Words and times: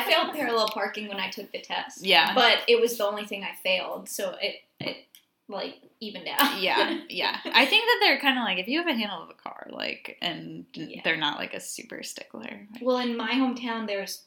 I 0.00 0.04
failed 0.04 0.32
parallel 0.34 0.68
parking 0.68 1.08
when 1.08 1.18
I 1.18 1.30
took 1.30 1.50
the 1.52 1.60
test. 1.60 2.04
Yeah. 2.04 2.34
But 2.34 2.58
it 2.68 2.80
was 2.80 2.96
the 2.98 3.06
only 3.06 3.24
thing 3.24 3.44
I 3.44 3.54
failed, 3.62 4.08
so 4.08 4.34
it 4.40 4.56
it 4.80 4.96
like 5.48 5.76
evened 6.00 6.28
out. 6.28 6.60
yeah, 6.60 7.00
yeah. 7.08 7.38
I 7.44 7.66
think 7.66 7.84
that 7.84 7.98
they're 8.00 8.18
kind 8.20 8.38
of 8.38 8.44
like 8.44 8.58
if 8.58 8.66
you 8.68 8.78
have 8.78 8.88
a 8.88 8.94
handle 8.94 9.22
of 9.22 9.30
a 9.30 9.34
car, 9.34 9.66
like, 9.70 10.16
and 10.22 10.64
Yeah. 10.74 11.00
they're 11.04 11.16
not 11.16 11.38
like 11.38 11.54
a 11.54 11.60
super 11.60 12.02
stickler. 12.02 12.66
Well, 12.80 12.98
in 12.98 13.16
my 13.16 13.32
hometown, 13.32 13.86
there's 13.86 14.22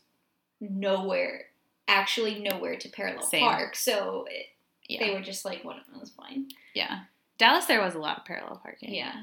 nowhere, 0.59 1.45
actually 1.87 2.39
nowhere 2.39 2.77
to 2.77 2.89
parallel 2.89 3.23
Same. 3.23 3.41
park, 3.41 3.75
so 3.75 4.25
it, 4.29 4.47
Yeah, 4.87 5.05
they 5.05 5.13
were 5.13 5.21
just 5.21 5.45
like, 5.45 5.63
"What? 5.63 5.77
was 5.99 6.11
fine." 6.11 6.49
yeah. 6.73 7.01
Dallas, 7.37 7.65
there 7.65 7.81
was 7.81 7.93
a 7.93 7.99
lot 7.99 8.17
of 8.17 8.25
parallel 8.25 8.59
parking. 8.63 8.93
Yeah. 8.95 9.13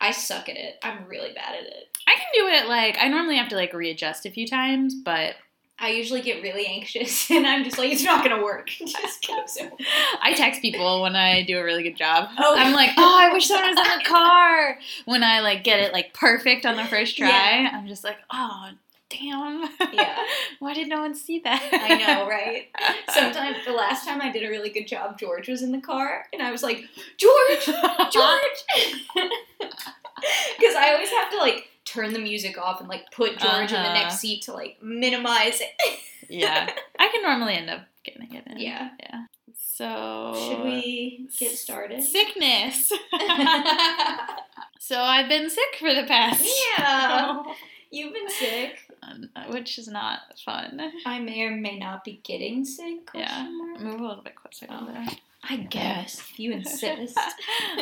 I 0.00 0.10
suck 0.12 0.48
at 0.48 0.56
it. 0.56 0.78
I'm 0.82 1.06
really 1.06 1.32
bad 1.34 1.54
at 1.54 1.64
it. 1.66 1.98
I 2.06 2.14
can 2.14 2.26
do 2.32 2.46
it. 2.46 2.66
Like, 2.68 2.96
I 2.98 3.08
normally 3.08 3.36
have 3.36 3.48
to 3.48 3.56
like 3.56 3.74
readjust 3.74 4.24
a 4.24 4.30
few 4.30 4.46
times, 4.46 4.94
but 4.94 5.34
I 5.80 5.90
usually 5.90 6.22
get 6.22 6.42
really 6.42 6.66
anxious, 6.66 7.30
and 7.30 7.46
I'm 7.46 7.64
just 7.64 7.78
like, 7.78 7.92
"It's 7.92 8.02
not 8.02 8.24
gonna 8.24 8.42
work." 8.42 8.70
I 10.22 10.32
text 10.34 10.60
people 10.60 11.02
when 11.02 11.14
I 11.16 11.42
do 11.44 11.58
a 11.58 11.64
really 11.64 11.82
good 11.82 11.96
job. 11.96 12.30
Oh. 12.38 12.54
I'm 12.58 12.72
like, 12.72 12.90
oh, 12.96 13.18
I 13.18 13.32
wish 13.32 13.46
someone 13.46 13.70
was 13.70 13.78
in 13.78 13.98
the 13.98 14.04
car. 14.04 14.78
When 15.04 15.22
I 15.22 15.40
like 15.40 15.64
get 15.64 15.80
it 15.80 15.92
like 15.92 16.12
perfect 16.14 16.66
on 16.66 16.76
the 16.76 16.84
first 16.84 17.16
try, 17.16 17.28
Yeah. 17.28 17.70
I'm 17.72 17.86
just 17.86 18.02
like, 18.04 18.16
oh, 18.30 18.70
damn. 19.08 19.68
Yeah. 19.92 20.16
Why 20.58 20.74
did 20.74 20.88
no 20.88 21.00
one 21.00 21.14
see 21.14 21.38
that? 21.40 21.68
I 21.72 21.94
know, 21.96 22.28
right? 22.28 22.68
Sometimes 23.10 23.58
the 23.64 23.72
last 23.72 24.06
time 24.06 24.20
I 24.20 24.30
did 24.30 24.44
a 24.44 24.48
really 24.50 24.70
good 24.70 24.86
job, 24.86 25.18
George 25.18 25.48
was 25.48 25.62
in 25.62 25.72
the 25.72 25.80
car, 25.80 26.26
and 26.32 26.42
I 26.42 26.50
was 26.50 26.62
like, 26.62 26.82
George, 27.16 27.64
George, 27.64 28.64
because 30.58 30.74
I 30.76 30.92
always 30.92 31.10
have 31.10 31.30
to 31.30 31.38
like 31.38 31.68
turn 31.88 32.12
the 32.12 32.18
music 32.18 32.58
off 32.58 32.80
and 32.80 32.88
like 32.88 33.10
put 33.12 33.38
George 33.38 33.72
in 33.72 33.82
the 33.82 33.88
Uh-huh. 33.88 33.92
next 33.94 34.18
seat 34.20 34.42
to 34.42 34.52
like 34.52 34.82
minimize 34.82 35.60
it. 35.60 35.98
yeah, 36.28 36.68
I 36.98 37.08
can 37.08 37.22
normally 37.22 37.54
end 37.54 37.70
up 37.70 37.80
getting 38.04 38.32
it 38.34 38.46
in. 38.46 38.58
Yeah. 38.58 38.90
yeah. 39.00 39.24
So 39.56 40.34
Should 40.48 40.64
we 40.64 41.28
get 41.38 41.52
started? 41.56 42.02
Sickness. 42.02 42.88
so 44.80 45.00
I've 45.00 45.28
been 45.28 45.48
sick 45.50 45.76
for 45.78 45.94
the 45.94 46.04
past. 46.04 46.44
Yeah. 46.78 47.42
You've 47.90 48.12
been 48.12 48.28
sick. 48.30 48.78
Which 49.50 49.78
is 49.78 49.88
not 49.88 50.20
fun. 50.44 50.80
I 51.06 51.20
may 51.20 51.42
or 51.42 51.52
may 51.52 51.78
not 51.78 52.04
be 52.04 52.20
getting 52.24 52.64
sick. 52.64 53.08
Yeah. 53.14 53.48
Move 53.80 54.00
a 54.00 54.02
little 54.08 54.22
bit 54.22 54.34
closer. 54.34 54.66
Oh. 54.68 55.06
I 55.48 55.56
guess 55.56 56.18
if 56.20 56.38
you 56.38 56.52
insist. 56.52 57.16
um, 57.18 57.24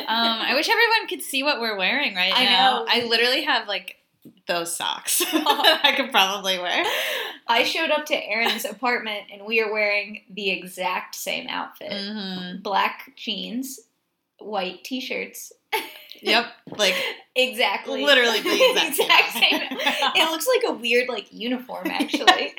I 0.07 0.53
wish 0.55 0.69
everyone 0.69 1.07
could 1.09 1.21
see 1.21 1.43
what 1.43 1.59
we're 1.59 1.77
wearing 1.77 2.15
right 2.15 2.33
I 2.35 2.45
now. 2.45 2.79
know. 2.79 2.85
I 2.89 3.05
literally 3.05 3.43
have 3.43 3.67
like 3.67 3.95
those 4.45 4.75
socks 4.75 5.21
I 5.33 5.93
could 5.95 6.11
probably 6.11 6.59
wear. 6.59 6.83
I 7.47 7.63
showed 7.63 7.91
up 7.91 8.05
to 8.07 8.15
Erin's 8.15 8.65
apartment 8.65 9.27
and 9.31 9.45
we 9.45 9.61
are 9.61 9.71
wearing 9.71 10.23
the 10.29 10.49
exact 10.49 11.15
same 11.15 11.47
outfit. 11.47 11.93
hmm 11.93 12.61
Black 12.61 13.13
jeans, 13.15 13.79
white 14.39 14.83
t-shirts. 14.83 15.53
Yep. 16.21 16.45
Like 16.77 16.95
Exactly. 17.35 18.03
Literally 18.03 18.41
the 18.41 18.87
exact 18.87 18.95
same 19.33 19.41
same. 19.41 19.61
It 20.15 20.31
looks 20.31 20.47
like 20.47 20.63
a 20.67 20.73
weird 20.73 21.07
like 21.07 21.27
uniform 21.31 21.87
actually. 21.87 22.53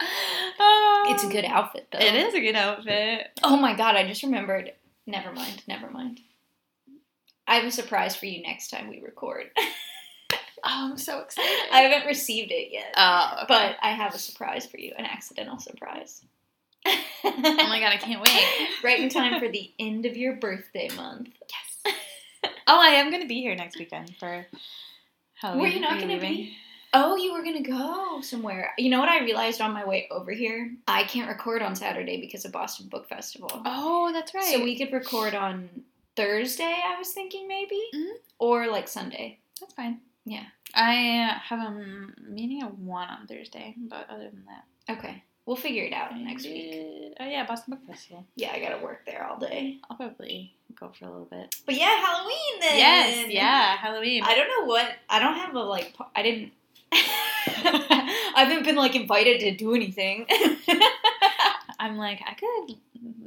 It's 0.00 1.24
a 1.24 1.28
good 1.28 1.44
um, 1.44 1.52
outfit 1.52 1.88
though. 1.90 1.98
It 1.98 2.14
is 2.14 2.34
a 2.34 2.40
good 2.40 2.54
outfit. 2.54 3.28
Oh 3.42 3.56
my 3.56 3.74
god, 3.74 3.96
I 3.96 4.06
just 4.06 4.22
remembered. 4.22 4.72
Never 5.06 5.32
mind, 5.32 5.62
never 5.66 5.90
mind. 5.90 6.20
I 7.46 7.56
have 7.56 7.64
a 7.64 7.70
surprise 7.70 8.14
for 8.14 8.26
you 8.26 8.42
next 8.42 8.68
time 8.68 8.88
we 8.88 9.00
record. 9.00 9.50
Oh, 10.62 10.90
I'm 10.90 10.98
so 10.98 11.20
excited. 11.20 11.72
I 11.72 11.80
haven't 11.80 12.06
received 12.06 12.52
it 12.52 12.68
yet. 12.70 12.92
oh, 12.96 13.30
okay. 13.38 13.46
But 13.48 13.76
I 13.82 13.92
have 13.92 14.14
a 14.14 14.18
surprise 14.18 14.66
for 14.66 14.78
you, 14.78 14.92
an 14.98 15.06
accidental 15.06 15.58
surprise. 15.58 16.22
oh 16.86 16.96
my 17.24 17.80
god, 17.80 17.92
I 17.92 17.96
can't 17.96 18.20
wait. 18.20 18.42
right 18.84 19.00
in 19.00 19.08
time 19.08 19.40
for 19.40 19.48
the 19.48 19.70
end 19.78 20.06
of 20.06 20.16
your 20.16 20.34
birthday 20.34 20.88
month. 20.96 21.30
Yes. 21.48 21.94
Oh, 22.66 22.78
I 22.80 22.88
am 22.96 23.10
gonna 23.10 23.26
be 23.26 23.40
here 23.40 23.54
next 23.54 23.78
weekend 23.78 24.14
for 24.18 24.46
Halloween. 25.34 25.62
Were 25.62 25.68
you 25.68 25.80
not 25.80 25.98
gonna 25.98 26.20
be? 26.20 26.54
Oh, 26.92 27.16
you 27.16 27.32
were 27.32 27.42
gonna 27.44 27.62
go 27.62 28.20
somewhere. 28.20 28.72
You 28.76 28.90
know 28.90 28.98
what 28.98 29.08
I 29.08 29.20
realized 29.22 29.60
on 29.60 29.72
my 29.72 29.84
way 29.84 30.08
over 30.10 30.32
here? 30.32 30.74
I 30.88 31.04
can't 31.04 31.28
record 31.28 31.62
on 31.62 31.76
Saturday 31.76 32.20
because 32.20 32.44
of 32.44 32.52
Boston 32.52 32.88
Book 32.88 33.08
Festival. 33.08 33.50
Oh, 33.64 34.12
that's 34.12 34.34
right. 34.34 34.44
So 34.44 34.62
we 34.64 34.76
could 34.76 34.92
record 34.92 35.34
on 35.34 35.68
Thursday, 36.16 36.76
I 36.84 36.98
was 36.98 37.12
thinking 37.12 37.46
maybe. 37.46 37.80
Mhm. 37.94 38.12
Or 38.38 38.66
like 38.66 38.88
Sunday. 38.88 39.38
That's 39.60 39.72
fine. 39.74 40.00
Yeah. 40.24 40.44
I 40.74 41.40
have 41.44 41.60
a 41.60 41.70
meeting 42.28 42.62
at 42.62 42.74
one 42.76 43.08
on 43.08 43.26
Thursday, 43.26 43.74
but 43.78 44.08
other 44.10 44.30
than 44.30 44.44
that, 44.46 44.64
Okay. 44.98 45.22
We'll 45.46 45.56
figure 45.56 45.84
it 45.84 45.92
out 45.92 46.16
next 46.16 46.44
week. 46.44 46.70
week. 46.72 47.12
Oh 47.18 47.24
yeah, 47.26 47.44
Boston 47.46 47.74
Book 47.74 47.86
Festival. 47.86 48.26
Yeah, 48.36 48.52
I 48.52 48.60
gotta 48.60 48.78
work 48.78 49.04
there 49.06 49.24
all 49.26 49.38
day. 49.38 49.78
I'll 49.88 49.96
probably 49.96 50.54
go 50.74 50.90
for 50.90 51.06
a 51.06 51.10
little 51.10 51.24
bit. 51.26 51.54
But 51.66 51.74
yeah, 51.76 51.96
Halloween 51.96 52.60
then. 52.60 52.78
Yes, 52.78 53.28
yeah, 53.32 53.76
Halloween. 53.76 54.22
I 54.24 54.34
don't 54.34 54.48
know 54.48 54.66
what. 54.66 54.92
I 55.08 55.18
don't 55.18 55.34
have 55.34 55.54
a 55.54 55.60
like. 55.60 55.94
I 56.14 56.22
didn't. 56.22 56.52
I 56.92 58.34
haven't 58.36 58.64
been 58.64 58.76
like 58.76 58.94
invited 58.94 59.40
to 59.40 59.56
do 59.56 59.74
anything. 59.74 60.26
I'm 61.78 61.96
like, 61.96 62.20
I 62.26 62.34
could 62.34 62.76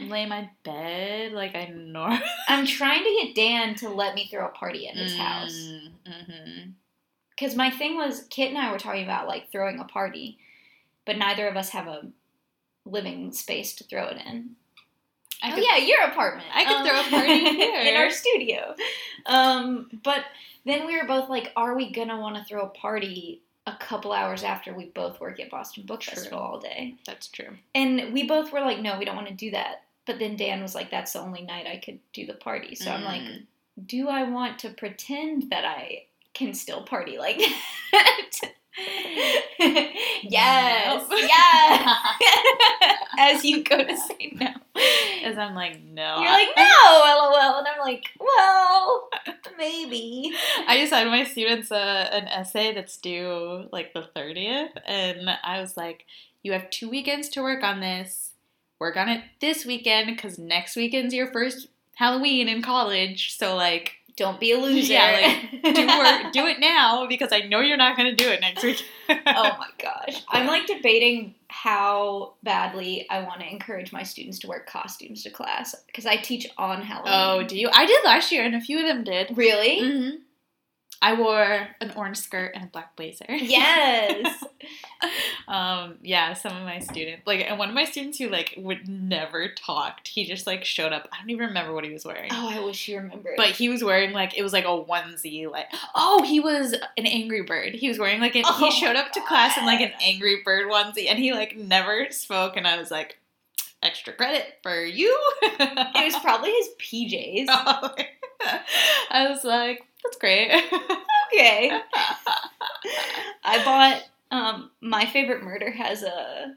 lay 0.10 0.26
my 0.26 0.50
bed 0.64 1.32
like 1.32 1.56
I 1.56 1.66
normally. 1.66 2.22
I'm 2.48 2.66
trying 2.66 3.04
to 3.04 3.20
get 3.22 3.36
Dan 3.36 3.76
to 3.76 3.90
let 3.90 4.16
me 4.16 4.28
throw 4.30 4.46
a 4.46 4.50
party 4.50 4.88
at 4.88 4.96
his 4.96 5.16
house. 5.16 5.54
Mm-hmm. 5.54 6.70
Because 7.32 7.56
my 7.56 7.72
thing 7.72 7.98
was, 7.98 8.28
Kit 8.30 8.50
and 8.50 8.58
I 8.58 8.72
were 8.72 8.80
talking 8.80 9.04
about 9.04 9.28
like 9.28 9.52
throwing 9.52 9.80
a 9.80 9.86
party, 9.86 10.38
but 11.06 11.18
neither 11.18 11.48
of 11.48 11.58
us 11.58 11.70
have 11.70 11.88
a 11.88 12.08
living 12.86 13.32
space 13.32 13.74
to 13.76 13.84
throw 13.84 14.08
it 14.08 14.18
in. 14.26 14.52
I 15.42 15.52
oh 15.52 15.56
could, 15.56 15.64
yeah, 15.64 15.78
your 15.78 16.04
apartment. 16.04 16.48
I 16.54 16.64
could 16.64 16.86
throw 16.86 17.00
a 17.00 17.22
party 17.22 17.90
in 17.90 17.96
our 17.96 18.10
studio. 18.10 18.76
Um, 19.26 19.90
but 20.04 20.24
then 20.66 20.86
we 20.86 20.98
were 20.98 21.08
both 21.08 21.28
like, 21.28 21.52
are 21.56 21.76
we 21.76 21.92
gonna 21.92 22.20
want 22.20 22.38
to 22.38 22.44
throw 22.46 22.62
a 22.62 22.70
party 22.70 23.42
a 23.66 23.76
couple 23.80 24.12
hours 24.12 24.44
after 24.44 24.74
we 24.74 24.86
both 24.86 25.20
work 25.22 25.40
at 25.40 25.50
Boston 25.50 25.86
Book 25.86 26.02
True. 26.02 26.14
Festival 26.16 26.40
all 26.40 26.60
day? 26.60 26.96
That's 27.06 27.28
true. 27.28 27.58
And 27.74 28.12
we 28.14 28.28
both 28.28 28.52
were 28.52 28.60
like, 28.62 28.80
no, 28.80 28.98
we 29.00 29.06
don't 29.06 29.16
want 29.16 29.30
to 29.30 29.34
do 29.34 29.52
that. 29.52 29.84
But 30.06 30.20
then 30.20 30.36
Dan 30.36 30.62
was 30.62 30.76
like, 30.76 30.92
that's 30.92 31.14
the 31.14 31.20
only 31.22 31.44
night 31.44 31.66
I 31.66 31.78
could 31.78 32.00
do 32.12 32.26
the 32.26 32.34
party. 32.34 32.76
So 32.76 32.92
I'm 32.92 33.04
like, 33.06 33.22
Mm. 33.22 33.44
do 33.88 34.10
I 34.10 34.24
want 34.30 34.60
to 34.60 34.70
pretend 34.72 35.50
that 35.52 35.64
I 35.66 36.04
can 36.34 36.54
still 36.54 36.84
party 36.84 37.18
like 37.18 37.38
that? 37.92 38.32
yes, 40.24 41.08
yeah. 41.12 41.96
As 43.18 43.46
you 43.46 43.64
go 43.64 43.78
to 43.84 43.98
say 43.98 44.34
no, 44.36 44.48
As 45.24 45.38
I'm 45.38 45.54
like, 45.56 45.82
no. 45.84 46.20
you're 46.22 46.32
like, 46.32 46.48
no, 46.58 46.64
lol, 46.86 47.60
and 47.60 47.68
I'm 47.68 47.80
like, 47.80 48.06
well, 48.20 49.10
maybe. 49.58 50.34
I 50.68 50.80
just 50.80 50.94
had 50.94 51.08
my 51.08 51.24
students 51.24 51.72
uh, 51.72 52.10
an 52.12 52.28
essay 52.28 52.74
that's 52.74 52.98
due 52.98 53.68
like 53.72 53.94
the 53.94 54.08
30th, 54.16 54.72
and 54.86 55.30
I 55.44 55.60
was 55.60 55.78
like, 55.78 56.06
you 56.44 56.52
have 56.52 56.70
two 56.70 56.90
weekends 56.90 57.30
to 57.30 57.42
work 57.42 57.64
on 57.64 57.80
this. 57.80 58.32
Work 58.80 58.98
on 58.98 59.08
it 59.08 59.24
this 59.40 59.66
weekend 59.66 60.08
because 60.08 60.38
next 60.38 60.76
weekend's 60.76 61.14
your 61.14 61.32
first 61.32 61.68
Halloween 61.96 62.50
in 62.50 62.62
college. 62.62 63.38
So, 63.38 63.56
like, 63.56 63.94
Don't 64.16 64.40
be 64.40 64.52
a 64.52 64.58
loser. 64.58 64.94
Yeah, 64.94 65.40
like, 65.64 65.76
do, 65.76 65.88
work, 65.98 66.34
do 66.34 66.46
it 66.46 66.60
now 66.60 67.08
because 67.08 67.30
I 67.32 67.40
know 67.42 67.62
you're 67.62 67.78
not 67.78 67.98
going 67.98 68.16
to 68.16 68.24
do 68.24 68.30
it 68.30 68.42
next 68.42 68.64
week. 68.64 68.84
oh 69.10 69.16
my 69.26 69.70
gosh. 69.82 70.24
I'm 70.28 70.46
like 70.46 70.68
debating 70.68 71.34
how 71.48 72.34
badly 72.44 73.08
I 73.10 73.24
want 73.24 73.40
to 73.42 73.50
encourage 73.50 73.92
my 73.92 74.04
students 74.04 74.40
to 74.40 74.48
wear 74.48 74.60
costumes 74.60 75.24
to 75.24 75.30
class 75.32 75.76
because 75.88 76.06
I 76.06 76.18
teach 76.18 76.48
on 76.58 76.82
Halloween. 76.84 77.14
Oh, 77.16 77.48
do 77.48 77.58
you? 77.58 77.70
I 77.74 77.86
did 77.86 78.04
last 78.06 78.32
year, 78.32 78.44
and 78.44 78.56
a 78.56 78.62
few 78.62 78.80
of 78.80 78.86
them 78.86 79.04
did. 79.04 79.36
really? 79.36 79.80
hmm 79.80 80.10
I 81.04 81.16
wore 81.16 81.68
an 81.82 81.92
orange 81.98 82.16
skirt 82.16 82.54
and 82.56 82.64
a 82.64 82.68
black 82.68 82.96
blazer. 82.96 83.26
Yes. 83.28 84.42
um, 85.50 85.98
yeah, 86.02 86.34
some 86.34 86.56
of 86.56 86.64
my 86.64 86.80
students, 86.80 87.28
like, 87.28 87.42
and 87.42 87.60
one 87.60 87.68
of 87.68 87.76
my 87.76 87.84
students 87.84 88.18
who 88.18 88.30
like 88.30 88.54
would 88.56 88.88
never 88.88 89.50
talked, 89.50 90.08
he 90.08 90.24
just 90.24 90.48
like 90.48 90.64
showed 90.64 90.94
up. 90.94 91.10
I 91.12 91.20
don't 91.20 91.30
even 91.30 91.48
remember 91.48 91.74
what 91.74 91.84
he 91.84 91.92
was 91.92 92.06
wearing. 92.06 92.30
oh, 92.32 92.50
I 92.50 92.64
wish 92.64 92.88
you 92.88 93.00
remembered. 93.00 93.34
But 93.36 93.50
he 93.50 93.68
was 93.68 93.84
wearing 93.84 94.14
like 94.14 94.38
it 94.38 94.44
was 94.44 94.54
like 94.54 94.64
a 94.64 94.68
onesie, 94.68 95.52
like 95.52 95.68
oh 95.94 96.24
he 96.24 96.40
was 96.40 96.72
an 96.72 97.06
Angry 97.06 97.42
Bird. 97.42 97.74
He 97.74 97.90
was 97.90 98.00
wearing 98.00 98.22
like 98.22 98.36
an, 98.36 98.44
Oh 98.46 98.58
he 98.58 98.72
showed 98.72 98.96
up 98.96 99.12
to 99.12 99.22
class 99.28 99.58
in 99.58 99.66
like 99.66 99.82
an 99.82 99.92
Angry 100.02 100.42
Bird 100.46 100.72
onesie, 100.72 101.10
and 101.10 101.20
he 101.20 101.34
like 101.34 101.58
never 101.58 102.08
spoke. 102.12 102.56
And 102.56 102.66
I 102.66 102.78
was 102.78 102.92
like, 102.92 103.18
extra 103.82 104.14
credit 104.14 104.46
for 104.64 104.82
you. 104.86 105.14
it 105.42 106.14
was 106.14 106.22
probably 106.22 106.52
his 106.52 106.70
PJs. 106.80 107.46
I 109.10 109.28
was 109.30 109.44
like, 109.44 109.84
that's 110.04 110.18
great. 110.18 110.52
Okay. 111.34 111.72
I 113.44 113.64
bought 113.66 114.04
um 114.30 114.70
my 114.82 115.06
favorite 115.08 115.44
murder 115.44 115.72
has 115.72 116.04
a 116.04 116.54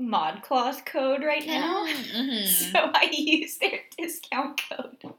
ModCloth 0.00 0.84
code 0.84 1.22
right 1.24 1.46
now. 1.46 1.86
Mhm. 1.86 2.46
So 2.72 2.78
I 2.94 3.08
used 3.10 3.60
their 3.60 3.80
discount 3.96 4.60
code. 4.68 5.14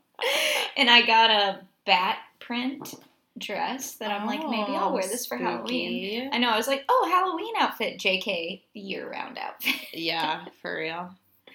And 0.78 0.90
I 0.90 1.06
got 1.08 1.32
a 1.32 1.62
bat 1.86 2.20
print 2.40 2.94
dress 3.38 3.96
that 3.96 4.12
I'm 4.12 4.28
like, 4.28 4.42
maybe 4.48 4.74
I'll 4.76 4.94
wear 4.94 5.02
this 5.04 5.26
for 5.26 5.38
Halloween. 5.38 6.30
I 6.34 6.38
know. 6.38 6.50
I 6.50 6.58
was 6.58 6.68
like, 6.68 6.84
oh, 6.90 7.08
Halloween 7.10 7.54
outfit, 7.58 7.98
JK, 8.00 8.62
year 8.74 9.10
round 9.10 9.38
outfit. 9.40 9.74
Yeah, 9.94 10.46
for 10.62 10.76
real. 10.78 11.10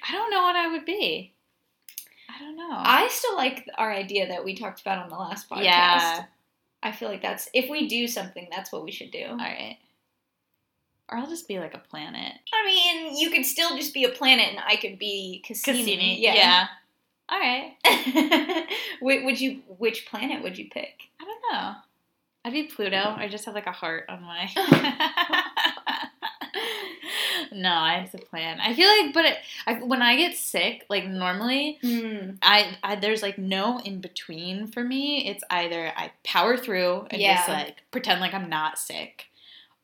I 0.08 0.12
don't 0.12 0.30
know 0.30 0.42
what 0.42 0.56
I 0.56 0.72
would 0.72 0.84
be. 0.86 1.33
I 2.34 2.38
don't 2.40 2.56
know. 2.56 2.70
I 2.70 3.08
still 3.10 3.36
like 3.36 3.68
our 3.76 3.92
idea 3.92 4.28
that 4.28 4.44
we 4.44 4.54
talked 4.54 4.80
about 4.80 4.98
on 4.98 5.08
the 5.08 5.16
last 5.16 5.48
podcast. 5.48 5.64
yeah. 5.64 6.24
I 6.82 6.92
feel 6.92 7.08
like 7.08 7.22
that's 7.22 7.48
if 7.54 7.70
we 7.70 7.88
do 7.88 8.06
something, 8.06 8.48
that's 8.50 8.70
what 8.70 8.84
we 8.84 8.90
should 8.90 9.10
do. 9.10 9.24
All 9.28 9.36
right. 9.36 9.78
Or 11.08 11.18
I'll 11.18 11.26
just 11.26 11.48
be 11.48 11.58
like 11.58 11.74
a 11.74 11.78
planet. 11.78 12.32
I 12.52 12.64
mean, 12.66 13.16
you 13.16 13.30
could 13.30 13.44
still 13.44 13.76
just 13.76 13.94
be 13.94 14.04
a 14.04 14.08
planet, 14.08 14.48
and 14.50 14.58
I 14.66 14.76
could 14.76 14.98
be 14.98 15.42
Cassini. 15.46 15.78
Cassini. 15.78 16.22
Yeah. 16.22 16.34
Yeah. 16.34 16.66
All 17.28 17.38
right. 17.38 18.68
Would 19.02 19.40
you? 19.40 19.62
Which 19.78 20.06
planet 20.06 20.42
would 20.42 20.58
you 20.58 20.68
pick? 20.70 20.94
I 21.20 21.24
don't 21.24 21.52
know. 21.52 21.74
I'd 22.44 22.52
be 22.52 22.64
Pluto. 22.64 23.14
I 23.16 23.28
just 23.28 23.46
have 23.46 23.54
like 23.54 23.66
a 23.66 23.72
heart 23.72 24.04
on 24.08 24.22
my. 24.22 24.50
no, 27.54 27.70
I 27.72 27.94
have 28.00 28.10
to 28.12 28.18
plan. 28.18 28.58
I 28.60 28.74
feel 28.74 28.88
like, 28.88 29.14
but 29.14 29.24
it, 29.24 29.36
I, 29.66 29.74
when 29.74 30.02
I 30.02 30.16
get 30.16 30.36
sick, 30.36 30.84
like 30.88 31.06
normally, 31.06 31.78
Mm. 31.82 32.38
I, 32.42 32.76
I 32.82 32.96
there's 32.96 33.22
like 33.22 33.38
no 33.38 33.78
in 33.80 34.00
between 34.00 34.66
for 34.66 34.82
me. 34.82 35.28
It's 35.28 35.44
either 35.50 35.92
I 35.96 36.10
power 36.24 36.56
through 36.56 37.06
and 37.10 37.20
just 37.20 37.48
like 37.48 37.76
pretend 37.90 38.20
like 38.20 38.34
I'm 38.34 38.48
not 38.48 38.78
sick, 38.78 39.26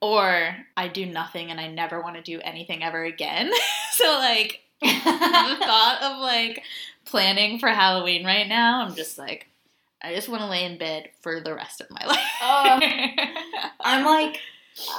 or 0.00 0.56
I 0.76 0.88
do 0.88 1.06
nothing 1.06 1.50
and 1.50 1.60
I 1.60 1.68
never 1.68 2.00
want 2.00 2.16
to 2.16 2.22
do 2.22 2.40
anything 2.40 2.82
ever 2.82 3.04
again. 3.04 3.50
so 3.92 4.04
like 4.18 4.60
the 4.82 4.88
thought 4.90 5.98
of 6.02 6.18
like 6.20 6.62
planning 7.04 7.58
for 7.58 7.68
Halloween 7.68 8.24
right 8.24 8.48
now, 8.48 8.82
I'm 8.84 8.94
just 8.94 9.18
like, 9.18 9.46
I 10.02 10.14
just 10.14 10.28
want 10.28 10.42
to 10.42 10.48
lay 10.48 10.64
in 10.64 10.78
bed 10.78 11.10
for 11.20 11.40
the 11.40 11.54
rest 11.54 11.80
of 11.80 11.90
my 11.90 12.04
life. 12.06 12.30
Oh. 12.42 12.80
I'm 13.80 14.04
like, 14.04 14.38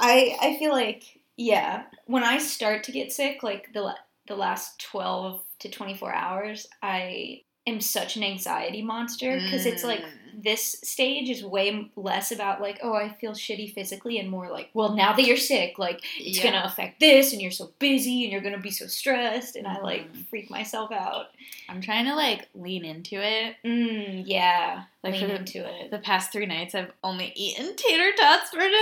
I 0.00 0.36
I 0.40 0.56
feel 0.58 0.70
like 0.72 1.02
yeah. 1.36 1.84
When 2.06 2.24
I 2.24 2.38
start 2.38 2.84
to 2.84 2.92
get 2.92 3.12
sick, 3.12 3.42
like 3.42 3.68
the 3.72 3.94
the 4.28 4.36
last 4.36 4.80
twelve 4.80 5.42
to 5.60 5.70
twenty 5.70 5.94
four 5.94 6.14
hours, 6.14 6.66
I 6.82 7.42
am 7.66 7.80
such 7.80 8.16
an 8.16 8.24
anxiety 8.24 8.82
monster 8.82 9.38
because 9.40 9.66
it's 9.66 9.84
like 9.84 10.00
Mm. 10.00 10.21
This 10.34 10.78
stage 10.82 11.28
is 11.30 11.44
way 11.44 11.90
less 11.96 12.32
about 12.32 12.60
like 12.60 12.78
oh 12.82 12.94
I 12.94 13.10
feel 13.20 13.32
shitty 13.32 13.72
physically 13.74 14.18
and 14.18 14.28
more 14.30 14.50
like 14.50 14.70
well 14.74 14.94
now 14.94 15.12
that 15.12 15.24
you're 15.24 15.36
sick 15.36 15.78
like 15.78 16.02
it's 16.18 16.38
Yeah. 16.38 16.44
gonna 16.52 16.62
affect 16.66 17.00
this 17.00 17.32
and 17.32 17.40
you're 17.42 17.50
so 17.50 17.70
busy 17.78 18.22
and 18.24 18.32
you're 18.32 18.40
gonna 18.40 18.58
be 18.58 18.70
so 18.70 18.86
stressed 18.86 19.56
and 19.56 19.66
I 19.66 19.80
like 19.80 20.12
Mhm. 20.12 20.26
freak 20.28 20.50
myself 20.50 20.90
out. 20.92 21.26
I'm 21.68 21.80
trying 21.80 22.06
to 22.06 22.14
like 22.14 22.48
lean 22.54 22.84
into 22.84 23.16
it. 23.22 23.56
Mm, 23.64 24.24
yeah, 24.26 24.84
Like 25.02 25.14
lean 25.14 25.28
the- 25.28 25.36
into 25.36 25.58
it. 25.66 25.90
The 25.90 25.98
past 25.98 26.32
three 26.32 26.46
nights, 26.46 26.74
I've 26.74 26.92
only 27.04 27.32
eaten 27.34 27.74
tater 27.76 28.12
tots 28.18 28.50
for 28.50 28.58
dinner. 28.58 28.76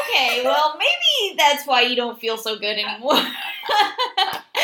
Okay, 0.00 0.42
well 0.44 0.76
maybe 0.78 1.36
that's 1.36 1.66
why 1.66 1.82
you 1.82 1.96
don't 1.96 2.20
feel 2.20 2.36
so 2.36 2.56
good 2.58 2.78
anymore. 2.78 3.14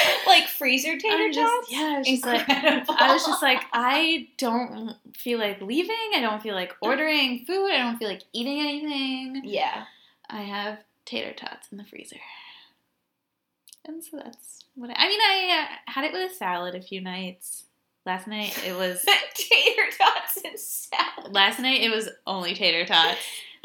like 0.27 0.47
freezer 0.49 0.97
tater 0.99 1.31
tots. 1.33 1.71
yeah, 1.71 1.95
I 1.95 1.99
was 1.99 2.07
just 2.09 2.25
like- 2.27 2.49
I 2.49 3.13
was 3.13 3.27
just 3.27 3.43
like, 3.43 3.63
I 3.73 4.29
don't 4.39 4.95
feel 5.17 5.39
like 5.39 5.61
leaving. 5.63 5.97
I 6.15 6.21
don't 6.21 6.43
feel 6.43 6.55
like 6.55 6.75
ordering 6.81 7.45
food. 7.47 7.71
I 7.71 7.79
don't 7.79 7.99
feel 7.99 8.09
like 8.09 8.23
eating 8.33 8.61
anything. 8.61 9.43
yeah. 9.45 9.85
I 10.31 10.43
have 10.43 10.79
tater 11.07 11.33
tots 11.33 11.69
in 11.73 11.79
the 11.79 11.85
freezer. 11.85 12.21
And 13.87 14.05
so 14.05 14.19
that's 14.23 14.65
what 14.75 14.91
I, 14.91 14.95
I 14.97 15.09
mean. 15.09 15.21
I 15.21 15.63
uh, 15.87 15.91
had 15.93 16.05
it 16.05 16.13
with 16.13 16.31
a 16.31 16.35
salad 16.35 16.75
a 16.75 16.83
few 16.83 17.01
nights. 17.01 17.65
Last 18.05 18.27
night 18.27 18.59
it 18.67 18.77
was. 18.77 19.05
tater 19.35 19.83
tots 19.99 20.39
and 20.45 20.59
salad. 20.59 21.33
last 21.35 21.59
night 21.61 21.81
it 21.81 21.91
was 21.91 22.09
only 22.27 22.55
tater 22.55 22.85
tots. 22.85 23.19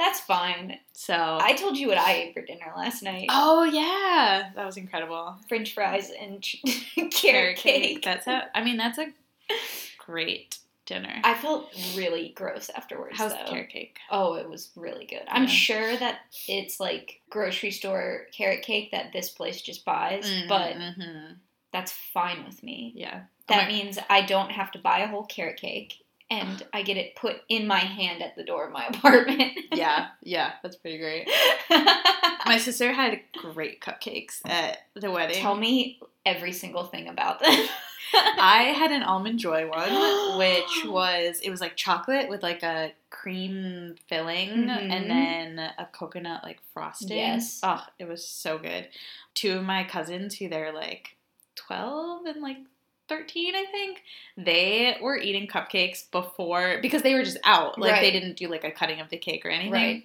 That's 0.04 0.20
fine. 0.20 0.78
So. 0.92 1.38
I 1.42 1.54
told 1.54 1.78
you 1.78 1.88
what 1.88 1.98
I 1.98 2.14
ate 2.14 2.34
for 2.34 2.42
dinner 2.42 2.74
last 2.76 3.04
night. 3.04 3.28
oh 3.32 3.64
yeah, 3.64 4.50
that 4.54 4.66
was 4.66 4.76
incredible. 4.76 5.38
French 5.48 5.74
fries 5.74 6.12
and 6.20 6.42
ch- 6.42 6.62
carrot 7.12 7.56
cake. 7.58 8.04
That's 8.04 8.26
how. 8.26 8.42
I 8.54 8.64
mean, 8.64 8.76
that's 8.76 8.98
a 8.98 9.08
great 9.98 10.60
dinner. 10.86 11.22
I 11.24 11.36
felt 11.36 11.74
really 11.96 12.34
gross 12.36 12.70
afterwards. 12.76 13.18
How's 13.18 13.32
though. 13.32 13.46
carrot 13.48 13.70
cake? 13.70 13.98
Oh, 14.12 14.34
it 14.34 14.50
was 14.50 14.70
really 14.76 15.06
good. 15.06 15.24
I'm 15.30 15.44
Yeah. 15.44 15.48
sure 15.50 15.96
that 15.98 16.20
it's 16.50 16.80
like 16.82 17.22
grocery 17.30 17.72
store 17.72 18.28
carrot 18.34 18.64
cake 18.64 18.92
that 18.92 19.14
this 19.14 19.30
place 19.30 19.62
just 19.62 19.86
buys, 19.86 20.30
but 20.50 20.74
Mhm. 20.76 21.38
that's 21.72 21.94
fine 21.94 22.44
with 22.44 22.62
me. 22.64 22.92
yeah, 22.96 23.22
That 23.48 23.66
Oh 23.66 23.68
means 23.72 23.98
I 24.10 24.22
don't 24.24 24.52
have 24.52 24.72
to 24.72 24.80
buy 24.80 25.00
a 25.00 25.08
whole 25.08 25.24
carrot 25.26 25.58
cake 25.58 26.03
and 26.42 26.66
I 26.74 26.82
get 26.82 26.98
it 26.98 27.16
put 27.16 27.38
in 27.50 27.68
my 27.68 27.80
hand 27.80 28.22
at 28.22 28.36
the 28.36 28.44
door 28.44 28.66
of 28.66 28.72
my 28.72 28.86
apartment. 28.94 29.54
yeah, 29.74 30.08
yeah, 30.22 30.54
that's 30.62 30.76
pretty 30.76 30.98
great. 30.98 31.30
My 32.46 32.58
sister 32.58 32.92
had 32.92 33.22
great 33.38 33.80
cupcakes 33.80 34.42
at 34.46 34.80
the 34.96 35.10
wedding. 35.10 35.38
Tell 35.42 35.56
me 35.56 36.00
every 36.26 36.52
single 36.52 36.84
thing 36.84 37.08
about 37.08 37.40
them. 37.40 37.54
I 38.14 38.74
had 38.78 38.92
an 38.92 39.02
almond 39.02 39.40
joy 39.40 39.68
one, 39.68 40.38
which 40.38 40.86
was 40.86 41.40
it 41.42 41.50
was 41.50 41.62
like 41.62 41.78
chocolate 41.78 42.28
with 42.30 42.44
like 42.44 42.62
a 42.62 42.92
cream 43.10 43.96
filling 44.10 44.50
Mhm. 44.50 44.92
and 44.92 45.10
then 45.10 45.60
a 45.78 45.86
coconut 45.94 46.44
like 46.44 46.60
frosting. 46.74 47.18
Yes. 47.18 47.62
Oh, 47.64 47.82
it 47.98 48.10
was 48.10 48.28
so 48.28 48.58
good. 48.58 48.90
Two 49.36 49.58
of 49.58 49.64
my 49.64 49.86
cousins 49.86 50.36
who 50.36 50.50
they're 50.50 50.74
like 50.74 51.16
twelve 51.56 52.26
and 52.26 52.42
like 52.42 52.58
thirteen, 53.08 53.56
I 53.56 53.66
think, 53.66 54.02
they 54.38 54.98
were 55.02 55.18
eating 55.18 55.48
cupcakes 55.48 56.10
before 56.12 56.80
because 56.82 57.02
they 57.02 57.14
were 57.14 57.24
just 57.24 57.38
out. 57.44 57.80
Like 57.80 58.02
they 58.02 58.12
didn't 58.12 58.38
do 58.38 58.48
like 58.48 58.64
a 58.64 58.72
cutting 58.72 59.00
of 59.00 59.10
the 59.10 59.18
cake 59.18 59.46
or 59.46 59.50
anything. 59.50 59.72
Right. 59.72 60.04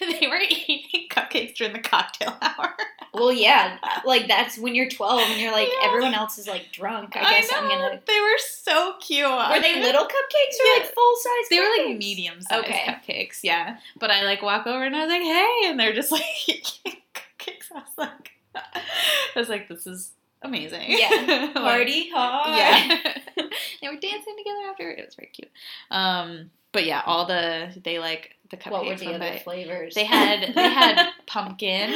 they 0.00 0.26
were 0.26 0.40
eating 0.48 1.08
cupcakes 1.10 1.54
during 1.56 1.72
the 1.72 1.78
cocktail 1.80 2.36
hour. 2.42 2.74
well, 3.14 3.32
yeah, 3.32 3.78
like 4.04 4.26
that's 4.28 4.58
when 4.58 4.74
you're 4.74 4.88
12 4.88 5.20
and 5.30 5.40
you're 5.40 5.52
like 5.52 5.68
Yeah. 5.68 5.88
everyone 5.88 6.14
else 6.14 6.38
is 6.38 6.46
like 6.46 6.70
drunk. 6.72 7.16
I 7.16 7.22
guess 7.40 7.52
I 7.52 7.58
am 7.58 7.68
gonna. 7.68 8.00
They 8.06 8.20
were 8.20 8.38
so 8.38 8.94
cute. 9.00 9.26
Were 9.28 9.60
they 9.60 9.80
little 9.80 10.04
cupcakes 10.04 10.60
or 10.60 10.66
Yeah. 10.66 10.82
like 10.82 10.94
full 10.94 11.14
size? 11.16 11.48
They 11.50 11.58
were 11.60 11.84
like 11.88 11.98
medium 11.98 12.40
sized 12.42 12.64
Okay. 12.64 12.78
cupcakes, 12.86 13.40
yeah. 13.42 13.78
But 13.98 14.10
I 14.10 14.22
like 14.24 14.40
walk 14.42 14.66
over 14.66 14.84
and 14.84 14.94
I 14.96 15.00
was 15.04 15.10
like, 15.10 15.22
hey, 15.22 15.60
and 15.70 15.78
they're 15.80 15.94
just 15.94 16.12
like 16.12 16.22
cupcakes. 16.46 17.70
I 17.74 17.80
was 17.80 17.84
like, 17.98 18.30
I 18.54 19.38
was 19.38 19.48
like, 19.48 19.68
this 19.68 19.86
is 19.86 20.12
amazing. 20.42 20.84
Yeah. 20.88 21.50
Party 21.54 22.10
hard. 22.10 22.56
yeah. 22.56 23.12
they 23.82 23.88
were 23.88 23.96
dancing 24.00 24.36
together 24.36 24.70
after. 24.70 24.90
It 24.90 25.04
was 25.04 25.14
very 25.14 25.28
cute. 25.32 25.50
Um, 25.90 26.50
but 26.72 26.84
yeah, 26.84 27.02
all 27.06 27.26
the 27.26 27.72
they 27.84 27.98
like 27.98 28.32
the 28.50 28.56
cupcakes. 28.56 28.70
What 28.70 28.86
were 28.86 28.94
the 28.96 29.14
other 29.14 29.38
flavors? 29.44 29.94
They 29.94 30.04
had 30.04 30.54
they 30.54 30.68
had 30.68 31.10
pumpkin, 31.26 31.90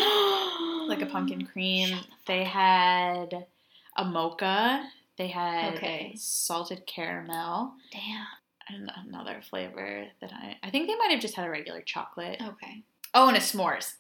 like 0.88 1.02
a 1.02 1.06
pumpkin 1.06 1.46
cream. 1.52 1.90
The 1.90 2.04
They 2.26 2.44
had 2.44 3.46
a 3.96 4.04
mocha. 4.04 4.84
They 5.18 5.28
had 5.28 5.74
Okay. 5.74 6.14
salted 6.16 6.86
caramel 6.86 7.74
Damn. 7.92 8.26
and 8.70 8.90
another 9.06 9.42
flavor 9.50 10.06
that 10.22 10.32
I 10.32 10.56
I 10.62 10.70
think 10.70 10.86
they 10.88 10.96
might 10.96 11.10
have 11.10 11.20
just 11.20 11.34
had 11.36 11.46
a 11.46 11.50
regular 11.50 11.82
chocolate. 11.82 12.40
Okay. 12.40 12.82
Oh, 13.12 13.28
and 13.28 13.36
a 13.36 13.40
s'mores. 13.40 13.94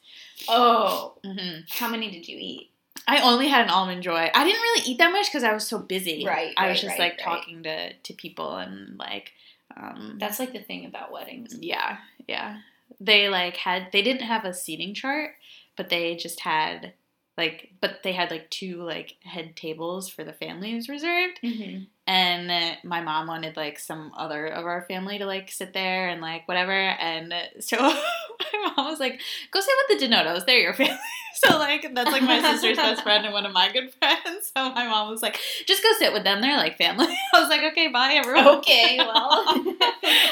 Oh, 0.48 1.18
hmm 1.24 1.60
how 1.68 1.88
many 1.88 2.10
did 2.10 2.26
you 2.28 2.38
eat? 2.40 2.70
I 3.06 3.20
only 3.22 3.48
had 3.48 3.64
an 3.64 3.70
almond 3.70 4.02
joy. 4.02 4.30
I 4.34 4.44
didn't 4.44 4.62
really 4.62 4.90
eat 4.90 4.98
that 4.98 5.12
much 5.12 5.26
because 5.26 5.44
I 5.44 5.52
was 5.52 5.66
so 5.66 5.78
busy. 5.78 6.24
Right, 6.26 6.54
I 6.56 6.68
was 6.68 6.80
just 6.80 6.98
right, 6.98 6.98
like 6.98 7.12
right. 7.12 7.20
talking 7.20 7.62
to 7.64 7.92
to 7.92 8.12
people 8.14 8.56
and 8.56 8.98
like. 8.98 9.32
Um, 9.76 10.16
That's 10.18 10.40
like 10.40 10.52
the 10.52 10.58
thing 10.58 10.84
about 10.84 11.12
weddings. 11.12 11.56
yeah, 11.60 11.98
yeah. 12.26 12.58
They 12.98 13.28
like 13.28 13.56
had 13.56 13.88
they 13.92 14.02
didn't 14.02 14.22
have 14.22 14.44
a 14.44 14.52
seating 14.52 14.94
chart, 14.94 15.32
but 15.76 15.88
they 15.88 16.16
just 16.16 16.40
had 16.40 16.94
like 17.40 17.72
but 17.80 18.02
they 18.02 18.12
had 18.12 18.30
like 18.30 18.50
two 18.50 18.82
like 18.82 19.16
head 19.24 19.56
tables 19.56 20.08
for 20.08 20.24
the 20.24 20.32
families 20.32 20.88
reserved. 20.88 21.40
Mm-hmm. 21.42 21.84
and 22.06 22.50
uh, 22.50 22.76
my 22.84 23.00
mom 23.00 23.26
wanted 23.26 23.56
like 23.56 23.78
some 23.78 24.12
other 24.16 24.46
of 24.46 24.66
our 24.66 24.82
family 24.82 25.18
to 25.18 25.26
like 25.26 25.50
sit 25.50 25.72
there 25.72 26.08
and 26.08 26.20
like 26.20 26.46
whatever 26.46 26.72
and 26.72 27.32
uh, 27.32 27.60
so 27.60 27.78
my 28.52 28.72
mom 28.76 28.86
was 28.90 29.00
like 29.00 29.20
go 29.50 29.60
sit 29.60 29.74
with 29.88 30.00
the 30.00 30.06
denotos 30.06 30.46
they're 30.46 30.58
your 30.60 30.74
family 30.80 30.96
so 31.42 31.58
like 31.58 31.86
that's 31.94 32.10
like 32.10 32.22
my 32.22 32.40
sister's 32.40 32.76
best 32.86 33.02
friend 33.02 33.24
and 33.24 33.32
one 33.32 33.46
of 33.46 33.52
my 33.52 33.70
good 33.72 33.92
friends 33.94 34.50
so 34.56 34.70
my 34.72 34.86
mom 34.88 35.10
was 35.10 35.22
like 35.22 35.38
just 35.66 35.82
go 35.82 35.88
sit 35.98 36.12
with 36.12 36.24
them 36.24 36.40
they're 36.40 36.56
like 36.56 36.76
family 36.78 37.06
i 37.34 37.40
was 37.40 37.48
like 37.48 37.62
okay 37.62 37.88
bye 37.88 38.12
everyone 38.14 38.46
Okay, 38.58 38.98
well. 38.98 39.44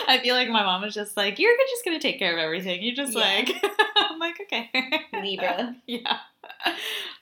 i 0.09 0.19
feel 0.23 0.35
like 0.35 0.49
my 0.49 0.63
mom 0.63 0.83
was 0.83 0.95
just 0.95 1.17
like 1.17 1.39
you're 1.39 1.57
just 1.71 1.85
gonna 1.85 1.99
take 2.01 2.19
care 2.19 2.33
of 2.33 2.39
everything 2.39 2.83
you 2.83 2.95
just 2.95 3.15
Yeah. 3.15 3.21
like 3.21 3.51
i'm 3.97 4.19
like 4.19 4.39
okay 4.43 4.71
Libra. 5.13 5.77
yeah 5.87 6.19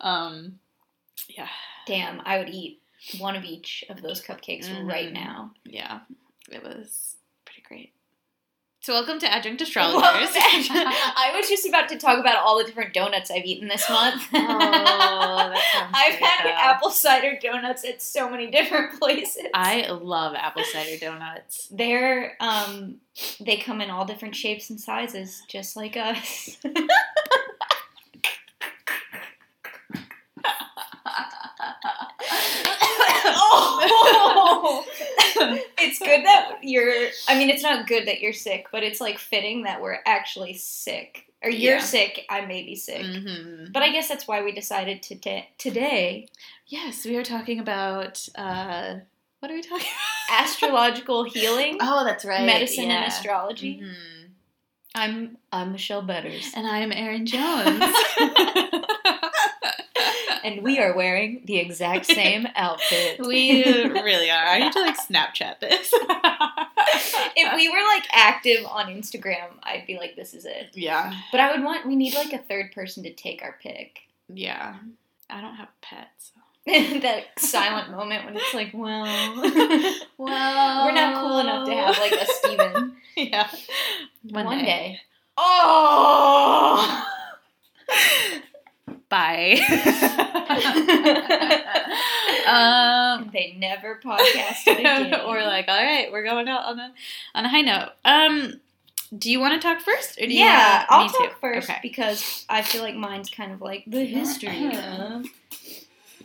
um 0.00 0.58
yeah 1.28 1.48
Damn, 1.86 2.20
I 2.24 2.38
would 2.38 2.48
eat 2.48 2.80
one 3.20 3.36
of 3.36 3.44
each 3.44 3.84
of 3.88 4.02
those 4.02 4.20
cupcakes 4.20 4.68
Mhm. 4.68 4.88
right 4.88 5.12
now. 5.12 5.52
yeah, 5.64 6.00
it 6.50 6.64
was. 6.64 7.14
So 8.86 8.92
welcome 8.92 9.18
to 9.18 9.26
Adjunct 9.26 9.60
Astrologers. 9.62 9.98
I 10.36 11.32
was 11.34 11.48
just 11.48 11.66
about 11.66 11.88
to 11.88 11.98
talk 11.98 12.20
about 12.20 12.36
all 12.36 12.56
the 12.56 12.62
different 12.62 12.94
donuts 12.94 13.32
I've 13.32 13.44
eaten 13.44 13.66
this 13.66 13.90
month. 13.90 14.22
Oh, 14.32 14.38
I've 15.92 16.14
had 16.14 16.44
though. 16.44 16.50
apple 16.50 16.90
cider 16.90 17.36
donuts 17.42 17.84
at 17.84 18.00
so 18.00 18.30
many 18.30 18.48
different 18.48 19.00
places. 19.00 19.42
I 19.52 19.88
love 19.88 20.36
apple 20.36 20.62
cider 20.62 20.98
donuts. 21.00 21.66
They're 21.72 22.36
um 22.38 22.98
they 23.40 23.56
come 23.56 23.80
in 23.80 23.90
all 23.90 24.04
different 24.04 24.36
shapes 24.36 24.70
and 24.70 24.80
sizes, 24.80 25.42
just 25.48 25.74
like 25.74 25.96
us. 25.96 26.56
oh! 33.24 34.84
it's 35.78 35.98
good 35.98 36.24
that 36.24 36.58
you're 36.62 37.08
I 37.28 37.36
mean 37.38 37.50
it's 37.50 37.62
not 37.62 37.86
good 37.86 38.06
that 38.08 38.20
you're 38.20 38.32
sick, 38.32 38.66
but 38.72 38.82
it's 38.82 39.00
like 39.00 39.18
fitting 39.18 39.62
that 39.64 39.80
we're 39.80 39.98
actually 40.06 40.54
sick. 40.54 41.24
Or 41.42 41.50
you're 41.50 41.74
Yeah. 41.76 41.80
sick, 41.80 42.24
I 42.30 42.40
may 42.46 42.62
be 42.64 42.74
sick. 42.74 43.04
hmm 43.04 43.66
But 43.72 43.82
I 43.82 43.90
guess 43.92 44.08
that's 44.08 44.26
why 44.26 44.42
we 44.42 44.52
decided 44.52 45.02
to 45.04 45.14
ta- 45.16 45.46
today 45.58 46.28
Yes, 46.66 47.04
we 47.04 47.16
are 47.16 47.22
talking 47.24 47.60
about 47.60 48.26
uh, 48.34 48.96
what 49.40 49.50
are 49.50 49.54
we 49.54 49.62
talking 49.62 49.86
about? 50.28 50.40
astrological 50.46 51.24
healing, 51.24 51.78
Oh, 51.80 52.04
that's 52.04 52.24
right. 52.24 52.44
medicine 52.44 52.88
yeah. 52.88 53.02
and 53.02 53.12
astrology. 53.12 53.80
Mhm. 53.82 53.94
I'm 54.94 55.36
I'm 55.52 55.72
Michelle 55.72 56.00
Betters, 56.02 56.50
And 56.56 56.66
I 56.66 56.78
am 56.78 56.90
Erin 56.90 57.26
Jones. 57.34 57.82
And 60.46 60.62
we 60.62 60.78
are 60.78 60.94
wearing 60.96 61.42
the 61.44 61.58
exact 61.58 62.06
same 62.20 62.46
outfit. 62.54 63.18
we 63.20 63.64
really 63.64 64.30
are. 64.30 64.46
I 64.46 64.58
need 64.60 64.72
to 64.72 64.80
like 64.80 64.96
Snapchat 65.08 65.60
this. 65.60 65.92
if 67.36 67.54
we 67.54 67.68
were 67.68 67.82
like 67.94 68.04
active 68.12 68.64
on 68.66 68.86
Instagram, 68.86 69.48
I'd 69.62 69.86
be 69.86 69.96
like, 69.98 70.16
this 70.16 70.32
is 70.34 70.44
it. 70.44 70.70
yeah, 70.74 71.12
But 71.32 71.40
I 71.40 71.50
would 71.54 71.64
want 71.64 71.86
we 71.86 71.96
need 71.96 72.14
like 72.14 72.32
a 72.32 72.38
third 72.38 72.72
person 72.72 73.02
to 73.04 73.12
take 73.12 73.42
our 73.42 73.56
pick. 73.62 73.98
yeah. 74.32 74.76
I 75.28 75.40
don't 75.40 75.56
have 75.56 75.68
pets. 75.82 76.30
So. 76.66 76.98
that 77.00 77.24
silent 77.38 77.90
moment 77.90 78.24
when 78.26 78.36
it's 78.36 78.54
like, 78.54 78.70
well, 78.72 79.02
Well, 80.18 80.86
we're 80.86 80.92
not 80.92 81.20
cool 81.20 81.38
enough 81.40 81.66
to 81.66 81.74
have 81.74 81.98
like 81.98 82.12
a 82.12 82.26
Steven. 82.26 82.96
yeah. 83.16 83.48
One, 84.30 84.58
day. 84.64 85.00
Oh. 85.36 87.04
Bye. 89.08 89.56
um, 92.46 93.30
they 93.32 93.54
never 93.58 94.00
podcasted 94.04 94.78
again. 94.80 95.14
or 95.26 95.42
like, 95.42 95.68
all 95.68 95.82
right, 95.82 96.10
we're 96.10 96.24
going 96.24 96.48
out 96.48 96.64
on 96.64 96.78
a 96.80 96.92
on 97.34 97.44
a 97.44 97.48
high 97.48 97.60
note. 97.60 97.90
Um, 98.04 98.54
do 99.16 99.30
you 99.30 99.38
want 99.38 99.60
to 99.60 99.66
talk 99.66 99.80
first, 99.80 100.18
or 100.20 100.26
do 100.26 100.32
yeah, 100.32 100.78
want 100.78 100.86
I'll 100.90 101.08
talk 101.08 101.34
to? 101.34 101.40
first 101.40 101.70
Okay. 101.70 101.78
because 101.82 102.44
I 102.48 102.62
feel 102.62 102.82
like 102.82 102.96
mine's 102.96 103.30
kind 103.30 103.52
of 103.52 103.60
like 103.60 103.84
the 103.86 104.04
history 104.04 104.76
of. 104.76 105.26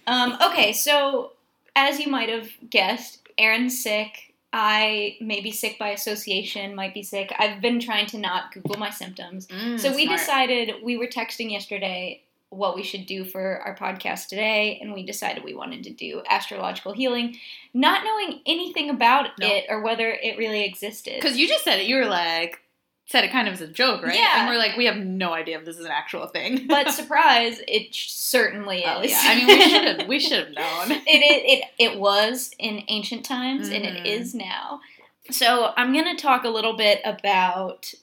Um, 0.07 0.35
okay, 0.41 0.73
so 0.73 1.33
as 1.75 1.99
you 1.99 2.09
might 2.09 2.27
have 2.27 2.49
guessed, 2.67 3.19
Erin's 3.37 3.81
sick. 3.81 4.33
I 4.51 5.15
may 5.21 5.41
be 5.41 5.51
sick 5.51 5.77
by 5.79 5.89
association, 5.89 6.75
might 6.75 6.95
be 6.95 7.03
sick. 7.03 7.31
I've 7.37 7.61
been 7.61 7.79
trying 7.79 8.07
to 8.07 8.17
not 8.17 8.51
Google 8.51 8.77
my 8.77 8.89
symptoms. 8.89 9.45
Mm, 9.47 9.79
so 9.79 9.95
we 9.95 10.05
smart. 10.05 10.19
decided, 10.19 10.73
we 10.83 10.97
were 10.97 11.05
texting 11.05 11.51
yesterday 11.51 12.23
what 12.51 12.75
we 12.75 12.83
should 12.83 13.05
do 13.07 13.25
for 13.25 13.59
our 13.65 13.75
podcast 13.75 14.27
today, 14.27 14.77
and 14.81 14.93
we 14.93 15.03
decided 15.05 15.43
we 15.43 15.53
wanted 15.55 15.83
to 15.85 15.89
do 15.89 16.21
astrological 16.29 16.91
healing, 16.93 17.37
not 17.73 18.03
knowing 18.03 18.41
anything 18.45 18.89
about 18.89 19.29
No. 19.39 19.47
it 19.47 19.65
or 19.69 19.81
whether 19.81 20.09
it 20.09 20.37
really 20.37 20.63
existed. 20.65 21.15
Because 21.15 21.37
you 21.37 21.47
just 21.47 21.63
said 21.63 21.79
it, 21.79 21.87
you 21.87 21.95
were 21.95 22.05
like, 22.05 22.59
said 23.07 23.23
it 23.23 23.31
kind 23.31 23.47
of 23.47 23.53
as 23.55 23.61
a 23.61 23.67
joke, 23.67 24.03
right? 24.03 24.15
Yeah. 24.15 24.39
And 24.41 24.49
we're 24.49 24.57
like, 24.57 24.77
we 24.77 24.85
have 24.85 24.97
no 24.97 25.33
idea 25.33 25.57
if 25.59 25.65
this 25.65 25.77
is 25.77 25.85
an 25.85 25.91
actual 25.91 26.27
thing. 26.27 26.67
but 26.69 26.91
surprise, 26.93 27.61
it 27.67 27.87
certainly 27.95 28.79
is. 28.79 28.85
oh, 28.85 29.01
yeah. 29.01 29.21
I 29.23 29.35
mean, 29.35 29.47
we 29.47 29.61
should 29.69 29.83
have 29.99 30.07
we 30.07 30.19
should 30.19 30.39
have 30.45 30.53
known. 30.53 30.91
it, 30.91 31.03
it, 31.07 31.63
it, 31.79 31.91
it 31.93 31.99
was 31.99 32.51
in 32.59 32.83
ancient 32.89 33.25
times 33.25 33.69
and 33.69 33.83
it 33.85 34.03
Mhm. 34.03 34.05
is 34.05 34.35
now. 34.35 34.81
So 35.29 35.71
I'm 35.77 35.93
going 35.93 36.13
to 36.15 36.21
talk 36.21 36.43
a 36.43 36.49
little 36.49 36.75
bit 36.75 36.99
about 37.05 37.93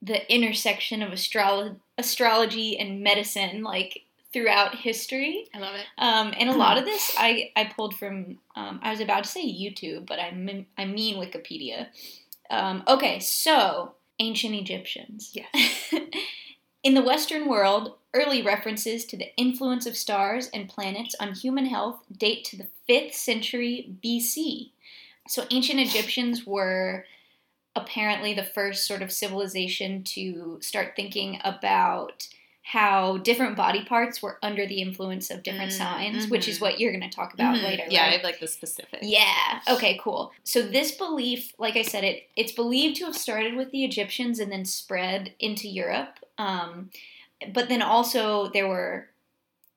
the 0.00 0.32
intersection 0.32 1.02
of 1.02 1.10
astrolo- 1.12 1.76
astrology 1.98 2.78
and 2.78 3.02
medicine, 3.02 3.62
like 3.62 4.04
throughout 4.32 4.74
history. 4.74 5.48
I 5.54 5.58
love 5.58 5.74
it. 5.74 5.86
Um, 5.98 6.32
and 6.38 6.48
a 6.48 6.54
lot 6.54 6.78
of 6.78 6.84
this 6.86 7.14
I, 7.18 7.50
I 7.56 7.64
pulled 7.64 7.96
from, 7.96 8.38
um, 8.56 8.80
I 8.82 8.90
was 8.90 9.00
about 9.00 9.24
to 9.24 9.30
say 9.30 9.44
YouTube, 9.44 10.06
but 10.06 10.18
I, 10.18 10.30
mean, 10.30 10.66
I 10.76 10.84
mean 10.84 11.16
Wikipedia. 11.16 11.88
Um, 12.50 12.82
okay, 12.86 13.18
so 13.20 13.94
ancient 14.18 14.54
Egyptians. 14.54 15.34
Yes. 15.34 15.94
In 16.84 16.94
the 16.94 17.02
Western 17.02 17.48
world, 17.48 17.96
early 18.14 18.40
references 18.40 19.04
to 19.06 19.16
the 19.16 19.34
influence 19.36 19.84
of 19.84 19.96
stars 19.96 20.48
and 20.54 20.68
planets 20.68 21.14
on 21.20 21.34
human 21.34 21.66
health 21.66 22.00
date 22.16 22.44
to 22.44 22.56
the 22.56 22.68
5th 22.88 23.14
century 23.14 23.92
BC. 24.02 24.70
So, 25.26 25.44
ancient 25.50 25.80
Egyptians 25.80 26.46
were 26.46 27.04
apparently 27.76 28.34
the 28.34 28.44
first 28.44 28.86
sort 28.86 29.02
of 29.02 29.12
civilization 29.12 30.02
to 30.02 30.58
start 30.60 30.94
thinking 30.96 31.40
about 31.44 32.28
how 32.62 33.16
different 33.18 33.56
body 33.56 33.82
parts 33.84 34.20
were 34.20 34.38
under 34.42 34.66
the 34.66 34.82
influence 34.82 35.30
of 35.30 35.42
different 35.42 35.72
Mm, 35.72 35.78
signs, 35.78 36.28
which 36.28 36.46
is 36.48 36.58
mhm. 36.58 36.62
what 36.62 36.78
you're 36.78 36.92
going 36.92 37.08
to 37.08 37.14
talk 37.16 37.32
about 37.32 37.56
Mhm. 37.56 37.62
later. 37.62 37.84
Yeah, 37.88 38.02
I 38.02 38.04
right? 38.04 38.12
have 38.14 38.22
like 38.24 38.40
the 38.40 38.46
specifics. 38.46 39.06
Yeah. 39.06 39.60
Okay, 39.70 39.98
cool. 40.02 40.32
So 40.44 40.60
this 40.60 40.92
belief, 40.92 41.54
like 41.58 41.76
I 41.76 41.82
said, 41.82 42.04
it 42.04 42.28
it's 42.36 42.52
believed 42.52 42.96
to 42.96 43.06
have 43.06 43.16
started 43.16 43.54
with 43.54 43.70
the 43.70 43.84
Egyptians 43.84 44.38
and 44.38 44.52
then 44.52 44.66
spread 44.66 45.32
into 45.40 45.66
Europe. 45.66 46.18
Um, 46.36 46.90
but 47.54 47.68
then 47.70 47.80
also 47.80 48.48
there 48.48 48.68
were 48.68 49.08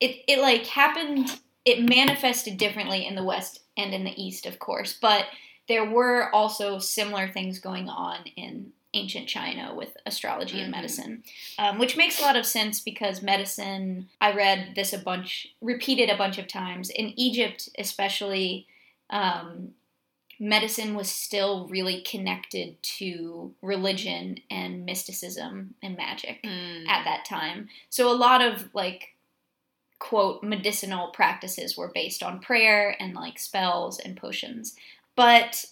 it 0.02 0.24
it 0.28 0.40
like 0.40 0.66
happened 0.68 1.40
it 1.64 1.88
manifested 1.88 2.58
differently 2.58 3.06
in 3.06 3.16
the 3.16 3.24
west 3.24 3.62
and 3.78 3.94
in 3.94 4.04
the 4.04 4.22
east, 4.22 4.46
of 4.46 4.60
course, 4.60 4.98
but 5.00 5.28
there 5.72 5.86
were 5.90 6.30
also 6.36 6.80
similar 6.80 7.30
things 7.30 7.60
going 7.60 7.88
on 7.88 8.18
in 8.36 8.74
ancient 8.94 9.26
China 9.30 9.74
with 9.74 9.96
astrology 10.06 10.60
and 10.60 10.68
Mhm. 10.68 10.76
medicine, 10.78 11.24
um, 11.58 11.80
which 11.80 11.96
makes 11.96 12.20
a 12.20 12.24
lot 12.24 12.36
of 12.36 12.46
sense 12.46 12.82
because 12.82 13.22
medicine, 13.22 14.10
I 14.20 14.34
read 14.34 14.76
this 14.76 14.92
a 14.92 14.98
bunch, 14.98 15.48
repeated 15.62 16.10
a 16.10 16.18
bunch 16.18 16.38
of 16.38 16.46
times. 16.48 16.90
In 16.90 17.18
Egypt, 17.18 17.70
especially, 17.78 18.68
um, 19.10 19.76
medicine 20.40 20.94
was 20.94 21.10
still 21.10 21.68
really 21.70 22.02
connected 22.02 22.82
to 23.00 23.54
religion 23.62 24.40
and 24.50 24.86
mysticism 24.86 25.76
and 25.82 25.96
magic 25.96 26.44
Mm. 26.44 26.86
at 26.90 27.06
that 27.06 27.24
time. 27.24 27.70
So 27.90 28.12
a 28.12 28.18
lot 28.28 28.42
of 28.42 28.76
like 28.76 29.16
quote 30.00 30.42
medicinal 30.42 31.10
practices 31.10 31.78
were 31.78 31.88
based 31.94 32.24
on 32.24 32.40
prayer 32.40 32.98
and 33.00 33.14
like 33.14 33.38
spells 33.40 34.00
and 34.00 34.18
potions. 34.18 34.76
But 35.16 35.66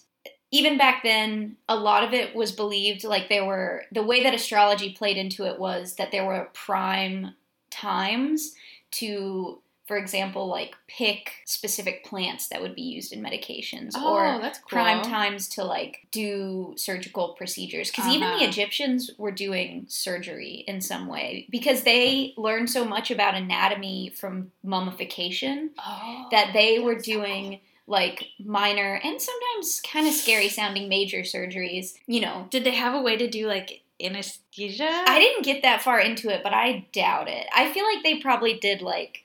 even 0.50 0.78
back 0.78 1.02
then, 1.02 1.56
a 1.68 1.76
lot 1.76 2.04
of 2.04 2.12
it 2.12 2.34
was 2.34 2.52
believed 2.52 3.04
like 3.04 3.28
there 3.28 3.44
were 3.44 3.84
the 3.92 4.02
way 4.02 4.22
that 4.22 4.34
astrology 4.34 4.92
played 4.92 5.16
into 5.16 5.44
it 5.46 5.58
was 5.58 5.94
that 5.96 6.10
there 6.10 6.26
were 6.26 6.50
prime 6.52 7.34
times 7.70 8.54
to 8.92 9.60
for 9.86 9.96
example 9.96 10.46
like 10.48 10.74
pick 10.88 11.32
specific 11.46 12.04
plants 12.04 12.48
that 12.48 12.60
would 12.62 12.74
be 12.74 12.82
used 12.82 13.12
in 13.12 13.22
medications 13.22 13.92
Oh, 13.94 14.08
or 14.08 14.40
cool. 14.40 14.50
prime 14.68 15.02
times 15.02 15.48
to 15.50 15.64
like 15.64 15.98
do 16.10 16.74
surgical 16.76 17.30
procedures 17.34 17.90
because 17.90 18.06
even 18.08 18.28
the 18.30 18.36
Uh-huh. 18.36 18.48
egyptians 18.48 19.10
were 19.18 19.30
doing 19.32 19.84
surgery 19.88 20.64
in 20.66 20.80
some 20.80 21.06
way 21.08 21.46
because 21.50 21.82
they 21.82 22.34
learned 22.36 22.70
so 22.70 22.84
much 22.84 23.10
about 23.10 23.34
anatomy 23.34 24.10
from 24.10 24.50
mummification 24.62 25.70
Oh, 25.78 26.26
that 26.30 26.52
they 26.52 26.78
were 26.80 26.98
so 26.98 27.04
doing 27.04 27.60
like 27.86 28.28
minor 28.44 29.00
and 29.02 29.20
sometimes 29.20 29.80
kind 29.80 30.06
of 30.06 30.14
scary 30.14 30.48
sounding 30.48 30.88
major 30.88 31.20
surgeries 31.20 31.94
you 32.06 32.20
know 32.20 32.46
Did 32.50 32.64
they 32.64 32.74
have 32.74 32.94
a 32.94 33.02
way 33.02 33.16
to 33.16 33.28
do 33.28 33.46
like 33.46 33.82
anesthesia? 34.02 34.88
i 35.06 35.18
didn't 35.18 35.44
get 35.44 35.62
that 35.62 35.82
far 35.82 36.00
into 36.00 36.28
it 36.28 36.42
but 36.42 36.54
i 36.54 36.86
doubt 36.92 37.28
it 37.28 37.46
i 37.54 37.70
feel 37.72 37.84
like 37.84 38.02
they 38.02 38.20
probably 38.20 38.54
did 38.54 38.80
like 38.82 39.22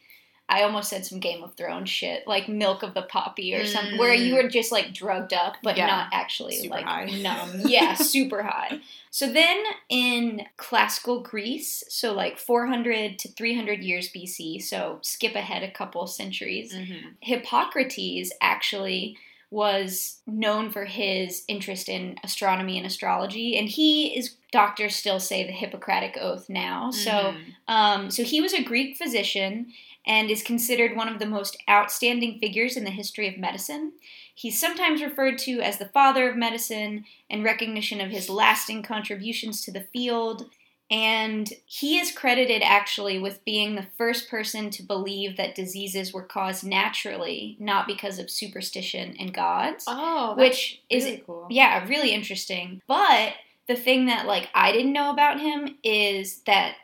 I 0.47 0.61
almost 0.61 0.89
said 0.91 1.03
some 1.05 1.19
Game 1.19 1.43
of 1.43 1.55
Thrones 1.55 1.89
shit, 1.89 2.27
like 2.27 2.47
Milk 2.47 2.83
of 2.83 2.93
the 2.93 3.01
Poppy 3.01 3.55
or 3.55 3.65
something, 3.65 3.97
where 3.97 4.13
you 4.13 4.35
Mm. 4.35 4.43
were 4.43 4.49
just 4.49 4.71
like 4.71 4.93
drugged 4.93 5.33
up, 5.33 5.55
but 5.63 5.75
Yeah. 5.75 5.87
not 5.87 6.09
actually 6.13 6.57
Super 6.57 6.75
like 6.75 6.85
high. 6.85 7.05
numb. 7.05 7.61
Yeah, 7.65 7.95
super 7.95 8.43
high. 8.43 8.79
So 9.09 9.31
then 9.31 9.63
in 9.89 10.45
classical 10.57 11.21
Greece, 11.21 11.83
so 11.89 12.13
like 12.13 12.37
400 12.37 13.17
to 13.19 13.27
300 13.29 13.83
years 13.83 14.09
BC, 14.11 14.59
so 14.61 14.99
skip 15.01 15.33
ahead 15.35 15.63
a 15.63 15.71
couple 15.71 16.05
centuries, 16.05 16.73
Mhm. 16.73 17.15
Hippocrates 17.21 18.31
actually 18.41 19.17
was 19.51 20.19
known 20.27 20.69
for 20.71 20.85
his 20.85 21.43
interest 21.47 21.87
in 21.87 22.17
astronomy 22.23 22.77
and 22.77 22.85
astrology, 22.85 23.57
and 23.57 23.69
he 23.69 24.07
is 24.17 24.35
doctors 24.51 24.95
still 24.95 25.19
say 25.19 25.43
the 25.45 25.51
Hippocratic 25.51 26.17
oath 26.19 26.49
now. 26.49 26.91
So 26.91 27.11
Mhm. 27.35 27.55
um, 27.67 28.11
so 28.11 28.23
he 28.23 28.41
was 28.41 28.53
a 28.53 28.61
Greek 28.63 28.97
physician, 28.97 29.73
and 30.05 30.29
is 30.29 30.43
considered 30.43 30.95
one 30.95 31.07
of 31.07 31.19
the 31.19 31.25
most 31.25 31.57
outstanding 31.69 32.39
figures 32.39 32.77
in 32.77 32.83
the 32.83 32.91
history 32.91 33.27
of 33.27 33.37
medicine. 33.37 33.93
He's 34.33 34.59
sometimes 34.59 35.01
referred 35.01 35.37
to 35.39 35.61
as 35.61 35.77
the 35.77 35.87
father 35.87 36.29
of 36.29 36.35
medicine 36.35 37.05
in 37.29 37.43
recognition 37.43 38.01
of 38.01 38.11
his 38.11 38.29
lasting 38.29 38.83
contributions 38.83 39.61
to 39.61 39.71
the 39.71 39.85
field. 39.93 40.49
And 40.91 41.51
he 41.65 41.97
is 41.97 42.11
credited 42.11 42.61
actually 42.63 43.17
with 43.17 43.43
being 43.43 43.73
the 43.73 43.87
first 43.97 44.29
person 44.29 44.69
to 44.71 44.83
believe 44.83 45.35
that 45.37 45.55
diseases 45.55 46.13
were 46.13 46.21
caused 46.21 46.63
naturally, 46.63 47.57
not 47.59 47.87
because 47.87 48.19
of 48.19 48.29
superstition 48.29 49.15
and 49.19 49.33
gods. 49.33 49.85
Oh, 49.87 50.35
which 50.37 50.83
is 50.89 51.05
really 51.05 51.23
cool. 51.25 51.47
yeah, 51.49 51.87
really 51.87 52.11
interesting. 52.11 52.83
But 52.87 53.33
the 53.67 53.75
thing 53.75 54.05
that 54.05 54.27
like 54.27 54.49
I 54.53 54.71
didn't 54.71 54.93
know 54.93 55.09
about 55.09 55.39
him 55.39 55.77
is 55.83 56.41
that 56.45 56.75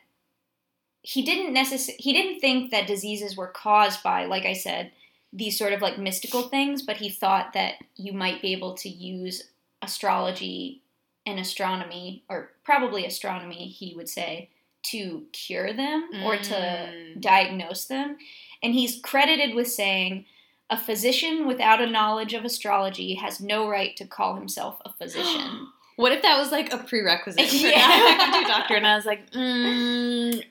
he 1.03 1.21
didn't 1.23 1.53
necessarily 1.53 2.01
he 2.01 2.13
didn't 2.13 2.39
think 2.39 2.71
that 2.71 2.87
diseases 2.87 3.35
were 3.35 3.47
caused 3.47 4.03
by 4.03 4.25
like 4.25 4.45
I 4.45 4.53
said 4.53 4.91
these 5.33 5.57
sort 5.57 5.71
of 5.73 5.81
like 5.81 5.97
mystical 5.97 6.43
things, 6.43 6.81
but 6.81 6.97
he 6.97 7.09
thought 7.09 7.53
that 7.53 7.75
you 7.95 8.11
might 8.13 8.41
be 8.41 8.51
able 8.51 8.73
to 8.75 8.89
use 8.89 9.43
astrology 9.81 10.81
and 11.25 11.39
astronomy 11.39 12.23
or 12.29 12.51
probably 12.63 13.05
astronomy 13.05 13.67
he 13.67 13.93
would 13.95 14.09
say 14.09 14.49
to 14.83 15.23
cure 15.31 15.71
them 15.73 16.09
or 16.23 16.35
to 16.37 16.53
Mm. 16.53 17.21
diagnose 17.21 17.85
them. 17.85 18.17
And 18.63 18.73
he's 18.73 18.99
credited 19.01 19.53
with 19.55 19.67
saying 19.69 20.25
a 20.69 20.77
physician 20.77 21.45
without 21.47 21.81
a 21.81 21.85
knowledge 21.87 22.33
of 22.33 22.43
astrology 22.45 23.15
has 23.15 23.39
no 23.39 23.67
right 23.69 23.95
to 23.97 24.05
call 24.05 24.35
himself 24.35 24.81
a 24.85 24.91
physician. 24.93 25.67
What 25.97 26.13
if 26.13 26.23
that 26.23 26.39
was 26.39 26.51
like 26.51 26.73
a 26.73 26.77
prerequisite 26.79 27.47
for 27.47 27.55
Yeah. 27.67 27.69
yeah. 27.69 28.25
to 28.25 28.39
do 28.41 28.47
doctor? 28.47 28.75
And 28.75 28.87
I 28.87 28.95
was 28.95 29.05
like, 29.05 29.29
mm, 29.31 30.43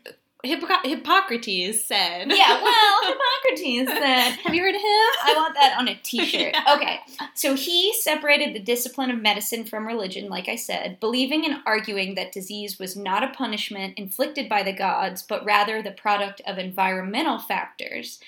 Hippoc- 0.44 0.84
Hippocrates 0.84 1.84
said. 1.84 2.28
yeah, 2.30 2.62
well, 2.62 3.00
Hippocrates 3.04 3.88
said. 3.90 4.30
Have 4.42 4.54
you 4.54 4.62
heard 4.62 4.74
of 4.74 4.80
him? 4.80 4.84
I 5.24 5.34
want 5.36 5.54
that 5.54 5.76
on 5.78 5.88
a 5.88 5.94
t-shirt. 6.02 6.54
Yeah. 6.60 6.74
Okay. 6.76 7.00
So 7.34 7.54
he 7.54 7.92
separated 7.94 8.54
the 8.54 8.60
discipline 8.60 9.10
of 9.10 9.20
medicine 9.20 9.64
from 9.64 9.86
religion, 9.86 10.28
like 10.28 10.48
I 10.48 10.56
said, 10.56 10.98
believing 11.00 11.44
and 11.44 11.56
arguing 11.66 12.14
that 12.14 12.32
disease 12.32 12.78
was 12.78 12.96
not 12.96 13.22
a 13.22 13.28
punishment 13.28 13.98
inflicted 13.98 14.48
by 14.48 14.62
the 14.62 14.72
gods, 14.72 15.22
but 15.22 15.44
rather 15.44 15.82
the 15.82 15.90
product 15.90 16.40
of 16.46 16.58
environmental 16.58 17.38
factors, 17.38 18.18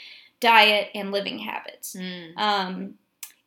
diet 0.40 0.88
and 0.94 1.12
living 1.12 1.38
habits. 1.40 1.94
Mm. 1.96 2.36
Um, 2.36 2.94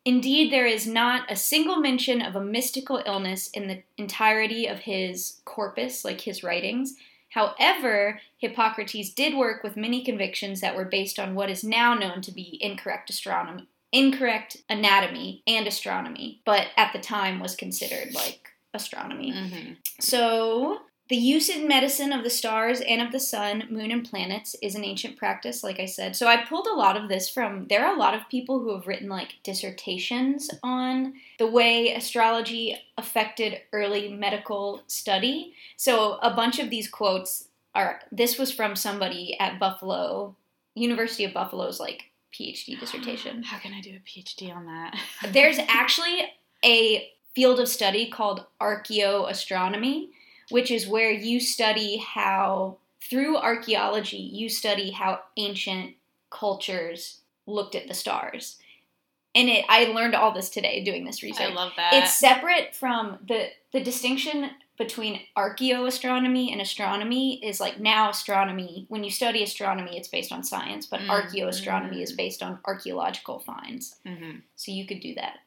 indeed, 0.04 0.52
there 0.52 0.66
is 0.66 0.86
not 0.86 1.30
a 1.30 1.36
single 1.36 1.76
mention 1.76 2.22
of 2.22 2.34
a 2.36 2.40
mystical 2.40 3.02
illness 3.06 3.48
in 3.50 3.68
the 3.68 3.82
entirety 3.98 4.66
of 4.66 4.80
his 4.80 5.40
corpus, 5.44 6.04
like 6.04 6.22
his 6.22 6.42
writings. 6.42 6.94
However, 7.36 8.18
Hippocrates 8.38 9.12
did 9.12 9.36
work 9.36 9.62
with 9.62 9.76
many 9.76 10.02
convictions 10.02 10.62
that 10.62 10.74
were 10.74 10.86
based 10.86 11.18
on 11.18 11.34
what 11.34 11.50
is 11.50 11.62
now 11.62 11.92
known 11.92 12.22
to 12.22 12.32
be 12.32 12.58
incorrect 12.62 13.10
astronomy, 13.10 13.68
incorrect 13.92 14.56
anatomy 14.70 15.42
and 15.46 15.66
astronomy, 15.66 16.40
but 16.46 16.68
at 16.78 16.94
the 16.94 16.98
time 16.98 17.38
was 17.38 17.54
considered 17.54 18.14
like 18.14 18.52
astronomy. 18.72 19.32
Mhm. 19.32 19.76
So, 20.00 20.80
the 21.08 21.16
use 21.16 21.48
in 21.48 21.68
medicine 21.68 22.12
of 22.12 22.24
the 22.24 22.30
stars 22.30 22.80
and 22.80 23.00
of 23.00 23.12
the 23.12 23.20
sun, 23.20 23.64
moon, 23.70 23.92
and 23.92 24.08
planets 24.08 24.56
is 24.60 24.74
an 24.74 24.84
ancient 24.84 25.16
practice, 25.16 25.62
like 25.62 25.78
I 25.78 25.86
said. 25.86 26.16
So, 26.16 26.26
I 26.26 26.44
pulled 26.44 26.66
a 26.66 26.74
lot 26.74 26.96
of 26.96 27.08
this 27.08 27.28
from, 27.28 27.66
there 27.68 27.86
are 27.86 27.94
a 27.94 27.98
lot 27.98 28.14
of 28.14 28.28
people 28.28 28.58
who 28.58 28.74
have 28.74 28.86
written 28.86 29.08
like 29.08 29.36
dissertations 29.44 30.50
on 30.62 31.14
the 31.38 31.46
way 31.46 31.94
astrology 31.94 32.76
affected 32.98 33.60
early 33.72 34.08
medical 34.08 34.82
study. 34.88 35.54
So, 35.76 36.18
a 36.22 36.34
bunch 36.34 36.58
of 36.58 36.70
these 36.70 36.88
quotes 36.88 37.48
are, 37.74 38.00
this 38.10 38.38
was 38.38 38.52
from 38.52 38.74
somebody 38.74 39.38
at 39.38 39.60
Buffalo, 39.60 40.34
University 40.74 41.24
of 41.24 41.32
Buffalo's 41.32 41.78
like 41.78 42.10
PhD 42.34 42.78
dissertation. 42.80 43.44
How 43.44 43.58
can 43.58 43.72
I 43.72 43.80
do 43.80 43.90
a 43.96 44.08
PhD 44.08 44.54
on 44.54 44.66
that? 44.66 44.98
There's 45.32 45.58
actually 45.68 46.24
a 46.64 47.08
field 47.34 47.60
of 47.60 47.68
study 47.68 48.10
called 48.10 48.46
archaeoastronomy, 48.60 50.08
which 50.50 50.70
is 50.70 50.86
where 50.86 51.10
you 51.10 51.40
study 51.40 51.98
how, 51.98 52.78
through 53.00 53.36
archaeology, 53.36 54.16
you 54.18 54.48
study 54.48 54.90
how 54.90 55.20
ancient 55.36 55.94
cultures 56.30 57.20
looked 57.46 57.74
at 57.74 57.88
the 57.88 57.94
stars. 57.94 58.58
And 59.34 59.48
it, 59.50 59.64
I 59.68 59.84
learned 59.84 60.14
all 60.14 60.32
this 60.32 60.48
today 60.48 60.82
doing 60.82 61.04
this 61.04 61.22
research. 61.22 61.50
I 61.50 61.54
love 61.54 61.72
that. 61.76 61.92
It's 61.92 62.14
separate 62.14 62.74
from 62.74 63.18
the 63.26 63.48
the 63.72 63.82
distinction 63.82 64.50
between 64.78 65.20
archaeoastronomy 65.36 66.52
and 66.52 66.60
astronomy 66.60 67.44
is 67.44 67.60
like 67.60 67.78
now 67.78 68.10
astronomy. 68.10 68.86
When 68.88 69.04
you 69.04 69.10
study 69.10 69.42
astronomy, 69.42 69.96
it's 69.98 70.08
based 70.08 70.32
on 70.32 70.42
science, 70.44 70.86
but 70.86 71.00
Mm, 71.00 71.08
archaeoastronomy 71.08 72.02
is 72.02 72.12
based 72.12 72.42
on 72.42 72.58
archaeological 72.64 73.40
finds. 73.40 73.96
Mhm. 74.06 74.42
So 74.54 74.72
you 74.72 74.86
could 74.86 75.00
do 75.00 75.14
that. 75.14 75.40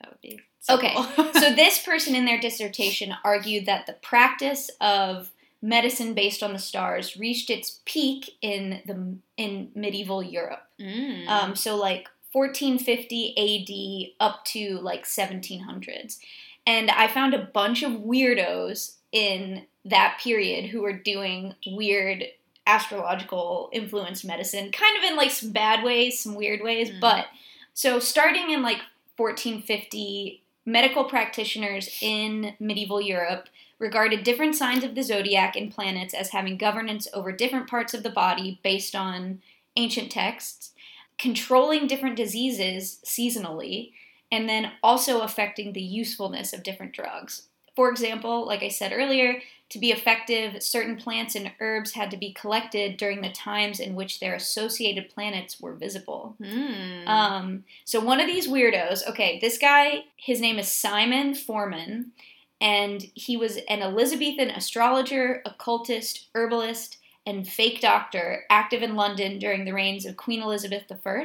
That 0.00 0.10
would 0.10 0.20
be 0.20 0.40
Okay. 0.68 0.94
So 1.40 1.54
this 1.54 1.82
person 1.82 2.14
in 2.14 2.26
their 2.26 2.38
dissertation 2.38 3.14
argued 3.24 3.64
that 3.64 3.86
the 3.86 3.94
practice 3.94 4.70
of 4.78 5.30
medicine 5.62 6.12
based 6.12 6.42
on 6.42 6.52
the 6.52 6.58
stars 6.58 7.16
reached 7.16 7.48
its 7.48 7.80
peak 7.86 8.36
in 8.42 8.80
the 8.84 9.16
in 9.38 9.70
medieval 9.74 10.22
Europe. 10.22 10.62
Mm. 10.78 11.26
Um, 11.28 11.56
so 11.56 11.76
like 11.76 12.08
1450 12.32 14.14
AD 14.20 14.26
up 14.26 14.44
to 14.46 14.78
like 14.80 15.04
1700s. 15.04 16.18
And 16.66 16.90
I 16.90 17.08
found 17.08 17.34
a 17.34 17.38
bunch 17.38 17.82
of 17.82 17.92
weirdos 17.92 18.96
in 19.12 19.66
that 19.84 20.20
period 20.22 20.66
who 20.66 20.82
were 20.82 20.92
doing 20.92 21.54
weird 21.66 22.24
astrological 22.66 23.70
influenced 23.72 24.24
medicine, 24.24 24.70
kind 24.70 24.96
of 24.98 25.04
in 25.10 25.16
like 25.16 25.30
some 25.30 25.52
bad 25.52 25.82
ways, 25.82 26.20
some 26.20 26.34
weird 26.34 26.62
ways. 26.62 26.90
Mm. 26.90 27.00
But 27.00 27.26
so 27.74 27.98
starting 27.98 28.50
in 28.50 28.62
like 28.62 28.80
1450, 29.16 30.39
medical 30.66 31.04
practitioners 31.04 31.98
in 32.00 32.54
medieval 32.60 33.00
Europe 33.00 33.48
regarded 33.78 34.22
different 34.22 34.54
signs 34.54 34.84
of 34.84 34.94
the 34.94 35.02
zodiac 35.02 35.56
and 35.56 35.72
planets 35.72 36.12
as 36.12 36.30
having 36.30 36.58
governance 36.58 37.08
over 37.14 37.32
different 37.32 37.68
parts 37.68 37.94
of 37.94 38.02
the 38.02 38.10
body 38.10 38.60
based 38.62 38.94
on 38.94 39.40
ancient 39.76 40.10
texts, 40.10 40.72
controlling 41.18 41.86
different 41.86 42.16
diseases 42.16 43.00
seasonally, 43.04 43.92
and 44.30 44.48
then 44.48 44.72
also 44.82 45.22
affecting 45.22 45.72
the 45.72 45.82
usefulness 45.82 46.52
of 46.52 46.62
different 46.62 46.92
drugs. 46.92 47.48
For 47.80 47.88
example, 47.88 48.44
like 48.44 48.62
I 48.62 48.68
said 48.68 48.92
earlier, 48.92 49.40
to 49.70 49.78
be 49.78 49.90
effective, 49.90 50.62
certain 50.62 50.96
plants 50.98 51.34
and 51.34 51.50
herbs 51.60 51.92
had 51.92 52.10
to 52.10 52.18
be 52.18 52.34
collected 52.34 52.98
during 52.98 53.22
the 53.22 53.30
times 53.30 53.80
in 53.80 53.94
which 53.94 54.20
their 54.20 54.34
associated 54.34 55.08
planets 55.08 55.58
were 55.58 55.72
visible. 55.72 56.36
Mm. 56.42 57.08
Um, 57.08 57.64
so 57.86 57.98
one 57.98 58.20
of 58.20 58.26
these 58.26 58.46
weirdos, 58.46 59.08
okay, 59.08 59.38
this 59.40 59.56
guy, 59.56 60.04
his 60.14 60.42
name 60.42 60.58
is 60.58 60.68
Simon 60.68 61.34
Forman, 61.34 62.12
and 62.60 63.06
he 63.14 63.38
was 63.38 63.56
an 63.70 63.80
Elizabethan 63.80 64.50
astrologer, 64.50 65.40
occultist, 65.46 66.26
herbalist, 66.34 66.98
and 67.24 67.48
fake 67.48 67.80
doctor 67.80 68.44
active 68.50 68.82
in 68.82 68.94
London 68.94 69.38
during 69.38 69.64
the 69.64 69.72
reigns 69.72 70.04
of 70.04 70.18
Queen 70.18 70.42
Elizabeth 70.42 70.84
I. 70.92 71.24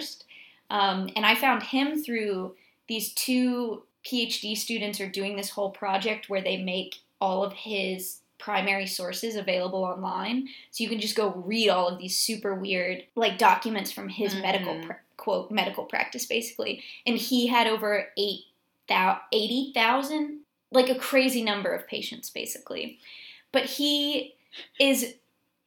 Um, 0.70 1.10
and 1.18 1.26
I 1.26 1.36
found 1.36 1.63
him 1.63 2.02
through 2.02 2.56
these 2.88 3.13
two 3.13 3.84
PhD 4.06 4.56
students 4.56 5.00
are 5.02 5.10
doing 5.10 5.36
this 5.36 5.50
whole 5.50 5.72
project 5.72 6.30
where 6.30 6.41
they 6.41 6.58
make 6.58 6.98
all 7.20 7.44
of 7.44 7.54
his 7.54 8.20
primary 8.38 8.86
sources 8.86 9.36
available 9.36 9.84
online. 9.84 10.48
So 10.72 10.84
you 10.84 10.89
can 10.89 11.00
just 11.00 11.15
go 11.15 11.32
read 11.32 11.70
all 11.70 11.88
of 11.88 11.98
these 12.00 12.18
super 12.18 12.54
weird 12.54 13.04
like 13.15 13.38
documents 13.38 13.91
from 13.91 14.10
his 14.10 14.36
Mhm. 14.36 14.41
medical 14.41 14.80
pra- 14.86 15.00
quote 15.18 15.50
medical 15.50 15.86
practice 15.86 16.26
basically. 16.26 16.84
And 17.08 17.18
he 17.18 17.48
had 17.48 17.68
over 17.68 18.12
8 18.18 18.46
80,000 19.32 20.41
like 20.72 20.89
a 20.89 20.96
crazy 20.96 21.41
number 21.44 21.74
of 21.74 21.88
patients 21.88 22.30
basically. 22.30 23.00
But 23.52 23.65
he 23.65 24.36
is 24.80 25.15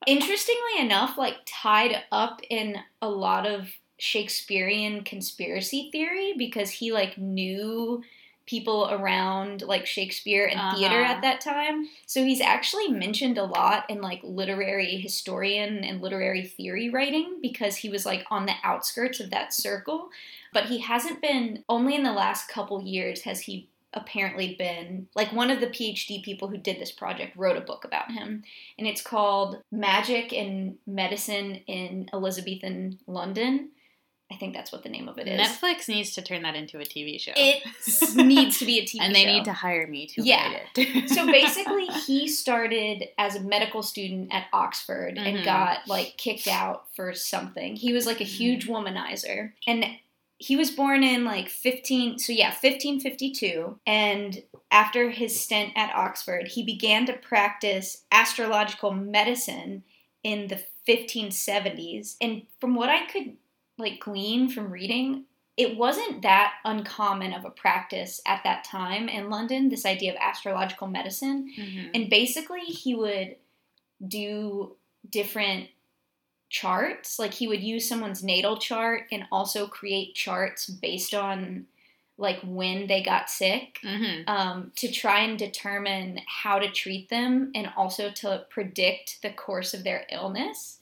interestingly 0.06 0.78
enough 0.78 1.18
like 1.18 1.36
tied 1.46 2.04
up 2.12 2.40
in 2.48 2.78
a 3.02 3.08
lot 3.08 3.46
of 3.46 3.70
Shakespearean 3.98 5.02
conspiracy 5.02 5.88
theory 5.90 6.34
because 6.36 6.70
he 6.70 6.92
like 6.92 7.18
knew 7.18 8.02
people 8.48 8.88
around 8.90 9.62
like 9.62 9.86
Shakespeare 9.86 10.46
and 10.46 10.76
theater 10.76 11.00
Uh-huh. 11.02 11.12
at 11.14 11.22
that 11.22 11.40
time. 11.40 11.88
So 12.06 12.24
he's 12.24 12.40
actually 12.40 12.88
mentioned 12.88 13.38
a 13.38 13.44
lot 13.44 13.88
in 13.88 14.00
like 14.00 14.20
literary 14.24 14.96
historian 14.96 15.84
and 15.84 16.00
literary 16.00 16.44
theory 16.46 16.88
writing 16.90 17.38
because 17.42 17.76
he 17.76 17.88
was 17.88 18.04
like 18.06 18.24
on 18.30 18.46
the 18.46 18.54
outskirts 18.64 19.20
of 19.20 19.30
that 19.30 19.52
circle. 19.54 20.08
But 20.52 20.64
he 20.66 20.78
hasn't 20.78 21.20
been 21.20 21.62
only 21.68 21.94
in 21.94 22.02
the 22.02 22.12
last 22.12 22.48
couple 22.48 22.82
years 22.82 23.22
has 23.22 23.40
he 23.42 23.68
apparently 23.94 24.54
been 24.54 25.08
like 25.14 25.32
one 25.32 25.50
of 25.50 25.60
the 25.60 25.66
PhD 25.66 26.22
people 26.22 26.48
who 26.48 26.58
did 26.58 26.78
this 26.78 26.92
project 26.92 27.36
wrote 27.36 27.56
a 27.56 27.60
book 27.62 27.84
about 27.84 28.12
him 28.12 28.44
and 28.78 28.86
it's 28.86 29.00
called 29.00 29.62
Magic 29.72 30.30
and 30.32 30.76
Medicine 30.86 31.60
in 31.66 32.08
Elizabethan 32.12 32.98
London. 33.06 33.70
I 34.30 34.36
think 34.36 34.54
that's 34.54 34.70
what 34.70 34.82
the 34.82 34.90
name 34.90 35.08
of 35.08 35.16
it 35.18 35.26
is. 35.26 35.40
Netflix 35.40 35.88
needs 35.88 36.12
to 36.14 36.22
turn 36.22 36.42
that 36.42 36.54
into 36.54 36.78
a 36.78 36.82
TV 36.84 37.18
show. 37.18 37.32
It 37.34 37.62
needs 38.14 38.58
to 38.58 38.66
be 38.66 38.78
a 38.78 38.82
TV 38.84 38.98
show. 38.98 39.02
and 39.04 39.14
they 39.14 39.24
need 39.24 39.44
to 39.46 39.54
hire 39.54 39.86
me 39.86 40.06
to 40.08 40.22
Yeah. 40.22 40.52
write 40.52 40.62
it. 40.76 41.08
so 41.14 41.24
basically 41.26 41.86
he 42.06 42.28
started 42.28 43.08
as 43.16 43.36
a 43.36 43.40
medical 43.40 43.82
student 43.82 44.28
at 44.32 44.46
oxford 44.52 45.16
Mhm. 45.16 45.26
and 45.36 45.44
got 45.44 45.88
like 45.88 46.16
kicked 46.18 46.46
out 46.46 46.86
for 46.94 47.14
something 47.14 47.76
he 47.76 47.92
was 47.94 48.04
like 48.06 48.20
a 48.20 48.24
huge 48.24 48.66
womanizer 48.68 49.52
and 49.66 49.86
he 50.40 50.54
was 50.56 50.70
born 50.70 51.02
in 51.02 51.24
like 51.24 51.48
15 51.48 52.18
so 52.18 52.32
yeah 52.32 52.50
1552 52.50 53.80
and 53.86 54.42
after 54.70 55.10
his 55.10 55.40
stint 55.40 55.72
at 55.74 55.94
oxford 55.94 56.48
he 56.48 56.62
began 56.62 57.06
to 57.06 57.12
practice 57.14 58.04
astrological 58.12 58.90
medicine 58.92 59.82
in 60.22 60.48
the 60.48 60.60
1570s 60.86 62.16
and 62.20 62.42
from 62.60 62.74
what 62.74 62.88
i 62.88 63.06
could 63.06 63.36
like 63.78 64.00
glean 64.00 64.48
from 64.50 64.70
reading 64.70 65.24
it 65.56 65.76
wasn't 65.76 66.22
that 66.22 66.54
uncommon 66.64 67.32
of 67.32 67.44
a 67.44 67.50
practice 67.50 68.20
at 68.26 68.44
that 68.44 68.62
time 68.62 69.08
in 69.08 69.28
London, 69.28 69.68
this 69.68 69.84
idea 69.84 70.12
of 70.12 70.18
astrological 70.20 70.86
medicine. 70.86 71.52
Mhm. 71.58 71.90
And 71.94 72.08
basically, 72.08 72.60
he 72.60 72.94
would 72.94 73.34
do 74.06 74.76
different 75.10 75.70
charts. 76.48 77.18
Like, 77.18 77.34
he 77.34 77.48
would 77.48 77.60
use 77.62 77.88
someone's 77.88 78.22
natal 78.22 78.56
chart 78.56 79.08
and 79.10 79.26
also 79.32 79.66
create 79.66 80.14
charts 80.14 80.68
based 80.70 81.12
on 81.12 81.66
like 82.16 82.38
when 82.42 82.86
they 82.88 83.02
got 83.02 83.28
sick 83.30 83.78
Mhm. 83.82 84.28
um, 84.28 84.72
to 84.76 84.90
try 84.90 85.20
and 85.20 85.38
determine 85.38 86.20
how 86.26 86.58
to 86.60 86.70
treat 86.70 87.08
them 87.08 87.50
and 87.54 87.72
also 87.76 88.10
to 88.10 88.46
predict 88.50 89.22
the 89.22 89.30
course 89.30 89.74
of 89.74 89.84
their 89.84 90.06
illness. 90.10 90.78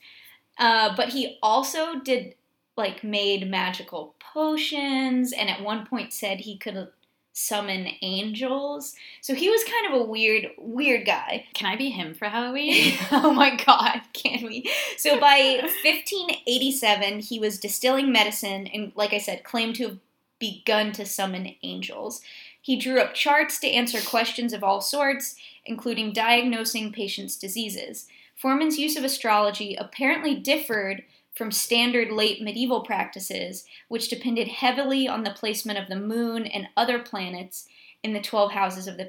Uh, 0.59 0.95
but 0.97 1.11
he 1.11 1.39
also 1.43 1.97
did 2.01 2.35
like 2.77 3.03
made 3.03 3.51
magical 3.51 4.15
potions 4.19 5.33
and 5.33 5.49
at 5.49 5.63
one 5.63 5.87
point 5.87 6.13
said 6.13 6.41
he 6.41 6.57
could 6.59 6.89
summon 7.37 7.89
angels. 8.01 8.95
So 9.21 9.35
he 9.35 9.51
was 9.51 9.63
kind 9.65 9.95
of 9.95 10.01
a 10.01 10.05
weird, 10.05 10.47
weird 10.57 11.05
guy. 11.05 11.45
Can 11.53 11.71
I 11.71 11.77
be 11.77 11.91
him 11.91 12.15
for 12.15 12.27
Halloween? 12.27 12.95
oh 13.13 13.33
my 13.33 13.57
god, 13.57 14.01
can 14.15 14.45
we? 14.45 14.71
So 14.97 15.21
by 15.21 15.61
1587, 15.85 17.21
he 17.21 17.39
was 17.39 17.61
distilling 17.61 18.11
medicine 18.11 18.67
and, 18.69 18.93
like 18.97 19.13
I 19.13 19.19
said, 19.19 19.45
claimed 19.45 19.77
to 19.77 19.89
have 19.89 19.99
begun 20.39 20.93
to 20.93 21.05
summon 21.05 21.55
angels. 21.63 22.23
He 22.61 22.77
drew 22.77 23.01
up 23.01 23.15
charts 23.15 23.59
to 23.61 23.71
answer 23.71 24.01
questions 24.01 24.55
of 24.55 24.65
all 24.65 24.81
sorts, 24.81 25.37
including 25.67 26.15
diagnosing 26.15 26.91
patients' 26.91 27.37
diseases. 27.37 28.07
Forman's 28.35 28.79
use 28.79 28.97
of 28.97 29.05
astrology 29.05 29.77
apparently 29.77 30.35
differed 30.35 31.05
from 31.37 31.53
standard 31.53 32.11
late 32.11 32.43
medieval 32.43 32.81
practices, 32.81 33.65
which 33.89 34.09
depended 34.09 34.49
heavily 34.49 35.07
on 35.07 35.23
the 35.23 35.37
placement 35.39 35.79
of 35.79 35.89
the 35.89 36.01
moon 36.01 36.47
and 36.47 36.67
other 36.77 36.99
planets 36.99 37.69
in 38.03 38.15
the 38.15 38.21
12 38.21 38.53
houses 38.53 38.89
of 38.89 38.97
the 38.97 39.05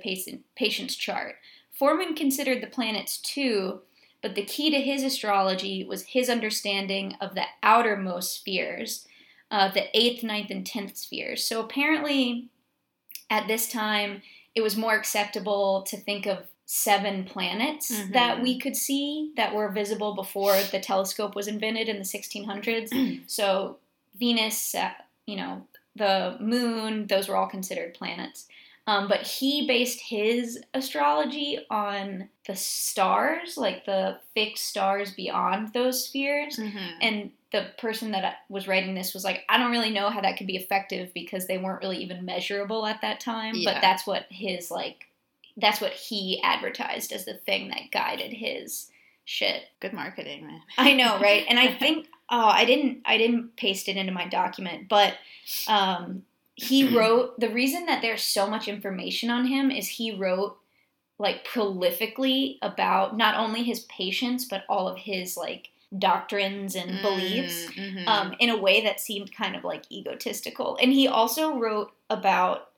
patient's 0.56 0.96
chart. 0.96 1.36
Forman 1.72 2.16
considered 2.16 2.62
the 2.62 2.68
planets 2.68 3.18
too, 3.18 3.82
but 4.22 4.36
the 4.36 4.44
key 4.44 4.70
to 4.72 4.82
his 4.82 5.04
astrology 5.04 5.86
was 5.86 6.04
his 6.04 6.30
understanding 6.30 7.16
of 7.22 7.34
the 7.34 7.46
outermost 7.64 8.34
spheres, 8.34 9.08
uh, 9.50 9.72
the 9.72 9.86
eighth, 9.98 10.22
ninth, 10.24 10.50
and 10.50 10.66
tenth 10.66 10.98
spheres. 10.98 11.44
So 11.44 11.62
apparently, 11.62 12.50
at 13.30 13.48
this 13.48 13.72
time, 13.72 14.22
it 14.54 14.62
was 14.62 14.76
more 14.76 14.96
acceptable 14.96 15.84
to 15.84 15.96
think 15.96 16.26
of 16.26 16.48
seven 16.70 17.24
planets 17.24 17.90
Mhm. 17.90 18.12
that 18.12 18.42
we 18.42 18.60
could 18.60 18.76
see 18.76 19.32
that 19.38 19.56
were 19.56 19.70
visible 19.70 20.14
before 20.14 20.62
the 20.64 20.80
telescope 20.82 21.34
was 21.34 21.48
invented 21.48 21.88
in 21.88 21.98
the 21.98 22.04
1600s. 22.06 22.92
so 23.28 23.78
Venus, 24.16 24.76
uh, 24.76 24.92
you 25.26 25.38
know, 25.38 25.66
the 25.96 26.36
moon, 26.42 27.08
those 27.08 27.28
were 27.30 27.38
all 27.38 27.48
considered 27.48 27.94
planets. 27.94 28.48
Um, 28.86 29.08
but 29.08 29.26
he 29.26 29.66
based 29.68 30.00
his 30.02 30.62
astrology 30.74 31.60
on 31.70 32.30
the 32.46 32.56
stars, 32.56 33.58
like 33.58 33.86
the 33.86 34.20
fixed 34.34 34.66
stars 34.66 35.12
beyond 35.12 35.74
those 35.74 36.06
spheres. 36.06 36.58
Mhm. 36.58 36.92
And 37.02 37.32
the 37.52 37.68
person 37.78 38.12
that 38.12 38.40
was 38.50 38.68
writing 38.68 38.94
this 38.94 39.14
was 39.14 39.24
like, 39.24 39.44
I 39.48 39.58
don't 39.58 39.72
really 39.72 39.92
know 39.92 40.10
how 40.10 40.20
that 40.22 40.38
could 40.38 40.48
be 40.48 40.58
effective 40.58 41.14
because 41.14 41.48
they 41.48 41.58
weren't 41.58 41.82
really 41.82 41.98
even 42.04 42.26
measurable 42.26 42.86
at 42.86 43.02
that 43.02 43.20
time. 43.22 43.56
Yeah. 43.56 43.74
But 43.74 43.82
that's 43.82 44.06
what 44.08 44.26
his, 44.30 44.70
like, 44.72 45.06
that's 45.58 45.82
what 45.82 45.94
he 45.94 46.40
advertised 46.44 47.12
as 47.12 47.26
the 47.26 47.34
thing 47.34 47.70
that 47.70 47.92
guided 47.92 48.32
his 48.32 48.90
shit. 49.26 49.64
Good 49.80 49.94
marketing, 49.94 50.46
man. 50.48 50.62
I 50.78 50.94
know, 50.94 51.20
right? 51.20 51.46
And 51.50 51.60
I 51.60 51.74
think 51.80 52.08
oh, 52.30 52.48
I 52.48 52.66
didn't 52.66 53.02
I 53.06 53.18
didn't 53.18 53.56
paste 53.58 53.88
it 53.90 53.98
into 53.98 54.14
my 54.14 54.28
document, 54.28 54.88
but 54.90 55.16
um 55.68 56.24
he 56.56 56.88
wrote 56.98 57.40
the 57.40 57.50
reason 57.50 57.86
that 57.88 58.02
there's 58.02 58.24
so 58.24 58.48
much 58.48 58.68
information 58.68 59.30
on 59.30 59.46
him 59.48 59.72
is 59.72 59.88
he 59.88 60.16
wrote 60.16 60.58
like 61.20 61.48
prolifically 61.48 62.58
about 62.62 63.18
not 63.18 63.36
only 63.36 63.64
his 63.64 63.82
patients 63.82 64.46
but 64.46 64.64
all 64.70 64.88
of 64.88 64.98
his 64.98 65.36
like 65.38 65.70
doctrines 65.98 66.76
and 66.76 67.02
beliefs 67.02 67.66
Mhm. 67.76 68.08
um, 68.08 68.36
in 68.40 68.50
a 68.50 68.58
way 68.58 68.82
that 68.84 69.00
seemed 69.00 69.34
kind 69.34 69.56
of 69.56 69.64
like 69.64 69.90
egotistical. 69.92 70.78
And 70.82 70.92
he 70.92 71.08
also 71.08 71.58
wrote 71.58 71.92
about 72.10 72.70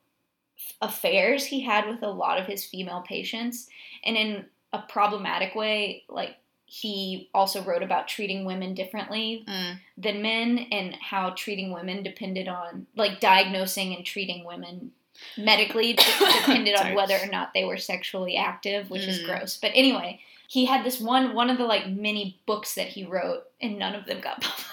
affairs 0.81 1.45
he 1.45 1.61
had 1.61 1.87
with 1.87 2.01
a 2.03 2.09
lot 2.09 2.39
of 2.39 2.45
his 2.47 2.65
female 2.65 3.01
patients, 3.07 3.67
and 4.03 4.15
in 4.17 4.45
a 4.73 4.79
problematic 4.79 5.55
way, 5.55 6.03
like 6.09 6.35
he 6.65 7.29
also 7.33 7.63
wrote 7.63 7.81
about 7.81 8.07
treating 8.07 8.45
women 8.45 8.75
differently 8.75 9.43
Mm. 9.47 9.79
than 9.97 10.21
men 10.21 10.67
and 10.71 10.95
how 10.95 11.31
treating 11.31 11.71
women 11.73 12.03
depended 12.03 12.47
on 12.47 12.85
like 12.95 13.19
diagnosing 13.19 13.95
and 13.95 14.05
treating 14.05 14.45
women 14.45 14.91
medically 15.35 15.93
depended 15.93 16.75
on 16.75 16.93
whether 16.93 17.17
or 17.17 17.25
not 17.25 17.53
they 17.55 17.65
were 17.65 17.77
sexually 17.77 18.37
active 18.37 18.89
which 18.91 19.01
is 19.07 19.19
Mm. 19.19 19.25
gross 19.25 19.57
but 19.57 19.71
anyway 19.73 20.21
he 20.47 20.65
had 20.65 20.83
this 20.85 20.99
one 20.99 21.33
one 21.33 21.49
of 21.49 21.57
the 21.57 21.65
like 21.65 21.87
many 21.89 22.39
books 22.45 22.75
that 22.75 22.87
he 22.89 23.03
wrote 23.03 23.45
and 23.59 23.79
none 23.79 23.95
of 23.95 24.05
them 24.05 24.21
got 24.21 24.39
published 24.41 24.68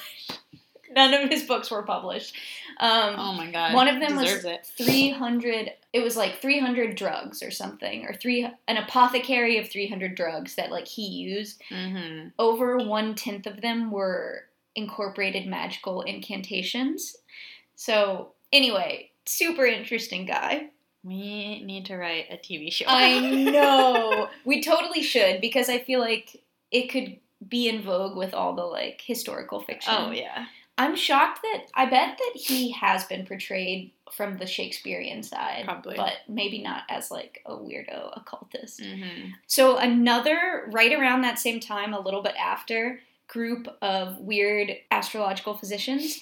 none 0.96 1.14
of 1.14 1.30
his 1.30 1.44
books 1.44 1.70
were 1.70 1.82
published 1.82 2.34
um, 2.78 3.14
Oh 3.16 3.32
my 3.34 3.50
god. 3.50 3.74
one 3.74 3.86
of 3.88 4.00
them 4.00 4.16
was 4.16 4.24
deserves 4.26 4.44
it. 4.46 4.66
300 4.84 5.70
it 5.92 6.00
was 6.00 6.16
like 6.16 6.40
300 6.42 6.96
drugs 6.96 7.42
or 7.42 7.50
something 7.50 8.04
or 8.06 8.12
three 8.14 8.48
an 8.68 8.76
apothecary 8.76 9.58
of 9.58 9.70
300 9.70 10.14
drugs 10.14 10.56
that 10.56 10.70
like 10.72 10.88
he 10.88 11.06
used 11.06 11.62
Mhm. 11.70 12.32
over 12.38 12.78
one 12.78 13.14
tenth 13.14 13.46
of 13.46 13.60
them 13.60 13.90
were 13.90 14.44
incorporated 14.74 15.46
magical 15.46 16.02
incantations. 16.02 17.16
So, 17.76 18.32
anyway, 18.52 19.10
super 19.24 19.64
interesting 19.66 20.26
guy. 20.26 20.68
We 21.02 21.62
need 21.62 21.86
to 21.86 21.96
write 21.96 22.26
a 22.30 22.36
TV 22.36 22.70
show. 22.70 22.84
I 22.88 23.18
know. 23.50 24.28
we 24.44 24.62
totally 24.62 25.02
should 25.02 25.40
because 25.40 25.68
I 25.70 25.78
feel 25.78 26.00
like 26.00 26.42
it 26.70 26.88
could 26.88 27.18
be 27.48 27.68
in 27.68 27.82
vogue 27.82 28.16
with 28.16 28.34
all 28.34 28.54
the 28.54 28.64
like 28.64 29.02
historical 29.04 29.60
fiction. 29.60 29.94
oh 29.96 30.10
yeah. 30.10 30.46
I'm 30.78 30.94
shocked 30.94 31.40
that 31.42 31.64
I 31.74 31.86
bet 31.86 32.18
that 32.18 32.32
he 32.34 32.72
has 32.72 33.04
been 33.04 33.24
portrayed 33.26 33.92
from 34.12 34.36
the 34.36 34.46
Shakespearean 34.46 35.22
side, 35.22 35.64
Probably. 35.64 35.96
but 35.96 36.12
maybe 36.28 36.62
not 36.62 36.82
as 36.88 37.10
like 37.10 37.42
a 37.46 37.52
weirdo 37.54 38.16
occultist. 38.16 38.82
hmm 38.84 39.30
So 39.46 39.78
another 39.78 40.64
right 40.70 40.92
around 40.92 41.22
that 41.22 41.38
same 41.38 41.60
time, 41.60 41.94
a 41.94 42.00
little 42.00 42.22
bit 42.22 42.34
after, 42.38 43.00
group 43.28 43.66
of 43.82 44.18
weird 44.20 44.72
astrological 44.90 45.54
physicians. 45.56 46.20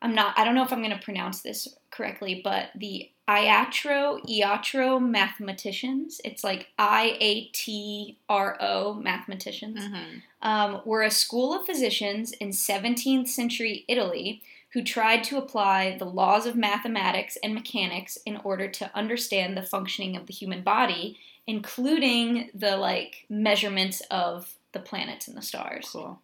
I'm 0.00 0.14
not 0.14 0.36
I 0.38 0.44
don't 0.44 0.54
know 0.54 0.64
if 0.64 0.72
I'm 0.72 0.82
going 0.82 0.96
to 0.96 1.04
pronounce 1.04 1.42
this 1.42 1.68
correctly, 1.90 2.40
but 2.42 2.70
the 2.74 3.10
Iatro 3.38 4.20
Iatro 4.28 5.00
mathematicians. 5.00 6.20
It's 6.24 6.44
like 6.44 6.68
I 6.78 7.16
A 7.20 7.44
T 7.52 8.18
R 8.28 8.56
O 8.60 8.94
mathematicians. 8.94 9.84
hmm 9.84 10.18
Um, 10.42 10.80
were 10.84 11.02
a 11.02 11.10
school 11.10 11.54
of 11.54 11.66
physicians 11.66 12.32
in 12.32 12.50
17th 12.50 13.28
century 13.28 13.84
Italy 13.88 14.42
who 14.72 14.82
tried 14.82 15.22
to 15.24 15.36
apply 15.36 15.96
the 15.98 16.04
laws 16.04 16.46
of 16.46 16.56
mathematics 16.56 17.36
and 17.42 17.54
mechanics 17.54 18.16
in 18.24 18.38
order 18.38 18.68
to 18.68 18.90
understand 18.94 19.56
the 19.56 19.62
functioning 19.62 20.16
of 20.16 20.26
the 20.26 20.32
human 20.32 20.62
body, 20.62 21.18
including 21.46 22.50
the 22.54 22.76
like 22.76 23.26
measurements 23.28 24.00
of 24.10 24.54
the 24.72 24.80
planets 24.80 25.28
and 25.28 25.36
the 25.36 25.42
stars. 25.42 25.88
Cool. 25.92 26.20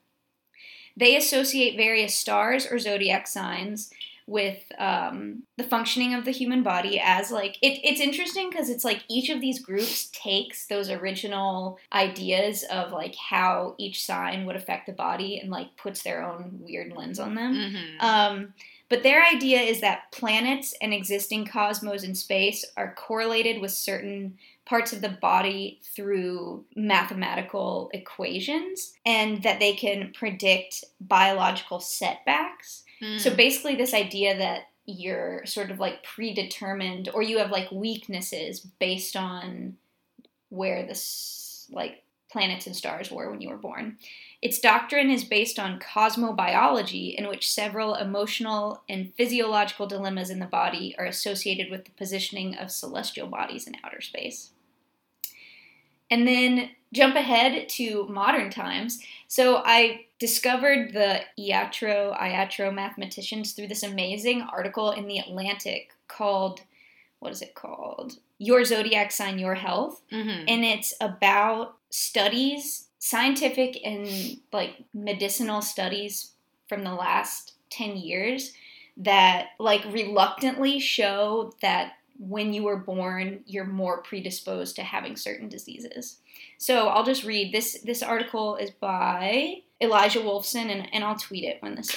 They 0.96 1.14
associate 1.14 1.76
various 1.76 2.16
stars 2.16 2.66
or 2.66 2.78
zodiac 2.78 3.28
signs 3.28 3.92
with 4.28 4.62
um, 4.78 5.42
the 5.56 5.64
functioning 5.64 6.12
of 6.12 6.24
the 6.24 6.30
human 6.30 6.62
body 6.62 7.00
as 7.02 7.30
like 7.30 7.56
it, 7.62 7.80
it's 7.82 8.00
interesting 8.00 8.50
because 8.50 8.68
it's 8.68 8.84
like 8.84 9.02
each 9.08 9.30
of 9.30 9.40
these 9.40 9.58
groups 9.58 10.10
takes 10.12 10.66
those 10.66 10.90
original 10.90 11.78
ideas 11.92 12.62
of 12.70 12.92
like 12.92 13.14
how 13.16 13.74
each 13.78 14.04
sign 14.04 14.44
would 14.44 14.54
affect 14.54 14.86
the 14.86 14.92
body 14.92 15.38
and 15.40 15.50
like 15.50 15.76
puts 15.76 16.02
their 16.02 16.22
own 16.22 16.60
weird 16.60 16.92
lens 16.92 17.18
on 17.18 17.34
them 17.34 17.54
hmm 17.54 18.06
um, 18.06 18.54
but 18.88 19.02
their 19.02 19.24
idea 19.24 19.60
is 19.60 19.80
that 19.80 20.10
planets 20.12 20.74
and 20.80 20.94
existing 20.94 21.44
cosmos 21.46 22.04
in 22.04 22.14
space 22.14 22.64
are 22.76 22.94
correlated 22.94 23.60
with 23.60 23.70
certain 23.70 24.38
parts 24.68 24.92
of 24.92 25.00
the 25.00 25.08
body 25.08 25.80
through 25.94 26.64
mathematical 26.76 27.90
equations, 27.94 28.92
and 29.06 29.42
that 29.42 29.60
they 29.60 29.72
can 29.72 30.12
predict 30.12 30.84
biological 31.00 31.80
setbacks. 31.80 32.84
Mm. 33.02 33.20
So 33.20 33.34
basically, 33.34 33.76
this 33.76 33.94
idea 33.94 34.36
that 34.38 34.68
you're 34.86 35.44
sort 35.44 35.70
of 35.70 35.78
like 35.78 36.02
predetermined 36.02 37.10
or 37.12 37.22
you 37.22 37.38
have 37.38 37.50
like 37.50 37.70
weaknesses 37.70 38.60
based 38.60 39.16
on 39.16 39.76
where 40.48 40.86
this 40.86 41.66
like 41.70 42.02
planets 42.30 42.66
and 42.66 42.76
stars 42.76 43.10
were 43.10 43.30
when 43.30 43.40
you 43.40 43.48
were 43.48 43.56
born. 43.56 43.96
Its 44.40 44.58
doctrine 44.58 45.10
is 45.10 45.24
based 45.24 45.58
on 45.58 45.80
cosmobiology, 45.80 47.14
in 47.14 47.26
which 47.26 47.50
several 47.50 47.94
emotional 47.94 48.82
and 48.88 49.12
physiological 49.16 49.86
dilemmas 49.86 50.30
in 50.30 50.38
the 50.38 50.46
body 50.46 50.94
are 50.98 51.06
associated 51.06 51.70
with 51.70 51.84
the 51.84 51.90
positioning 51.92 52.54
of 52.54 52.70
celestial 52.70 53.26
bodies 53.26 53.66
in 53.66 53.74
outer 53.82 54.00
space. 54.00 54.50
And 56.10 56.26
then 56.26 56.70
jump 56.92 57.16
ahead 57.16 57.68
to 57.68 58.06
modern 58.08 58.50
times. 58.50 59.02
So 59.26 59.62
I 59.64 60.06
discovered 60.18 60.92
the 60.92 61.20
iatro 61.38 62.18
iatro 62.18 62.72
mathematicians 62.72 63.52
through 63.52 63.68
this 63.68 63.82
amazing 63.82 64.42
article 64.42 64.90
in 64.92 65.06
the 65.06 65.18
Atlantic 65.18 65.90
called 66.08 66.62
what 67.20 67.32
is 67.32 67.42
it 67.42 67.54
called? 67.56 68.16
Your 68.38 68.64
zodiac 68.64 69.10
sign, 69.10 69.40
your 69.40 69.56
health, 69.56 70.00
Mhm. 70.12 70.44
and 70.46 70.64
it's 70.64 70.94
about 71.00 71.76
studies, 71.90 72.86
scientific 73.00 73.84
and 73.84 74.40
like 74.52 74.76
medicinal 74.94 75.60
studies 75.60 76.32
from 76.68 76.84
the 76.84 76.94
last 76.94 77.54
10 77.70 77.96
years 77.96 78.52
that 78.96 79.48
like 79.58 79.84
reluctantly 79.86 80.78
show 80.78 81.52
that 81.60 81.94
when 82.18 82.52
you 82.52 82.64
were 82.64 82.76
born 82.76 83.40
you're 83.46 83.64
more 83.64 84.02
predisposed 84.02 84.76
to 84.76 84.82
having 84.82 85.16
certain 85.16 85.48
diseases. 85.48 86.18
So 86.58 86.88
I'll 86.88 87.04
just 87.04 87.24
read 87.24 87.52
this 87.52 87.78
this 87.84 88.02
article 88.02 88.56
is 88.56 88.70
by 88.70 89.62
Elijah 89.80 90.20
Wolfson 90.20 90.70
and, 90.70 90.88
and 90.92 91.04
I'll 91.04 91.16
tweet 91.18 91.44
it 91.44 91.62
when 91.62 91.76
this 91.76 91.96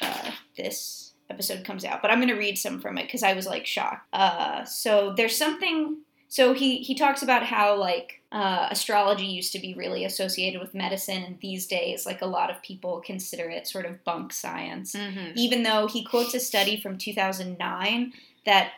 uh, 0.00 0.30
this 0.56 1.12
episode 1.28 1.64
comes 1.64 1.84
out. 1.84 2.02
But 2.02 2.10
I'm 2.10 2.20
gonna 2.20 2.36
read 2.36 2.58
some 2.58 2.80
from 2.80 2.98
it 2.98 3.06
because 3.06 3.22
I 3.22 3.32
was 3.34 3.46
like 3.46 3.66
shocked. 3.66 4.06
Uh, 4.12 4.64
so 4.64 5.12
there's 5.16 5.36
something 5.36 5.98
so 6.28 6.52
he 6.52 6.78
he 6.78 6.94
talks 6.94 7.22
about 7.22 7.44
how 7.44 7.76
like 7.76 8.20
uh, 8.32 8.68
astrology 8.70 9.26
used 9.26 9.52
to 9.52 9.58
be 9.58 9.74
really 9.74 10.04
associated 10.04 10.60
with 10.60 10.74
medicine, 10.74 11.22
and 11.22 11.38
these 11.40 11.66
days, 11.66 12.04
like 12.04 12.20
a 12.20 12.26
lot 12.26 12.50
of 12.50 12.60
people 12.62 13.00
consider 13.04 13.48
it 13.48 13.66
sort 13.66 13.86
of 13.86 14.02
bunk 14.04 14.32
science. 14.32 14.94
Mhm. 14.94 15.32
Even 15.36 15.62
though 15.62 15.86
he 15.86 16.04
quotes 16.04 16.34
a 16.34 16.40
study 16.40 16.80
from 16.80 16.98
2009 16.98 18.12
that 18.44 18.72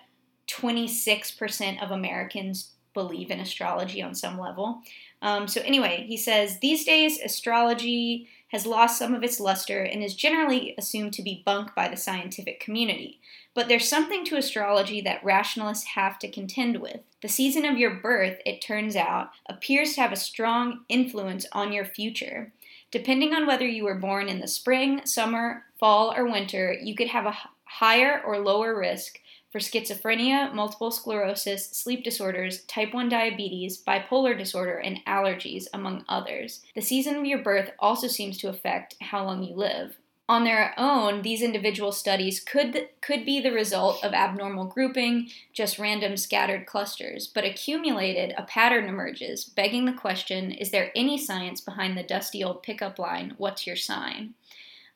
26% 0.51 1.83
of 1.83 1.91
Americans 1.91 2.73
believe 2.95 3.31
in 3.31 3.41
astrology 3.41 4.03
on 4.03 4.15
some 4.15 4.39
level. 4.39 4.83
Um, 5.23 5.47
so 5.49 5.61
anyway, 5.63 6.05
he 6.09 6.17
says 6.17 6.59
these 6.59 6.85
days 6.85 7.21
astrology 7.21 8.29
has 8.49 8.67
lost 8.67 8.99
some 8.99 9.15
of 9.15 9.23
its 9.23 9.41
luster 9.41 9.83
and 9.83 10.03
is 10.03 10.15
generally 10.15 10.75
assumed 10.79 11.13
to 11.13 11.23
be 11.23 11.43
bunk 11.45 11.75
by 11.75 11.87
the 11.87 11.97
scientific 11.97 12.61
community. 12.61 13.21
But 13.55 13.69
there's 13.69 13.89
something 13.89 14.25
to 14.27 14.37
astrology 14.37 15.01
that 15.03 15.23
rationalists 15.23 15.85
have 15.89 16.19
to 16.21 16.31
contend 16.31 16.81
with. 16.81 17.01
The 17.21 17.29
season 17.29 17.65
of 17.65 17.77
your 17.77 17.97
birth, 17.97 18.39
it 18.47 18.63
turns 18.63 18.97
out, 18.97 19.31
appears 19.49 19.95
to 19.95 20.01
have 20.01 20.13
a 20.13 20.17
strong 20.17 20.81
influence 20.89 21.45
on 21.53 21.73
your 21.73 21.85
future. 21.85 22.53
Depending 22.91 23.35
on 23.35 23.47
whether 23.47 23.67
you 23.67 23.85
were 23.85 23.97
born 23.97 24.29
in 24.29 24.41
the 24.41 24.49
spring, 24.49 25.05
summer, 25.05 25.65
fall, 25.79 26.15
or 26.17 26.25
winter, 26.25 26.73
you 26.73 26.95
could 26.95 27.09
have 27.09 27.27
a 27.27 27.37
higher 27.65 28.23
or 28.25 28.39
lower 28.39 28.79
risk 28.79 29.19
for 29.51 29.59
schizophrenia, 29.59 30.53
multiple 30.53 30.91
sclerosis, 30.91 31.71
sleep 31.71 32.05
disorders, 32.05 32.63
type 32.65 32.93
1 32.93 33.09
diabetes, 33.09 33.83
bipolar 33.83 34.37
disorder, 34.37 34.77
and 34.79 35.05
allergies, 35.07 35.67
among 35.73 36.05
others. 36.09 36.63
The 36.75 36.83
season 36.83 37.17
of 37.17 37.25
your 37.25 37.43
birth 37.43 37.71
also 37.79 38.09
seems 38.09 38.39
to 38.39 38.49
affect 38.49 38.97
how 39.01 39.25
long 39.25 39.43
you 39.43 39.55
live. 39.55 39.97
On 40.31 40.45
their 40.45 40.75
own, 40.77 41.23
these 41.23 41.41
individual 41.41 41.91
studies 41.91 42.39
could 42.39 42.91
could 43.01 43.25
be 43.25 43.41
the 43.41 43.51
result 43.51 44.05
of 44.05 44.13
abnormal 44.13 44.67
grouping, 44.67 45.31
just 45.55 45.79
random 45.79 46.19
scattered 46.19 46.67
clusters, 46.67 47.27
but 47.27 47.47
accumulated, 47.47 48.35
a 48.37 48.43
pattern 48.43 48.89
emerges, 48.89 49.47
begging 49.47 49.87
the 49.87 49.93
question: 49.95 50.51
Is 50.51 50.71
there 50.71 50.93
any 50.95 51.17
science 51.17 51.63
behind 51.63 51.97
the 51.97 52.03
dusty 52.03 52.45
old 52.45 52.63
pickup 52.63 52.99
line? 52.99 53.37
What's 53.39 53.67
your 53.67 53.77
sign? 53.77 54.35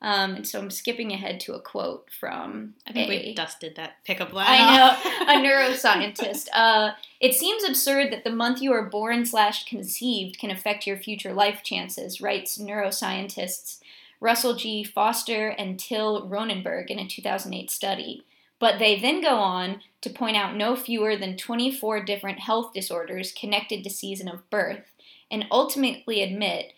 Um, 0.03 0.35
and 0.35 0.47
so 0.47 0.59
I'm 0.59 0.71
skipping 0.71 1.13
ahead 1.13 1.39
to 1.41 1.55
a 1.55 1.61
quote 1.61 2.09
from 2.19 2.75
I 2.87 2.93
think 2.93 3.09
a- 3.09 3.27
we 3.27 3.35
dusted 3.35 3.77
that 3.77 4.05
pickup 4.05 4.33
line. 4.33 4.47
I 4.49 4.77
know 4.77 5.23
a 5.33 5.47
neuroscientist. 5.47 6.49
Uh, 6.63 6.93
it 7.21 7.35
seems 7.35 7.65
absurd 7.65 8.13
that 8.13 8.25
the 8.25 8.31
month 8.31 8.61
you 8.61 8.73
are 8.73 8.85
born 8.85 9.25
slash 9.25 9.65
conceived 9.65 10.39
can 10.39 10.51
affect 10.51 10.87
your 10.87 10.97
future 10.97 11.33
life 11.33 11.63
chances, 11.63 12.21
writes 12.21 12.59
neuroscientists 12.59 13.79
Russell 14.21 14.55
G. 14.55 14.85
Foster 14.85 15.49
and 15.49 15.79
Till 15.79 16.29
Roenneberg 16.29 16.87
in 16.89 16.99
a 16.99 17.07
2008 17.09 17.71
study. 17.71 18.25
But 18.59 18.79
they 18.79 18.99
then 19.01 19.21
go 19.21 19.37
on 19.37 19.81
to 20.03 20.11
point 20.11 20.37
out 20.37 20.57
no 20.57 20.77
fewer 20.77 21.17
than 21.17 21.37
24 21.37 22.05
different 22.05 22.39
health 22.39 22.73
disorders 22.73 23.33
connected 23.33 23.83
to 23.83 23.91
season 23.91 24.29
of 24.29 24.49
birth, 24.51 24.93
and 25.31 25.47
ultimately 25.51 26.23
admit, 26.23 26.73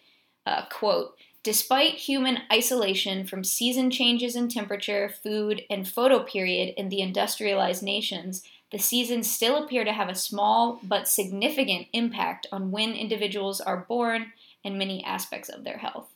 uh, 0.46 0.64
quote, 0.70 1.16
Despite 1.44 1.96
human 1.96 2.38
isolation 2.50 3.26
from 3.26 3.44
season 3.44 3.90
changes 3.90 4.34
in 4.34 4.48
temperature, 4.48 5.12
food, 5.22 5.62
and 5.68 5.84
photoperiod 5.84 6.72
in 6.74 6.88
the 6.88 7.02
industrialized 7.02 7.82
nations, 7.82 8.42
the 8.72 8.78
seasons 8.78 9.30
still 9.30 9.62
appear 9.62 9.84
to 9.84 9.92
have 9.92 10.08
a 10.08 10.14
small 10.14 10.80
but 10.82 11.06
significant 11.06 11.88
impact 11.92 12.46
on 12.50 12.70
when 12.70 12.94
individuals 12.94 13.60
are 13.60 13.84
born 13.86 14.32
and 14.64 14.78
many 14.78 15.04
aspects 15.04 15.50
of 15.50 15.64
their 15.64 15.76
health. 15.76 16.08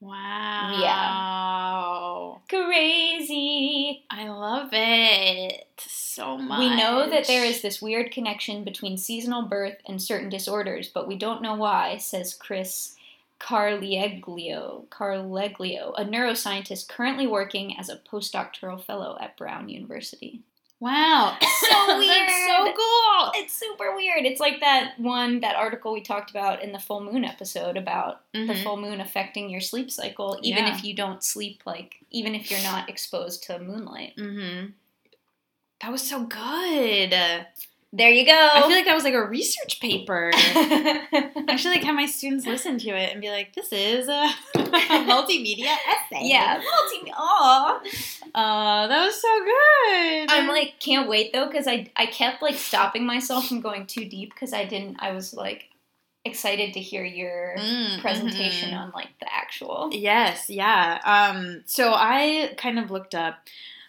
Wow. 0.00 0.80
Yeah. 2.48 2.58
Crazy! 2.58 4.04
I 4.08 4.30
love 4.30 4.70
it 4.72 5.66
so 5.76 6.38
much. 6.38 6.60
We 6.60 6.74
know 6.74 7.10
that 7.10 7.26
there 7.26 7.44
is 7.44 7.60
this 7.60 7.82
weird 7.82 8.10
connection 8.10 8.64
between 8.64 8.96
seasonal 8.96 9.42
birth 9.42 9.76
and 9.86 10.00
certain 10.00 10.30
disorders, 10.30 10.88
but 10.88 11.06
we 11.06 11.16
don't 11.16 11.42
know 11.42 11.54
why, 11.54 11.98
says 11.98 12.32
Chris 12.32 12.96
Ciarleglio, 13.40 14.84
Ciarleglio, 14.90 15.94
a 15.96 16.04
neuroscientist 16.04 16.88
currently 16.88 17.26
working 17.26 17.76
as 17.78 17.88
a 17.88 17.96
postdoctoral 17.96 18.82
fellow 18.84 19.16
at 19.20 19.36
Brown 19.36 19.68
University. 19.68 20.40
Wow. 20.78 21.36
So 21.70 21.98
weird. 21.98 22.28
So 22.30 22.72
cool. 22.72 23.30
It's 23.34 23.52
super 23.54 23.94
weird. 23.94 24.24
It's 24.24 24.40
like 24.40 24.60
that 24.60 24.94
one, 24.98 25.40
that 25.40 25.54
article 25.56 25.92
we 25.92 26.00
talked 26.00 26.30
about 26.30 26.62
in 26.62 26.72
the 26.72 26.78
full 26.80 27.00
moon 27.02 27.24
episode 27.24 27.76
about 27.76 28.22
the 28.32 28.40
Mhm. 28.40 28.62
full 28.64 28.76
moon 28.76 29.00
affecting 29.00 29.50
your 29.50 29.60
sleep 29.60 29.90
cycle, 29.90 30.38
even 30.42 30.64
Yeah. 30.66 30.74
if 30.76 30.82
you 30.84 30.94
don't 30.94 31.22
sleep, 31.22 31.62
like, 31.64 31.98
even 32.10 32.34
if 32.34 32.50
you're 32.50 32.62
not 32.62 32.88
exposed 32.88 33.44
to 33.44 33.58
moonlight. 33.60 34.16
Mm-hmm. 34.16 34.70
That 35.82 35.92
was 35.92 36.08
so 36.08 36.24
good. 36.24 37.12
There 37.92 38.10
you 38.10 38.24
go. 38.24 38.32
I 38.54 38.60
feel 38.60 38.70
like 38.70 38.84
that 38.84 38.94
was 38.94 39.02
like 39.02 39.14
a 39.14 39.24
research 39.24 39.80
paper. 39.80 40.30
I 40.34 41.56
should 41.58 41.70
like 41.70 41.82
have 41.82 41.96
my 41.96 42.06
students 42.06 42.46
listen 42.46 42.78
to 42.78 42.90
it 42.90 43.10
and 43.12 43.20
be 43.20 43.30
like, 43.30 43.52
"This 43.54 43.72
is 43.72 44.06
a 44.06 44.28
multimedia 44.56 45.74
essay." 45.88 46.20
yeah, 46.28 46.60
multi. 46.62 47.12
Aw. 47.12 47.80
Uh, 48.32 48.86
that 48.86 49.04
was 49.04 49.20
so 49.20 49.28
good. 49.44 50.30
I'm 50.30 50.46
like, 50.46 50.74
can't 50.78 51.08
wait 51.08 51.32
though, 51.32 51.46
because 51.46 51.66
I 51.66 51.90
I 51.96 52.06
kept 52.06 52.42
like 52.42 52.54
stopping 52.54 53.04
myself 53.06 53.48
from 53.48 53.60
going 53.60 53.86
too 53.86 54.04
deep 54.04 54.32
because 54.34 54.52
I 54.52 54.64
didn't. 54.64 54.98
I 55.00 55.10
was 55.12 55.34
like 55.34 55.64
excited 56.24 56.74
to 56.74 56.80
hear 56.80 57.04
your 57.04 57.56
Mm, 57.58 58.00
presentation 58.00 58.70
mhm. 58.70 58.78
on 58.78 58.90
like 58.94 59.08
the 59.18 59.26
actual. 59.34 59.88
Yes, 59.92 60.48
yeah. 60.48 61.00
Um, 61.04 61.62
so 61.66 61.92
I 61.92 62.54
kind 62.56 62.78
of 62.78 62.90
looked 62.92 63.16
up. 63.16 63.38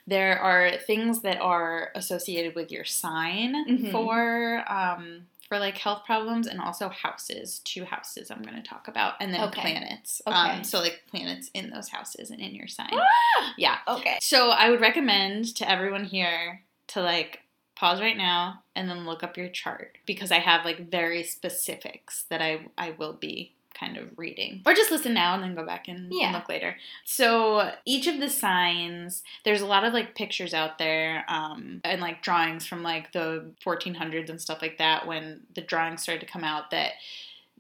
There 0.08 0.40
are 0.40 0.78
things 0.78 1.22
that 1.22 1.40
are 1.40 1.92
associated 1.96 2.56
with 2.56 2.72
your 2.72 2.86
sign 2.86 3.54
Mhm. 3.68 3.92
for 3.92 4.64
um, 4.72 5.28
for 5.48 5.60
like 5.60 5.78
health 5.78 6.04
problems, 6.06 6.48
and 6.48 6.62
also 6.62 6.88
houses. 6.88 7.60
Two 7.66 7.84
houses 7.84 8.32
I'm 8.32 8.42
going 8.42 8.56
to 8.56 8.62
talk 8.62 8.88
about, 8.88 9.16
and 9.20 9.34
then 9.34 9.42
Okay. 9.50 9.62
planets. 9.62 10.22
Okay. 10.26 10.36
Um, 10.36 10.64
so 10.64 10.80
like 10.80 11.02
planets 11.10 11.52
in 11.54 11.70
those 11.70 11.90
houses 11.90 12.32
and 12.32 12.40
in 12.40 12.56
your 12.56 12.68
sign. 12.68 12.90
Ah! 12.94 13.54
Yeah. 13.58 13.80
Okay. 13.88 14.18
So 14.22 14.52
I 14.52 14.70
would 14.70 14.80
recommend 14.80 15.54
to 15.58 15.70
everyone 15.70 16.06
here 16.06 16.64
to 16.88 17.02
like 17.02 17.42
pause 17.76 18.00
right 18.00 18.16
now 18.18 18.64
and 18.76 18.90
then 18.90 19.06
look 19.06 19.24
up 19.24 19.36
your 19.38 19.50
chart 19.50 19.98
because 20.06 20.32
I 20.32 20.40
have 20.40 20.64
like 20.64 20.90
very 20.90 21.24
specifics 21.24 22.24
that 22.30 22.42
I 22.42 22.68
I 22.78 22.92
will 22.92 23.14
be 23.14 23.54
kind 23.74 23.98
of 23.98 24.08
reading. 24.18 24.62
Or 24.66 24.74
just 24.74 24.92
listen 24.92 25.14
now 25.14 25.34
and 25.34 25.44
then 25.44 25.56
go 25.56 25.66
back 25.66 25.88
and, 25.88 26.12
and 26.12 26.34
look 26.34 26.50
later. 26.50 26.78
So 27.06 27.72
each 27.86 28.08
of 28.08 28.20
the 28.20 28.30
signs, 28.30 29.24
there's 29.44 29.62
a 29.62 29.66
lot 29.66 29.84
of 29.84 29.94
like 29.94 30.16
pictures 30.16 30.54
out 30.54 30.78
there 30.78 31.26
um, 31.28 31.82
and 31.84 32.02
like 32.02 32.22
drawings 32.22 32.66
from 32.66 32.84
like 32.84 33.12
the 33.12 33.52
1400s 33.66 34.30
and 34.30 34.42
stuff 34.42 34.62
like 34.62 34.78
that 34.78 35.08
when 35.08 35.42
the 35.56 35.62
drawings 35.62 36.04
started 36.04 36.22
to 36.22 36.32
come 36.32 36.44
out 36.44 36.72
that 36.72 36.94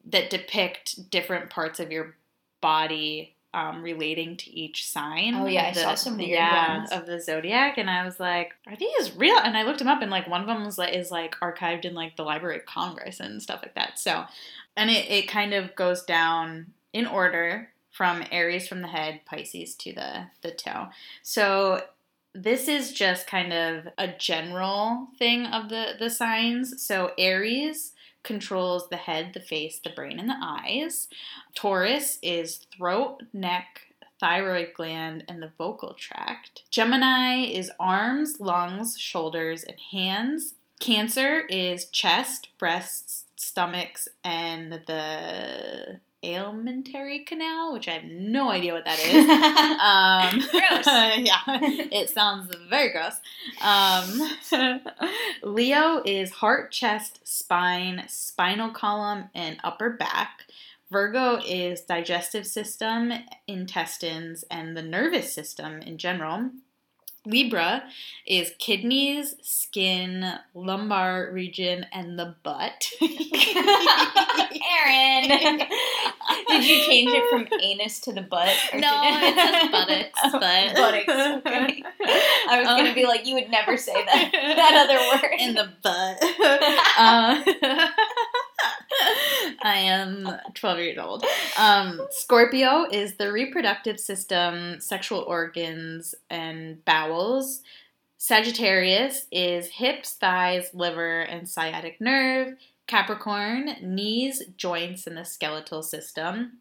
that 0.06 0.32
depict 0.32 1.12
different 1.12 1.50
parts 1.52 1.80
of 1.80 1.91
your 1.91 2.15
body 2.60 3.36
um, 3.54 3.82
relating 3.82 4.38
to 4.38 4.50
each 4.50 4.88
sign. 4.89 5.36
Oh, 5.36 5.45
yeah, 5.45 5.67
I 5.67 5.74
the- 5.74 5.82
saw 5.82 5.95
some 5.95 6.17
weird 6.17 6.30
yeah, 6.30 6.78
ones. 6.78 6.91
of 6.91 7.06
the 7.06 7.19
zodiac, 7.19 7.78
and 7.78 7.89
I 7.89 8.06
was 8.06 8.19
like, 8.19 8.54
"Are 8.65 8.76
these 8.76 9.13
real?" 9.15 9.38
And 9.38 9.58
I 9.58 9.63
looked 9.63 9.80
them 9.80 9.89
up, 9.89 10.02
and 10.02 10.10
like 10.10 10.28
one 10.28 10.41
of 10.41 10.47
them 10.47 10.63
was 10.63 10.78
like 10.78 10.93
is 10.93 11.12
like 11.12 11.36
archived 11.41 11.84
in 11.84 11.93
like 11.93 12.15
the 12.15 12.24
Library 12.24 12.58
of 12.58 12.65
Congress 12.65 13.19
and 13.19 13.41
stuff 13.41 13.60
like 13.62 13.76
that. 13.76 14.00
So, 14.00 14.24
and 14.75 14.89
it 14.89 15.10
it 15.10 15.27
kind 15.27 15.53
of 15.53 15.75
goes 15.75 16.03
down 16.03 16.73
in 16.93 17.05
order 17.05 17.69
from 17.91 18.23
Aries 18.31 18.67
from 18.67 18.81
the 18.81 18.88
head, 18.88 19.21
Pisces 19.25 19.75
to 19.75 19.93
the 19.93 20.27
the 20.41 20.51
toe. 20.51 20.88
So 21.21 21.84
this 22.34 22.67
is 22.67 22.93
just 22.93 23.27
kind 23.27 23.51
of 23.51 23.88
a 23.97 24.07
general 24.07 25.07
thing 25.19 25.45
of 25.45 25.69
the 25.69 25.93
the 25.99 26.10
signs. 26.10 26.81
So 26.81 27.12
Aries 27.17 27.93
controls 28.23 28.88
the 28.89 28.97
head, 28.97 29.31
the 29.34 29.39
face, 29.39 29.79
the 29.79 29.89
brain, 29.89 30.19
and 30.19 30.29
the 30.29 30.38
eyes. 30.41 31.07
Taurus 31.55 32.19
is 32.21 32.65
throat, 32.75 33.23
neck, 33.34 33.81
thyroid 34.19 34.69
gland, 34.75 35.23
and 35.27 35.41
the 35.41 35.51
vocal 35.57 35.93
tract. 35.93 36.63
Gemini 36.69 37.45
is 37.45 37.71
arms, 37.79 38.39
lungs, 38.39 38.97
shoulders, 38.97 39.63
and 39.63 39.77
hands. 39.91 40.53
Cancer 40.79 41.41
is 41.49 41.86
chest, 41.86 42.49
breasts, 42.57 43.25
stomachs, 43.41 44.08
and 44.23 44.71
the 44.71 45.99
alimentary 46.23 47.19
canal, 47.19 47.73
which 47.73 47.88
I 47.88 47.91
have 47.91 48.04
no 48.04 48.51
idea 48.51 48.73
what 48.73 48.86
that 48.86 48.99
is. 48.99 49.25
um, 49.80 50.49
Gross. 50.51 50.86
yeah, 51.25 51.41
it 51.91 52.10
sounds 52.10 52.54
very 52.69 52.91
gross. 52.91 53.15
Um, 53.62 54.82
Leo 55.54 56.01
is 56.06 56.32
heart, 56.32 56.71
chest, 56.71 57.21
spine, 57.23 58.06
spinal 58.08 58.69
column, 58.69 59.30
and 59.34 59.58
upper 59.63 59.89
back. 59.89 60.45
Virgo 60.91 61.39
is 61.45 61.82
digestive 61.82 62.45
system, 62.45 63.13
intestines, 63.47 64.43
and 64.51 64.75
the 64.75 64.82
nervous 64.82 65.34
system 65.34 65.82
in 65.82 65.97
general. 65.97 66.51
Libra 67.25 67.84
is 68.25 68.51
kidneys, 68.57 69.36
skin, 69.43 70.25
lumbar 70.55 71.29
region, 71.31 71.86
and 71.93 72.17
the 72.17 72.34
butt. 72.43 72.89
Erin, 73.01 73.10
did 76.47 76.63
you 76.65 76.81
change 76.86 77.12
it 77.13 77.29
from 77.29 77.47
anus 77.62 77.99
to 78.01 78.13
the 78.13 78.21
butt? 78.21 78.49
No, 78.73 79.01
it 79.03 79.36
says 79.36 79.69
buttocks, 79.71 80.19
Oh, 80.23 80.31
but 80.39 80.75
buttocks. 80.75 81.07
Okay. 81.47 81.84
I 82.49 82.60
was 82.60 82.67
gonna 82.67 82.89
Um, 82.89 82.95
be 82.95 83.05
like, 83.05 83.25
you 83.27 83.36
would 83.36 83.49
never 83.49 83.77
say 83.77 83.93
that 83.93 84.29
that 84.31 84.89
other 84.89 84.97
word. 85.29 85.39
in 85.39 85.53
the 85.53 85.69
butt. 85.84 86.17
Uh, 86.97 87.41
I 89.63 89.78
am 89.78 90.28
12 90.54 90.80
years 90.80 90.97
old. 90.97 91.26
Um, 91.58 92.02
Scorpio 92.12 92.86
is 92.91 93.15
the 93.15 93.32
reproductive 93.32 94.00
system, 94.00 94.80
sexual 94.80 95.21
organs, 95.21 96.15
and 96.30 96.84
bowels. 96.86 97.62
Sagittarius 98.17 99.26
is 99.32 99.67
hips, 99.67 100.13
thighs, 100.13 100.69
liver, 100.74 101.21
and 101.21 101.47
sciatic 101.47 102.00
nerve. 102.00 102.56
Capricorn, 102.88 103.76
knees, 103.82 104.43
joints, 104.58 105.08
and 105.08 105.17
the 105.17 105.26
skeletal 105.26 105.82
system. 105.82 106.60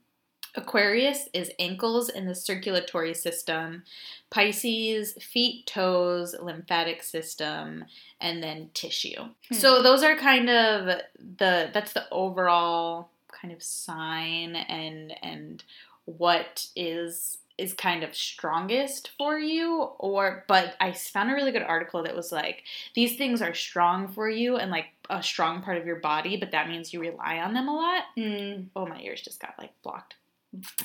Aquarius 0.55 1.29
is 1.33 1.53
ankles 1.59 2.09
and 2.09 2.29
the 2.29 2.35
circulatory 2.35 3.15
system. 3.15 3.85
Pisces, 4.31 5.13
feet, 5.15 5.67
toes, 5.67 6.35
lymphatic 6.41 7.03
system, 7.03 7.85
and 8.21 8.43
then 8.43 8.71
tissue. 8.75 9.29
Hmm. 9.49 9.55
So 9.55 9.83
those 9.83 10.03
are 10.03 10.17
kind 10.17 10.51
of 10.51 11.01
the 11.41 11.71
that's 11.75 11.93
the 11.93 12.09
overall 12.13 13.11
kind 13.29 13.53
of 13.53 13.63
sign 13.63 14.55
and 14.55 15.13
and 15.23 15.65
what 16.05 16.67
is 16.77 17.39
is 17.59 17.73
kind 17.75 18.03
of 18.03 18.15
strongest 18.15 19.11
for 19.19 19.39
you 19.39 19.91
or 19.99 20.45
but 20.49 20.75
I 20.81 20.93
found 20.93 21.31
a 21.31 21.35
really 21.35 21.53
good 21.53 21.63
article 21.63 22.03
that 22.05 22.17
was 22.17 22.33
like 22.33 22.63
these 22.95 23.17
things 23.17 23.43
are 23.43 23.53
strong 23.53 24.09
for 24.09 24.31
you 24.31 24.57
and 24.57 24.71
like 24.71 24.87
a 25.11 25.23
strong 25.23 25.63
part 25.63 25.77
of 25.77 25.85
your 25.87 25.97
body 25.97 26.37
but 26.37 26.53
that 26.53 26.69
means 26.69 26.93
you 26.93 27.01
rely 27.01 27.39
on 27.39 27.53
them 27.53 27.69
a 27.69 27.75
lot. 27.75 28.05
Mm. 28.17 28.67
Oh 28.77 28.87
my 28.87 29.01
ears 29.01 29.21
just 29.21 29.41
got 29.41 29.55
like 29.59 29.73
blocked. 29.83 30.15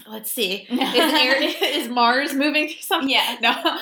Let's 0.07 0.31
see. 0.31 0.67
Is, 0.69 0.79
air, 0.79 1.37
is 1.41 1.87
Mars 1.89 2.33
moving 2.35 2.67
through 2.67 2.81
something? 2.81 3.09
Yeah. 3.09 3.37
No, 3.41 3.79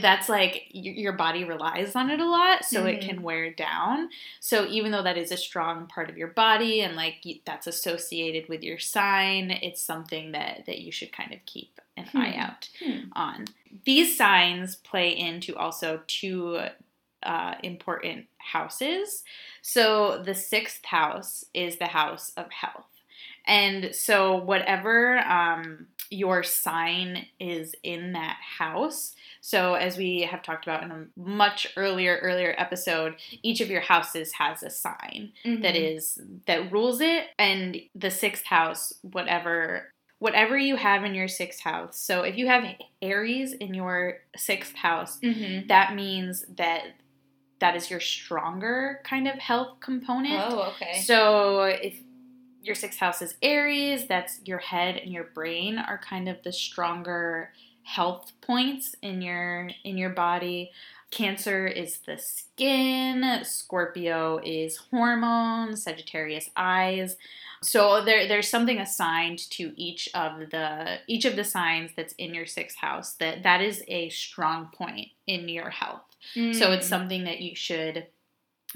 that's 0.00 0.28
like 0.28 0.64
your 0.72 1.12
body 1.12 1.44
relies 1.44 1.94
on 1.96 2.10
it 2.10 2.20
a 2.20 2.24
lot, 2.28 2.64
so 2.64 2.84
it 2.86 3.00
Mhm. 3.00 3.08
can 3.08 3.22
wear 3.22 3.50
down. 3.52 4.08
So 4.40 4.66
even 4.66 4.90
though 4.90 5.02
that 5.02 5.16
is 5.16 5.30
a 5.32 5.36
strong 5.36 5.86
part 5.86 6.10
of 6.10 6.18
your 6.18 6.28
body 6.28 6.80
and 6.82 6.96
like 6.96 7.24
that's 7.44 7.66
associated 7.66 8.48
with 8.48 8.62
your 8.62 8.78
sign, 8.78 9.50
it's 9.50 9.80
something 9.82 10.32
that 10.32 10.66
that 10.66 10.80
you 10.80 10.90
should 10.92 11.12
kind 11.12 11.32
of 11.32 11.38
keep 11.46 11.80
an 11.96 12.06
Hmm. 12.06 12.18
eye 12.18 12.36
out 12.36 12.68
Hmm. 12.84 13.00
on. 13.12 13.44
These 13.84 14.16
signs 14.16 14.76
play 14.76 15.16
into 15.16 15.56
also 15.56 16.02
two 16.06 16.60
uh, 17.22 17.54
important 17.64 18.26
houses. 18.38 19.24
So 19.62 20.22
the 20.22 20.34
sixth 20.34 20.84
house 20.84 21.44
is 21.54 21.76
the 21.78 21.86
house 21.88 22.32
of 22.36 22.50
health. 22.52 22.86
And 23.46 23.94
so, 23.94 24.36
whatever 24.36 25.18
um, 25.18 25.86
your 26.10 26.42
sign 26.42 27.26
is 27.40 27.74
in 27.82 28.12
that 28.12 28.38
house, 28.58 29.14
so 29.40 29.74
as 29.74 29.96
we 29.96 30.22
have 30.22 30.42
talked 30.42 30.66
about 30.66 30.82
in 30.82 30.90
a 30.90 31.06
much 31.16 31.68
earlier 31.76 32.18
earlier 32.22 32.54
episode, 32.58 33.14
each 33.42 33.60
of 33.60 33.68
your 33.70 33.80
houses 33.80 34.32
has 34.32 34.62
a 34.62 34.70
sign 34.70 35.32
Mhm. 35.44 35.62
that 35.62 35.76
is 35.76 36.20
that 36.46 36.72
rules 36.72 37.00
it, 37.00 37.28
and 37.38 37.80
the 37.94 38.10
sixth 38.10 38.44
house, 38.46 38.92
whatever 39.02 39.92
whatever 40.18 40.56
you 40.56 40.76
have 40.76 41.04
in 41.04 41.14
your 41.14 41.28
sixth 41.28 41.60
house. 41.60 41.98
So 41.98 42.22
if 42.22 42.38
you 42.38 42.46
have 42.46 42.64
Aries 43.02 43.52
in 43.52 43.74
your 43.74 44.20
sixth 44.34 44.74
house, 44.74 45.20
Mhm. 45.20 45.68
that 45.68 45.94
means 45.94 46.44
that 46.56 46.94
that 47.58 47.76
is 47.76 47.90
your 47.90 48.00
stronger 48.00 49.00
kind 49.04 49.28
of 49.28 49.34
health 49.34 49.80
component. 49.80 50.34
Oh, 50.42 50.72
okay. 50.74 51.00
So 51.00 51.62
if 51.64 51.98
your 52.66 52.74
sixth 52.74 52.98
house 52.98 53.22
is 53.22 53.34
Aries, 53.42 54.06
that's 54.06 54.40
your 54.44 54.58
head 54.58 54.96
and 54.96 55.12
your 55.12 55.24
brain 55.24 55.78
are 55.78 55.98
kind 55.98 56.28
of 56.28 56.42
the 56.42 56.52
stronger 56.52 57.52
health 57.82 58.32
points 58.40 58.94
in 59.02 59.22
your 59.22 59.70
in 59.84 59.96
your 59.96 60.10
body. 60.10 60.72
Cancer 61.12 61.68
is 61.68 61.98
the 61.98 62.18
skin, 62.18 63.44
Scorpio 63.44 64.40
is 64.44 64.76
hormones, 64.76 65.84
Sagittarius 65.84 66.50
eyes. 66.56 67.16
So 67.62 68.04
there 68.04 68.26
there's 68.26 68.48
something 68.48 68.78
assigned 68.78 69.38
to 69.50 69.72
each 69.76 70.08
of 70.14 70.50
the 70.50 70.98
each 71.06 71.24
of 71.24 71.36
the 71.36 71.44
signs 71.44 71.92
that's 71.96 72.12
in 72.14 72.34
your 72.34 72.46
sixth 72.46 72.78
house 72.78 73.14
that 73.14 73.44
that 73.44 73.60
is 73.60 73.84
a 73.86 74.08
strong 74.08 74.66
point 74.74 75.08
in 75.26 75.48
your 75.48 75.70
health. 75.70 76.02
So 76.34 76.72
it's 76.72 76.86
Mm. 76.86 76.90
something 76.90 77.24
that 77.24 77.40
you 77.40 77.54
should 77.54 78.08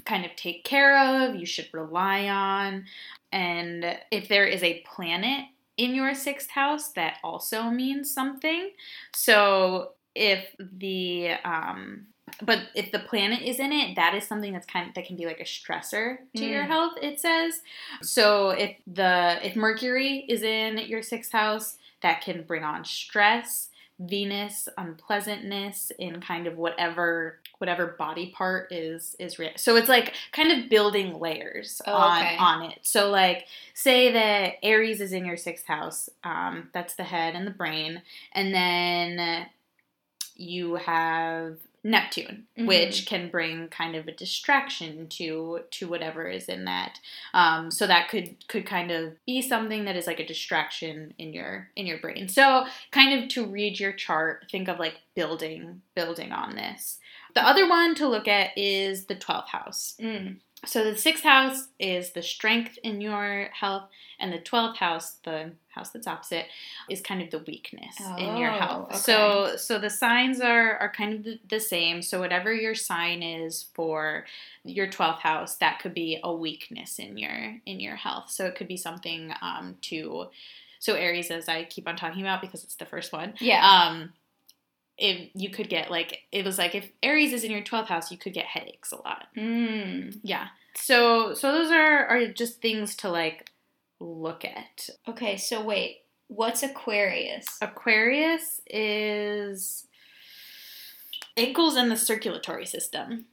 kind 0.05 0.25
of 0.25 0.35
take 0.35 0.63
care 0.63 0.97
of, 1.25 1.35
you 1.35 1.45
should 1.45 1.69
rely 1.73 2.27
on. 2.27 2.85
And 3.31 3.97
if 4.11 4.27
there 4.27 4.45
is 4.45 4.63
a 4.63 4.81
planet 4.81 5.45
in 5.77 5.95
your 5.95 6.13
sixth 6.13 6.49
house, 6.51 6.89
that 6.93 7.17
also 7.23 7.63
means 7.63 8.13
something. 8.13 8.71
So 9.13 9.91
if 10.15 10.55
the 10.59 11.31
um 11.45 12.07
but 12.41 12.59
if 12.75 12.91
the 12.91 12.99
planet 12.99 13.41
is 13.41 13.59
in 13.59 13.71
it, 13.73 13.95
that 13.95 14.13
is 14.15 14.25
something 14.25 14.53
that's 14.53 14.65
kind 14.65 14.87
of 14.87 14.93
that 14.95 15.05
can 15.05 15.17
be 15.17 15.25
like 15.25 15.39
a 15.41 15.43
stressor 15.43 16.19
to 16.35 16.45
your 16.45 16.63
Mm. 16.63 16.67
health, 16.67 16.93
it 17.01 17.19
says. 17.19 17.61
So 18.01 18.51
if 18.51 18.77
the 18.87 19.39
if 19.43 19.55
Mercury 19.55 20.25
is 20.29 20.41
in 20.43 20.77
your 20.77 21.01
sixth 21.01 21.31
house, 21.31 21.77
that 22.01 22.21
can 22.21 22.43
bring 22.43 22.63
on 22.63 22.85
stress. 22.85 23.69
Venus 24.03 24.67
unpleasantness 24.77 25.91
in 25.99 26.21
kind 26.21 26.47
of 26.47 26.57
whatever 26.57 27.39
whatever 27.59 27.95
body 27.99 28.33
part 28.35 28.71
is 28.71 29.15
is 29.19 29.37
re- 29.37 29.51
so 29.55 29.75
it's 29.75 29.89
like 29.89 30.13
kind 30.31 30.51
of 30.51 30.69
building 30.69 31.19
layers 31.19 31.81
Oh, 31.85 31.93
on 31.93 32.21
okay. 32.23 32.37
on 32.37 32.61
it 32.71 32.79
so 32.81 33.09
like 33.11 33.45
say 33.75 34.11
that 34.13 34.53
aries 34.63 35.01
is 35.01 35.13
in 35.13 35.23
your 35.25 35.37
sixth 35.37 35.67
house 35.67 36.09
um, 36.23 36.69
that's 36.73 36.95
the 36.95 37.03
head 37.03 37.35
and 37.35 37.45
the 37.45 37.51
brain 37.51 38.01
and 38.33 38.53
then 38.53 39.45
you 40.35 40.75
have 40.75 41.57
neptune 41.83 42.45
Mhm. 42.57 42.67
which 42.67 43.05
can 43.07 43.29
bring 43.29 43.67
kind 43.69 43.95
of 43.95 44.07
a 44.07 44.11
distraction 44.11 45.07
to 45.09 45.61
to 45.71 45.87
whatever 45.87 46.27
is 46.27 46.47
in 46.47 46.65
that 46.65 46.99
um, 47.33 47.71
so 47.71 47.87
that 47.87 48.07
could 48.09 48.47
could 48.47 48.65
kind 48.65 48.91
of 48.91 49.15
be 49.25 49.41
something 49.41 49.85
that 49.85 49.95
is 49.95 50.05
like 50.07 50.19
a 50.19 50.25
distraction 50.25 51.13
in 51.17 51.33
your 51.33 51.69
in 51.75 51.87
your 51.87 51.97
brain 51.97 52.27
so 52.27 52.67
kind 52.91 53.21
of 53.23 53.29
to 53.29 53.45
read 53.45 53.79
your 53.79 53.93
chart 53.93 54.45
think 54.51 54.67
of 54.67 54.77
like 54.79 55.01
building 55.15 55.81
building 55.95 56.31
on 56.31 56.55
this 56.55 56.99
the 57.33 57.41
other 57.45 57.67
one 57.67 57.95
to 57.95 58.07
look 58.07 58.27
at 58.27 58.55
is 58.57 59.05
the 59.05 59.15
12th 59.15 59.47
house 59.49 59.95
Mm. 59.99 60.37
So 60.65 60.83
the 60.83 60.97
sixth 60.97 61.23
house 61.23 61.67
is 61.79 62.11
the 62.11 62.21
strength 62.21 62.77
in 62.83 63.01
your 63.01 63.49
health 63.53 63.89
and 64.19 64.31
the 64.31 64.37
12th 64.37 64.77
house 64.77 65.15
the 65.23 65.51
house 65.69 65.89
that's 65.89 66.05
opposite 66.05 66.45
is 66.89 67.01
kind 67.01 67.21
of 67.21 67.31
the 67.31 67.39
weakness 67.39 67.97
in 68.17 68.37
your 68.37 68.51
Oh, 68.51 68.59
health 68.59 68.87
okay. 68.89 68.97
so 68.99 69.55
so 69.57 69.79
the 69.79 69.89
signs 69.89 70.39
are 70.41 70.77
are 70.77 70.91
kind 70.91 71.13
of 71.15 71.23
the, 71.23 71.39
the 71.49 71.59
same 71.59 72.01
so 72.01 72.19
whatever 72.19 72.53
your 72.53 72.75
sign 72.75 73.23
is 73.23 73.65
for 73.73 74.25
your 74.63 74.85
12th 74.87 75.19
house 75.19 75.55
that 75.57 75.79
could 75.79 75.93
be 75.95 76.19
a 76.23 76.31
weakness 76.33 76.99
in 76.99 77.17
your 77.17 77.55
in 77.65 77.79
your 77.79 77.95
health 77.95 78.29
so 78.29 78.45
it 78.45 78.55
could 78.55 78.67
be 78.67 78.77
something 78.77 79.33
um 79.41 79.75
to 79.81 80.25
so 80.79 80.93
aries 80.95 81.31
as 81.31 81.47
i 81.49 81.63
keep 81.63 81.87
on 81.87 81.95
talking 81.95 82.21
about 82.21 82.41
because 82.41 82.63
it's 82.63 82.75
the 82.75 82.85
first 82.85 83.11
one 83.13 83.33
Yeah. 83.39 83.65
um 83.87 84.13
if 84.97 85.29
you 85.33 85.49
could 85.49 85.69
get 85.69 85.89
like 85.89 86.19
it 86.31 86.45
was 86.45 86.57
like 86.59 86.75
if 86.75 86.91
aries 87.01 87.33
is 87.33 87.43
in 87.43 87.49
your 87.51 87.61
12th 87.61 87.87
house 87.87 88.11
you 88.11 88.17
could 88.17 88.33
get 88.33 88.45
headaches 88.45 88.91
a 88.91 88.97
lot 88.97 89.27
Mm. 89.35 90.19
yeah 90.21 90.47
so 90.75 91.33
so 91.33 91.51
those 91.51 91.71
are 91.71 92.05
are 92.05 92.27
just 92.27 92.61
things 92.61 92.95
to 92.97 93.09
like 93.09 93.49
look 93.99 94.43
at 94.45 94.89
Okay, 95.07 95.37
so 95.37 95.63
wait. 95.63 95.99
What's 96.27 96.63
Aquarius? 96.63 97.45
Aquarius 97.61 98.61
is 98.65 99.87
ankles 101.35 101.75
and 101.75 101.91
the 101.91 101.97
circulatory 101.97 102.65
system. 102.65 103.25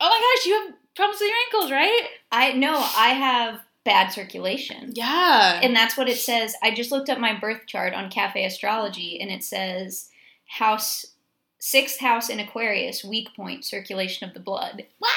Oh 0.00 0.08
my 0.08 0.20
gosh, 0.20 0.46
you 0.46 0.54
have 0.54 0.74
problems 0.94 1.20
with 1.20 1.28
your 1.28 1.38
ankles, 1.46 1.72
right? 1.72 2.08
I 2.30 2.52
no, 2.52 2.76
I 2.76 3.08
have 3.08 3.60
bad 3.84 4.12
circulation. 4.12 4.92
Yeah. 4.94 5.60
And 5.62 5.74
that's 5.74 5.96
what 5.96 6.08
it 6.08 6.18
says. 6.18 6.54
I 6.62 6.74
just 6.74 6.92
looked 6.92 7.08
up 7.08 7.18
my 7.18 7.38
birth 7.38 7.62
chart 7.66 7.94
on 7.94 8.10
Cafe 8.10 8.44
Astrology 8.44 9.18
and 9.20 9.30
it 9.30 9.42
says 9.42 10.10
house 10.46 11.06
sixth 11.58 11.98
house 11.98 12.28
in 12.28 12.38
Aquarius, 12.38 13.04
weak 13.04 13.34
point, 13.34 13.64
circulation 13.64 14.28
of 14.28 14.34
the 14.34 14.40
blood. 14.40 14.84
Wow, 15.00 15.08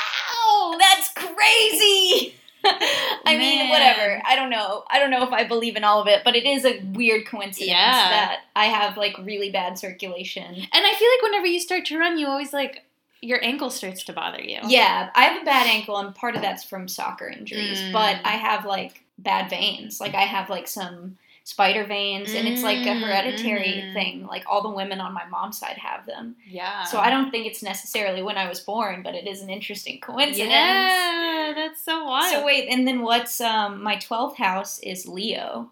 that's 0.80 1.12
crazy. 1.14 2.36
I 2.64 3.38
mean, 3.38 3.70
whatever. 3.70 4.22
I 4.26 4.36
don't 4.36 4.50
know. 4.50 4.84
I 4.90 5.00
don't 5.00 5.10
know 5.10 5.24
if 5.24 5.32
I 5.34 5.44
believe 5.46 5.76
in 5.76 5.84
all 5.84 6.02
of 6.02 6.08
it, 6.08 6.22
but 6.24 6.36
it 6.36 6.46
is 6.46 6.64
a 6.64 6.80
weird 6.94 7.26
coincidence 7.26 7.70
Yeah. 7.72 7.92
that 8.10 8.40
I 8.56 8.66
have 8.66 8.98
like 8.98 9.18
really 9.18 9.52
bad 9.52 9.80
circulation. 9.80 10.46
and 10.46 10.68
I 10.74 10.94
feel 10.94 11.10
like 11.16 11.22
whenever 11.24 11.48
you 11.48 11.60
start 11.60 11.86
to 11.86 11.98
run, 11.98 12.20
you 12.20 12.28
always 12.28 12.54
like 12.54 12.84
your 13.22 13.44
ankle 13.44 13.70
starts 13.70 14.04
to 14.06 14.14
bother 14.14 14.42
you. 14.42 14.60
Yeah, 14.66 15.10
I 15.16 15.24
have 15.26 15.42
a 15.42 15.46
bad 15.46 15.68
ankle, 15.68 15.98
and 15.98 16.14
part 16.16 16.36
of 16.36 16.42
that's 16.42 16.64
from 16.64 16.88
soccer 16.88 17.28
injuries. 17.30 17.80
Mm. 17.80 17.94
But 17.94 18.18
I 18.24 18.32
have 18.32 18.66
like 18.66 19.04
bad 19.18 19.50
veins. 19.50 20.00
Like 20.02 20.16
I 20.16 20.22
have 20.22 20.50
like 20.50 20.68
some 20.68 21.18
spider 21.44 21.84
veins, 21.86 22.34
and 22.34 22.48
it's 22.48 22.64
like 22.64 22.86
a 22.86 22.90
Mm, 22.92 23.02
hereditary 23.02 23.84
mhm. 23.88 23.94
thing. 23.94 24.26
Like 24.28 24.44
all 24.48 24.62
the 24.62 24.70
women 24.70 25.02
on 25.02 25.14
my 25.14 25.26
mom's 25.26 25.58
side 25.58 25.78
have 25.78 26.06
them. 26.06 26.36
Yeah. 26.48 26.84
So 26.84 27.00
I 27.00 27.10
don't 27.10 27.32
think 27.32 27.46
it's 27.48 27.64
necessarily 27.64 28.22
when 28.22 28.38
I 28.38 28.48
was 28.48 28.60
born, 28.60 29.02
but 29.04 29.16
it 29.16 29.28
is 29.28 29.42
an 29.42 29.50
interesting 29.50 30.00
coincidence. 30.00 30.40
Yeah, 30.50 31.54
that's 31.56 31.84
so 31.84 32.04
wild. 32.06 32.32
So 32.32 32.46
wait, 32.46 32.68
and 32.70 32.88
then 32.88 33.02
what's 33.02 33.42
um 33.42 33.82
my 33.84 33.96
twelfth 33.98 34.38
house 34.38 34.80
is 34.80 35.08
Leo. 35.08 35.72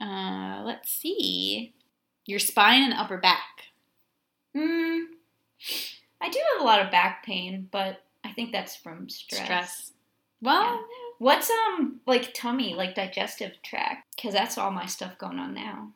uh, 0.00 0.62
let's 0.64 0.90
see. 0.90 1.74
Your 2.26 2.38
spine 2.38 2.82
and 2.84 2.94
upper 2.94 3.18
back. 3.18 3.64
Hmm. 4.54 5.00
I 6.20 6.28
do 6.28 6.38
have 6.52 6.60
a 6.62 6.64
lot 6.64 6.80
of 6.80 6.90
back 6.90 7.24
pain, 7.24 7.68
but 7.70 8.02
I 8.24 8.32
think 8.32 8.52
that's 8.52 8.76
from 8.76 9.08
stress. 9.08 9.44
Stress. 9.44 9.92
Well, 10.42 10.84
What's 11.20 11.50
um 11.50 12.00
like 12.06 12.32
tummy, 12.32 12.72
like 12.74 12.94
digestive 12.94 13.52
tract? 13.62 14.16
Because 14.16 14.32
that's 14.32 14.56
all 14.56 14.70
my 14.70 14.86
stuff 14.86 15.18
going 15.18 15.38
on 15.38 15.52
now. 15.52 15.90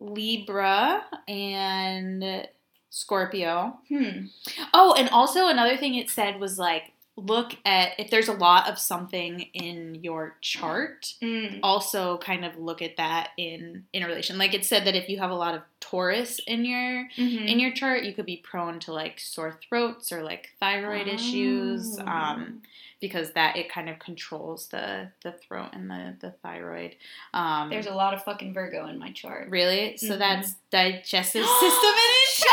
Libra 0.00 1.04
and 1.26 2.46
Scorpio. 2.90 3.78
Hmm. 3.88 4.26
Oh, 4.72 4.94
and 4.96 5.08
also 5.10 5.48
another 5.48 5.76
thing 5.76 5.96
it 5.96 6.08
said 6.08 6.38
was 6.40 6.58
like 6.58 6.92
look 7.16 7.56
at 7.64 7.90
if 7.98 8.10
there's 8.10 8.26
a 8.28 8.32
lot 8.32 8.68
of 8.68 8.76
something 8.78 9.40
in 9.54 9.94
your 10.02 10.36
chart 10.40 11.14
Mm. 11.22 11.60
also 11.62 12.18
kind 12.18 12.44
of 12.44 12.56
look 12.58 12.82
at 12.82 12.96
that 12.96 13.30
in 13.36 13.84
in 13.92 14.02
a 14.02 14.06
relation 14.08 14.36
like 14.36 14.52
it 14.52 14.64
said 14.64 14.84
that 14.84 14.96
if 14.96 15.08
you 15.08 15.18
have 15.20 15.30
a 15.30 15.34
lot 15.36 15.54
of 15.54 15.62
taurus 15.78 16.40
in 16.48 16.64
your 16.64 17.06
Mhm. 17.16 17.46
in 17.48 17.60
your 17.60 17.70
chart 17.70 18.02
you 18.02 18.12
could 18.14 18.26
be 18.26 18.38
prone 18.38 18.80
to 18.80 18.92
like 18.92 19.20
sore 19.20 19.56
throats 19.68 20.10
or 20.10 20.24
like 20.24 20.50
thyroid 20.58 21.06
issues 21.06 22.00
Oh. 22.00 22.04
um 22.04 22.62
because 23.00 23.32
that 23.32 23.56
it 23.56 23.70
kind 23.70 23.88
of 23.88 23.98
controls 23.98 24.68
the 24.68 25.10
the 25.22 25.32
throat 25.32 25.70
and 25.72 25.90
the 25.90 26.16
the 26.20 26.30
thyroid 26.42 26.96
um 27.32 27.68
There's 27.70 27.86
a 27.86 27.94
lot 27.94 28.14
of 28.14 28.22
fucking 28.24 28.54
Virgo 28.54 28.86
in 28.86 28.98
my 28.98 29.10
chart. 29.12 29.48
really 29.50 29.96
so 29.96 30.14
Mhm. 30.14 30.18
that's 30.18 30.54
digestive 30.70 31.44
system 31.60 31.92
Shut 32.28 32.48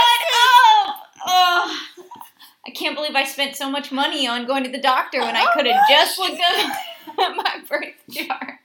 up! 0.88 0.96
Oh, 1.26 1.80
I 2.68 2.72
can't 2.72 2.96
believe 2.96 3.16
I 3.16 3.24
spent 3.26 3.56
so 3.56 3.70
much 3.70 3.92
money 3.92 4.28
on 4.28 4.46
going 4.46 4.64
to 4.64 4.70
the 4.72 4.82
doctor 4.82 5.20
when 5.22 5.36
I 5.36 5.44
Oh, 5.48 5.52
could 5.54 5.66
have 5.68 5.88
just 5.90 6.20
looked 6.20 6.40
up 6.42 6.76
my 7.18 7.62
birth 7.68 7.96
chart. 8.12 8.56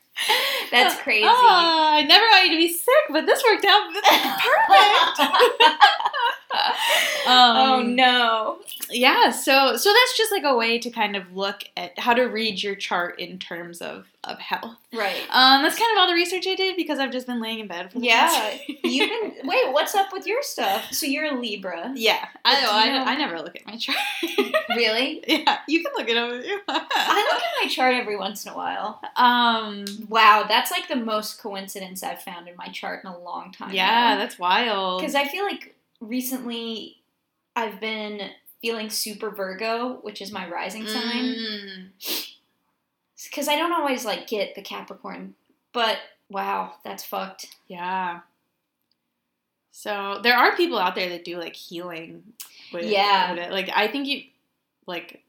That's 0.71 0.95
crazy. 1.03 1.27
Oh, 1.27 1.91
I 1.93 2.03
never 2.03 2.25
want 2.27 2.45
you 2.47 2.51
to 2.53 2.57
be 2.57 2.73
sick, 2.73 3.05
but 3.11 3.27
this 3.27 3.43
worked 3.47 3.65
out 3.67 3.89
perfect. 3.93 5.21
oh 7.27 7.79
Um, 7.81 7.97
no. 7.97 8.59
Yeah, 8.91 9.31
so 9.31 9.77
so 9.77 9.93
that's 9.93 10.17
just 10.17 10.31
like 10.33 10.45
a 10.45 10.55
way 10.57 10.79
to 10.79 10.91
kind 10.91 11.17
of 11.17 11.33
look 11.35 11.65
at 11.77 11.99
how 11.99 12.15
to 12.15 12.23
read 12.25 12.63
your 12.63 12.75
chart 12.77 13.19
in 13.19 13.39
terms 13.39 13.81
of 13.83 14.07
of 14.25 14.39
health. 14.41 14.75
Right. 14.93 15.23
Um, 15.31 15.63
that's 15.63 15.79
kind 15.79 15.91
of 15.93 15.99
all 16.01 16.09
the 16.09 16.15
research 16.15 16.47
I 16.49 16.57
did 16.57 16.77
because 16.77 16.99
I've 16.99 17.13
just 17.13 17.29
been 17.29 17.41
laying 17.41 17.61
in 17.61 17.69
bed 17.69 17.93
for 17.93 18.01
the 18.01 18.07
Yeah. 18.07 18.57
You've 18.85 19.09
been 19.09 19.47
wait, 19.49 19.73
what's 19.73 19.95
up 19.95 20.13
with 20.13 20.27
your 20.27 20.43
stuff? 20.43 20.93
So 20.93 21.07
you're 21.07 21.27
a 21.27 21.41
Libra. 21.41 21.93
yeah. 21.95 22.27
I. 22.45 22.57
I, 22.69 22.89
know- 22.99 23.05
I 23.05 23.17
never 23.17 23.39
look 23.41 23.57
at 23.57 23.67
my 23.67 23.77
chart. 23.77 23.99
Really? 24.77 25.25
yeah, 25.27 25.59
you 25.69 25.83
can 25.83 25.93
look 25.97 26.03
at 26.09 26.11
it 26.11 26.17
up 26.19 26.33
if 26.33 26.45
you 26.45 26.61
want. 26.69 26.83
I 26.95 27.31
look 27.33 27.43
at 27.43 27.65
my 27.65 27.69
chart 27.69 27.95
every 27.95 28.17
once 28.17 28.45
in 28.45 28.53
a 28.53 28.57
while. 28.57 29.01
Um. 29.17 29.85
Wow, 30.09 30.45
that's 30.49 30.71
like 30.71 30.89
the 30.89 30.97
most 30.97 31.41
coincidence 31.41 32.03
I've 32.03 32.21
found 32.21 32.49
in 32.49 32.57
my 32.57 32.67
chart 32.69 33.03
in 33.05 33.11
a 33.11 33.19
long 33.19 33.53
time. 33.53 33.73
Yeah, 33.73 34.17
that's 34.17 34.39
wild. 34.39 35.01
Because 35.01 35.15
I 35.15 35.27
feel 35.29 35.45
like 35.45 35.76
recently 36.01 36.97
I've 37.55 37.81
been 37.81 38.31
feeling 38.61 38.91
super 38.91 39.31
Virgo, 39.31 39.99
which 40.03 40.21
is 40.21 40.33
my 40.33 40.49
rising 40.49 40.87
sign. 40.87 41.25
Mm. 41.25 41.89
Because 43.25 43.49
I 43.49 43.57
don't 43.57 43.73
always 43.73 44.05
like 44.05 44.29
get 44.29 44.55
the 44.55 44.63
Capricorn, 44.63 45.35
but 45.73 45.99
wow, 46.29 46.75
that's 46.85 47.05
fucked. 47.05 47.47
Yeah. 47.69 48.21
So 49.73 50.21
there 50.23 50.37
are 50.37 50.57
people 50.57 50.79
out 50.79 50.95
there 50.95 51.09
that 51.11 51.25
do 51.25 51.39
like 51.39 51.55
healing. 51.57 52.23
With, 52.73 52.85
Yeah. 52.85 53.33
with 53.33 53.45
it. 53.45 53.51
Like 53.53 53.71
I 53.75 53.89
think 53.89 54.07
you, 54.07 54.23
like, 54.87 55.23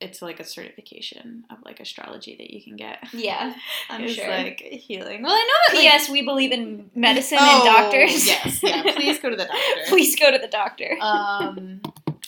it's 0.00 0.20
like 0.22 0.40
a 0.40 0.44
certification 0.44 1.44
of 1.50 1.58
like 1.64 1.80
astrology 1.80 2.36
that 2.36 2.50
you 2.52 2.62
can 2.62 2.76
get. 2.76 2.98
Yeah, 3.12 3.54
I'm 3.90 4.08
sure. 4.08 4.28
like 4.28 4.60
healing. 4.60 5.22
Well, 5.22 5.32
I 5.32 5.38
know 5.38 5.52
that. 5.68 5.74
Like, 5.74 5.80
P.S. 5.82 6.08
We 6.10 6.22
believe 6.22 6.52
in 6.52 6.90
medicine 6.94 7.38
Oh, 7.40 7.62
and 7.66 7.74
doctors. 7.74 8.26
Yes. 8.26 8.62
Yeah. 8.62 8.82
Please 8.94 9.18
go 9.18 9.30
to 9.30 9.36
the 9.36 9.44
doctor. 9.46 9.80
Please 9.88 10.16
go 10.16 10.30
to 10.30 10.38
the 10.38 10.48
doctor. 10.48 10.96
Um, 11.00 11.80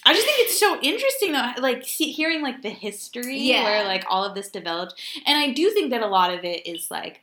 I 0.08 0.14
just 0.14 0.24
think 0.26 0.38
it's 0.48 0.58
so 0.60 0.78
interesting 0.82 1.32
though, 1.32 1.50
like 1.60 1.84
see, 1.84 2.12
hearing 2.12 2.40
like 2.42 2.62
the 2.62 2.70
history 2.70 3.38
Yeah. 3.38 3.64
where 3.64 3.84
like 3.84 4.04
all 4.08 4.24
of 4.24 4.34
this 4.34 4.48
developed, 4.50 4.94
and 5.26 5.36
I 5.36 5.52
do 5.52 5.70
think 5.70 5.90
that 5.90 6.02
a 6.02 6.06
lot 6.06 6.32
of 6.32 6.44
it 6.44 6.66
is 6.66 6.90
like 6.90 7.20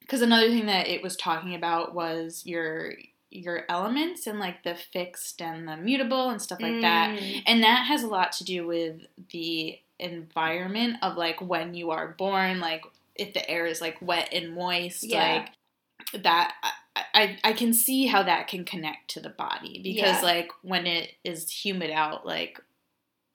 because 0.00 0.22
another 0.22 0.48
thing 0.48 0.66
that 0.66 0.86
it 0.86 1.02
was 1.02 1.16
talking 1.16 1.54
about 1.54 1.94
was 1.94 2.42
your 2.44 2.92
your 3.30 3.64
elements 3.68 4.26
and 4.26 4.38
like 4.38 4.62
the 4.62 4.74
fixed 4.74 5.42
and 5.42 5.66
the 5.66 5.76
mutable 5.76 6.28
and 6.30 6.40
stuff 6.40 6.60
like 6.60 6.80
that, 6.82 7.18
Mm. 7.18 7.42
and 7.46 7.62
that 7.62 7.86
has 7.86 8.02
a 8.02 8.06
lot 8.06 8.32
to 8.32 8.44
do 8.44 8.66
with 8.66 9.00
the 9.30 9.78
environment 9.98 10.96
of 11.02 11.16
like 11.16 11.40
when 11.40 11.74
you 11.74 11.90
are 11.90 12.08
born, 12.18 12.60
like 12.60 12.84
if 13.14 13.32
the 13.34 13.48
air 13.48 13.66
is 13.66 13.80
like 13.80 14.00
wet 14.00 14.28
and 14.32 14.54
moist, 14.54 15.02
Yeah. 15.04 15.44
like 16.12 16.22
that. 16.22 16.54
I, 16.62 17.02
I, 17.14 17.38
I 17.44 17.52
can 17.52 17.72
see 17.74 18.06
how 18.06 18.22
that 18.22 18.48
can 18.48 18.64
connect 18.64 19.08
to 19.10 19.20
the 19.20 19.28
body 19.30 19.80
because 19.82 20.16
Yeah. 20.16 20.20
like 20.22 20.50
when 20.62 20.86
it 20.86 21.12
is 21.24 21.50
humid 21.50 21.90
out, 21.90 22.26
like 22.26 22.60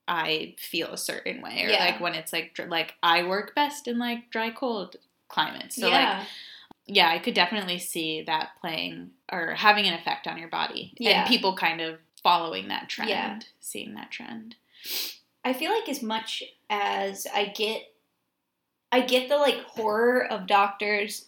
I 0.08 0.56
feel 0.58 0.90
a 0.90 0.98
certain 0.98 1.42
way, 1.42 1.64
or 1.66 1.70
Yeah. 1.70 1.86
like 1.86 2.00
when 2.00 2.16
it's 2.16 2.34
like 2.34 2.54
dr- 2.54 2.70
like 2.70 2.96
I 3.04 3.24
work 3.24 3.56
best 3.56 3.88
in 3.88 3.98
like 4.00 4.30
dry 4.30 4.50
cold 4.50 4.98
climates. 5.30 5.76
So 5.76 5.90
like 5.90 6.02
yeah. 6.02 6.24
yeah, 6.88 7.10
I 7.10 7.20
could 7.20 7.34
definitely 7.34 7.80
see 7.80 8.22
that 8.24 8.50
playing 8.60 9.12
or 9.32 9.54
having 9.56 9.86
an 9.86 9.94
effect 9.94 10.28
on 10.28 10.38
your 10.38 10.50
body. 10.50 10.94
Yeah. 10.98 11.22
And 11.22 11.30
people 11.30 11.56
kind 11.56 11.82
of 11.82 12.00
following 12.24 12.68
that 12.68 12.90
trend, 12.90 13.10
Yeah. 13.10 13.40
seeing 13.60 13.94
that 13.96 14.12
trend. 14.12 14.56
I 15.44 15.54
feel 15.54 15.72
like 15.72 15.90
as 15.90 16.02
much 16.04 16.44
as 16.70 17.26
I 17.34 17.46
get, 17.46 17.84
I 18.92 19.02
get 19.02 19.30
the 19.30 19.38
like 19.38 19.62
horror 19.64 20.26
of 20.26 20.48
doctors 20.48 21.26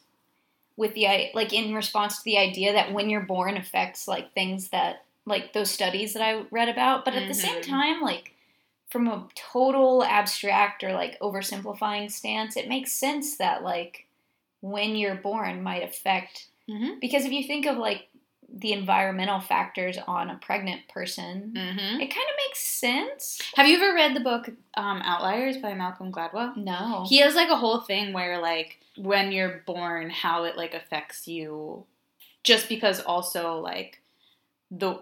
with 0.75 0.93
the 0.95 1.29
like 1.33 1.53
in 1.53 1.73
response 1.73 2.17
to 2.17 2.23
the 2.23 2.37
idea 2.37 2.73
that 2.73 2.93
when 2.93 3.09
you're 3.09 3.21
born 3.21 3.57
affects 3.57 4.07
like 4.07 4.33
things 4.33 4.69
that 4.69 5.05
like 5.25 5.53
those 5.53 5.71
studies 5.71 6.13
that 6.13 6.21
I 6.23 6.43
read 6.51 6.69
about, 6.69 7.05
but 7.05 7.13
at 7.15 7.27
the 7.27 7.33
same 7.33 7.61
Mhm. 7.61 7.69
time, 7.69 8.01
like 8.01 8.33
from 8.89 9.07
a 9.07 9.27
total 9.35 10.03
abstract 10.03 10.83
or 10.83 10.93
like 10.93 11.19
oversimplifying 11.19 12.11
stance, 12.11 12.57
it 12.57 12.67
makes 12.67 12.91
sense 12.91 13.37
that 13.37 13.63
like 13.63 14.05
when 14.61 14.95
you're 14.95 15.15
born 15.15 15.63
might 15.63 15.83
affect 15.83 16.47
Mm-hmm. 16.69 16.99
because 17.01 17.25
if 17.25 17.31
you 17.33 17.43
think 17.43 17.65
of 17.65 17.77
like 17.77 18.07
the 18.47 18.71
environmental 18.71 19.41
factors 19.41 19.97
on 20.07 20.29
a 20.29 20.37
pregnant 20.37 20.87
person, 20.87 21.51
Mm-hmm. 21.55 21.99
it 22.01 22.07
kind 22.07 22.27
of 22.29 22.32
makes 22.53 22.59
sense. 22.59 23.41
Have 23.55 23.67
you 23.67 23.77
ever 23.77 23.93
read 23.95 24.15
the 24.15 24.19
book 24.19 24.49
um, 24.75 25.01
Outliers 25.03 25.57
by 25.57 25.73
Malcolm 25.73 26.11
Gladwell? 26.11 26.55
No. 26.55 27.05
He 27.07 27.17
has 27.19 27.33
like 27.35 27.49
a 27.49 27.55
whole 27.55 27.81
thing 27.81 28.13
where 28.13 28.39
like 28.39 28.79
when 28.95 29.31
you're 29.31 29.63
born, 29.65 30.09
how 30.11 30.43
it 30.43 30.55
like 30.55 30.73
affects 30.73 31.27
you, 31.27 31.85
just 32.43 32.69
because 32.69 32.99
also 32.99 33.57
like 33.59 34.01
the 34.69 34.99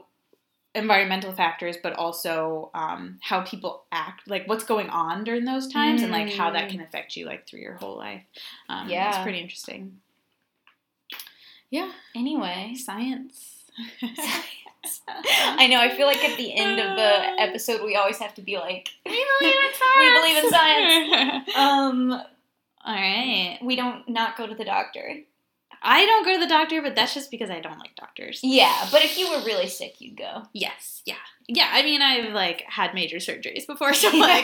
environmental 0.74 1.34
factors, 1.34 1.76
but 1.84 1.93
also 1.93 2.72
um, 2.74 3.20
how 3.22 3.41
people 3.41 3.84
act, 3.91 4.30
like 4.30 4.47
what's 4.47 4.64
going 4.64 4.89
on 4.89 5.26
during 5.26 5.43
those 5.43 5.68
times, 5.68 6.04
and 6.04 6.12
like 6.12 6.30
how 6.32 6.52
that 6.52 6.68
Mm. 6.70 6.72
can 6.72 6.82
affect 6.82 7.18
you 7.18 7.26
like 7.26 7.45
through 7.45 7.60
your 7.60 7.76
whole 7.76 7.97
life. 7.97 8.24
Um, 8.70 8.89
it's 8.89 9.24
pretty 9.24 9.39
interesting. 9.39 9.99
Yeah, 11.70 11.91
Anyway, 12.16 12.76
science. 12.76 13.66
I 15.07 15.67
know. 15.67 15.79
I 15.79 15.95
feel 15.95 16.07
like 16.07 16.23
at 16.23 16.38
the 16.38 16.53
end 16.55 16.79
of 16.79 16.95
the 16.97 17.41
episode, 17.41 17.84
we 17.84 17.95
always 17.95 18.17
have 18.17 18.34
to 18.36 18.41
be 18.41 18.57
like, 18.57 18.89
We 19.05 19.25
believe 19.39 19.55
in 19.63 19.71
science." 19.73 19.99
We 19.99 20.13
believe 20.13 20.43
in 20.43 20.49
science. 20.49 21.49
um, 21.57 22.11
All 22.11 22.95
right. 22.95 23.59
we 23.61 23.75
don't 23.75 24.07
not 24.09 24.38
go 24.38 24.47
to 24.47 24.55
the 24.55 24.65
doctor. 24.65 25.19
I 25.84 26.05
don't 26.05 26.23
go 26.23 26.34
to 26.34 26.39
the 26.39 26.47
doctor, 26.47 26.79
but 26.84 26.93
that's 26.95 27.15
just 27.15 27.32
because 27.32 27.49
I 27.49 27.59
don't 27.59 27.79
like 27.79 27.95
doctors. 27.95 28.39
Yeah, 28.43 28.88
but 28.91 29.03
if 29.03 29.17
you 29.17 29.32
were 29.32 29.43
really 29.43 29.67
sick, 29.67 29.95
you'd 29.99 30.15
go. 30.15 30.43
Yes, 30.53 31.01
yeah, 31.05 31.15
yeah. 31.47 31.69
I 31.71 31.82
mean, 31.82 32.03
I've 32.03 32.34
like 32.34 32.61
had 32.67 32.93
major 32.93 33.17
surgeries 33.17 33.65
before, 33.65 33.95
so 33.95 34.15
like, 34.15 34.43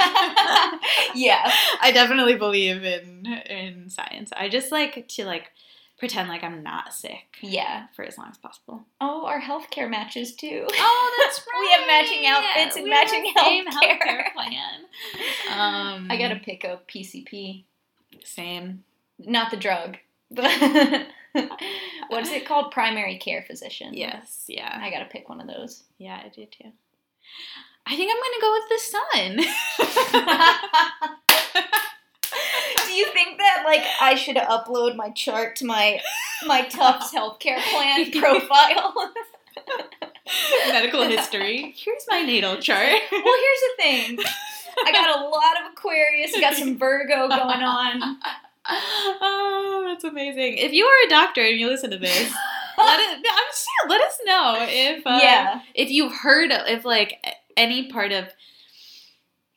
yeah. 1.13 1.51
I 1.79 1.91
definitely 1.93 2.35
believe 2.37 2.83
in 2.83 3.27
in 3.27 3.89
science. 3.91 4.31
I 4.35 4.49
just 4.49 4.71
like 4.71 5.07
to 5.09 5.25
like 5.25 5.51
pretend 5.97 6.29
like 6.29 6.43
I'm 6.43 6.61
not 6.63 6.93
sick 6.93 7.37
Yeah. 7.41 7.87
for 7.95 8.03
as 8.03 8.17
long 8.17 8.27
as 8.29 8.37
possible. 8.37 8.85
Oh, 9.01 9.25
our 9.25 9.41
healthcare 9.41 9.89
matches 9.89 10.35
too. 10.35 10.67
Oh, 10.73 11.23
that's 11.23 11.39
right. 11.39 11.47
We 11.59 11.71
have 11.71 11.87
matching 11.87 12.25
outfits 12.27 12.75
and 12.75 12.83
We 12.83 12.89
matching 12.89 13.33
healthcare. 13.35 13.97
healthcare 13.97 14.33
plan. 14.37 14.85
Um, 15.51 16.07
I 16.11 16.17
gotta 16.17 16.35
pick 16.37 16.63
a 16.63 16.79
PCP, 16.87 17.63
same. 18.23 18.83
not 19.19 19.49
the 19.51 19.57
drug. 19.57 19.97
what 20.29 20.51
is 22.21 22.31
it 22.31 22.45
called? 22.45 22.71
Primary 22.71 23.17
care 23.17 23.41
physician. 23.47 23.93
Yes, 23.93 24.45
yeah, 24.47 24.77
I 24.81 24.89
gotta 24.91 25.05
pick 25.05 25.27
one 25.29 25.41
of 25.41 25.47
those. 25.47 25.83
yeah. 25.97 26.21
I 26.23 26.29
do 26.29 26.45
too. 26.45 26.71
I 27.85 27.95
think 27.95 28.11
I'm 28.11 28.21
gonna 28.21 28.41
go 28.41 28.51
with 28.53 28.69
the 28.69 28.79
sun. 28.93 29.39
Do 32.97 33.01
you 33.01 33.11
think 33.13 33.37
that 33.37 33.61
like 33.63 33.83
I 34.01 34.15
should 34.15 34.37
upload 34.37 34.95
my 34.95 35.11
chart 35.11 35.55
to 35.57 35.65
my 35.67 36.01
my 36.47 36.63
Tufts 36.63 37.13
healthcare 37.13 37.59
plan 37.69 38.11
profile? 38.11 39.13
Medical 40.67 41.03
history. 41.03 41.75
Here's 41.77 42.05
my 42.09 42.23
natal 42.23 42.57
chart. 42.57 42.99
well, 43.11 43.21
here's 43.21 43.59
the 43.61 43.73
thing. 43.77 44.17
I 44.83 44.91
got 44.91 45.19
a 45.19 45.25
lot 45.27 45.61
of 45.61 45.73
Aquarius, 45.73 46.31
got 46.41 46.55
some 46.55 46.79
Virgo 46.79 47.27
going 47.27 47.61
on. 47.61 48.17
oh, 48.65 49.85
that's 49.87 50.03
amazing. 50.03 50.57
If 50.57 50.73
you 50.73 50.85
are 50.85 51.05
a 51.05 51.09
doctor 51.09 51.43
and 51.43 51.59
you 51.59 51.67
listen 51.67 51.91
to 51.91 51.99
this, 51.99 52.33
let 52.79 52.99
it. 52.99 53.27
I'm 53.29 53.53
sure. 53.53 53.89
Let 53.89 54.01
us 54.01 54.19
know 54.25 54.55
if 54.59 55.05
uh, 55.05 55.19
yeah. 55.21 55.61
if 55.75 55.91
you've 55.91 56.15
heard 56.15 56.51
of, 56.51 56.67
if 56.67 56.83
like 56.83 57.23
any 57.55 57.91
part 57.91 58.11
of 58.11 58.25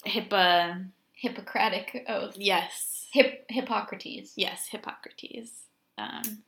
HIPAA. 0.04 0.90
Hippocratic 1.14 2.04
oath. 2.06 2.34
Yes, 2.36 2.99
Hip 3.12 3.46
Hippocrates. 3.48 4.32
yes, 4.36 4.66
Hippocrates. 4.70 5.50
Um, 5.98 6.42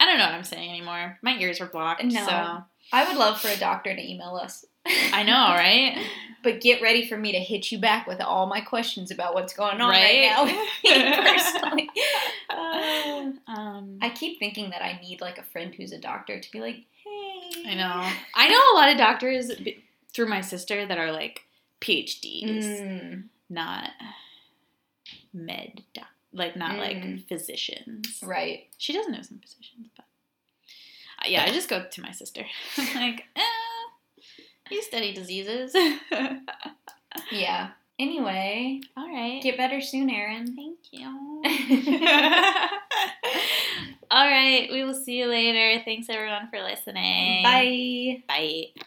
I 0.00 0.06
don't 0.06 0.18
know 0.18 0.24
what 0.26 0.34
I'm 0.34 0.44
saying 0.44 0.70
anymore. 0.70 1.18
My 1.22 1.36
ears 1.38 1.60
are 1.60 1.66
blocked. 1.66 2.02
No. 2.04 2.24
So 2.26 2.64
I 2.92 3.06
would 3.06 3.16
love 3.16 3.40
for 3.40 3.48
a 3.48 3.56
doctor 3.56 3.94
to 3.94 4.02
email 4.10 4.36
us. 4.36 4.64
I 4.86 5.22
know, 5.22 5.32
right? 5.54 5.96
But 6.44 6.60
get 6.60 6.82
ready 6.82 7.06
for 7.06 7.16
me 7.16 7.30
to 7.30 7.38
hit 7.38 7.70
you 7.70 7.78
back 7.78 8.08
with 8.08 8.20
all 8.20 8.46
my 8.46 8.60
questions 8.60 9.12
about 9.12 9.32
what's 9.32 9.52
going 9.52 9.80
on 9.80 9.88
Right? 9.90 10.28
right, 10.28 10.64
now 10.82 11.22
personally. 11.22 11.88
Uh, 12.50 13.30
um, 13.46 13.98
I 14.02 14.10
keep 14.10 14.40
thinking 14.40 14.70
that 14.70 14.82
I 14.82 14.98
need 15.00 15.20
like 15.20 15.38
a 15.38 15.44
friend 15.44 15.72
who's 15.72 15.92
a 15.92 15.98
doctor 16.00 16.40
to 16.40 16.50
be 16.50 16.60
like, 16.60 16.78
hey. 17.04 17.70
I 17.70 17.74
know. 17.74 18.10
I 18.34 18.48
know 18.48 18.72
a 18.72 18.74
lot 18.76 18.90
of 18.90 18.98
doctors 18.98 19.52
through 20.12 20.26
my 20.28 20.40
sister 20.40 20.84
that 20.84 20.98
are 20.98 21.12
like 21.12 21.42
PhDs, 21.80 22.64
Mm, 22.64 23.24
not 23.48 23.90
med, 25.32 25.82
doc- 25.94 26.06
like 26.32 26.56
not 26.56 26.78
like 26.78 26.96
Mm. 26.96 27.26
physicians. 27.28 28.20
right. 28.22 28.68
She 28.78 28.92
doesn't 28.92 29.12
know 29.12 29.22
some 29.22 29.38
physicians, 29.38 29.88
but 29.96 30.04
uh, 31.24 31.28
yeah, 31.28 31.44
I 31.44 31.50
just 31.52 31.68
go 31.68 31.84
to 31.84 32.00
my 32.02 32.10
sister. 32.12 32.44
I'm 32.78 32.94
like, 32.94 33.24
eh, 33.36 33.42
you 34.70 34.82
study 34.82 35.12
diseases. 35.12 35.74
Yeah. 37.30 37.70
Anyway, 37.98 38.80
All 38.96 39.06
right. 39.06 39.42
get 39.42 39.58
better 39.58 39.82
soon, 39.82 40.08
Erin. 40.08 40.56
Thank 40.56 40.78
you. 40.92 41.06
All 44.10 44.26
right. 44.26 44.68
We 44.72 44.82
will 44.84 44.94
see 44.94 45.18
you 45.18 45.26
later. 45.26 45.82
Thanks 45.84 46.08
everyone 46.08 46.48
for 46.50 46.60
listening. 46.62 47.42
Bye. 47.42 48.22
Bye. 48.26 48.82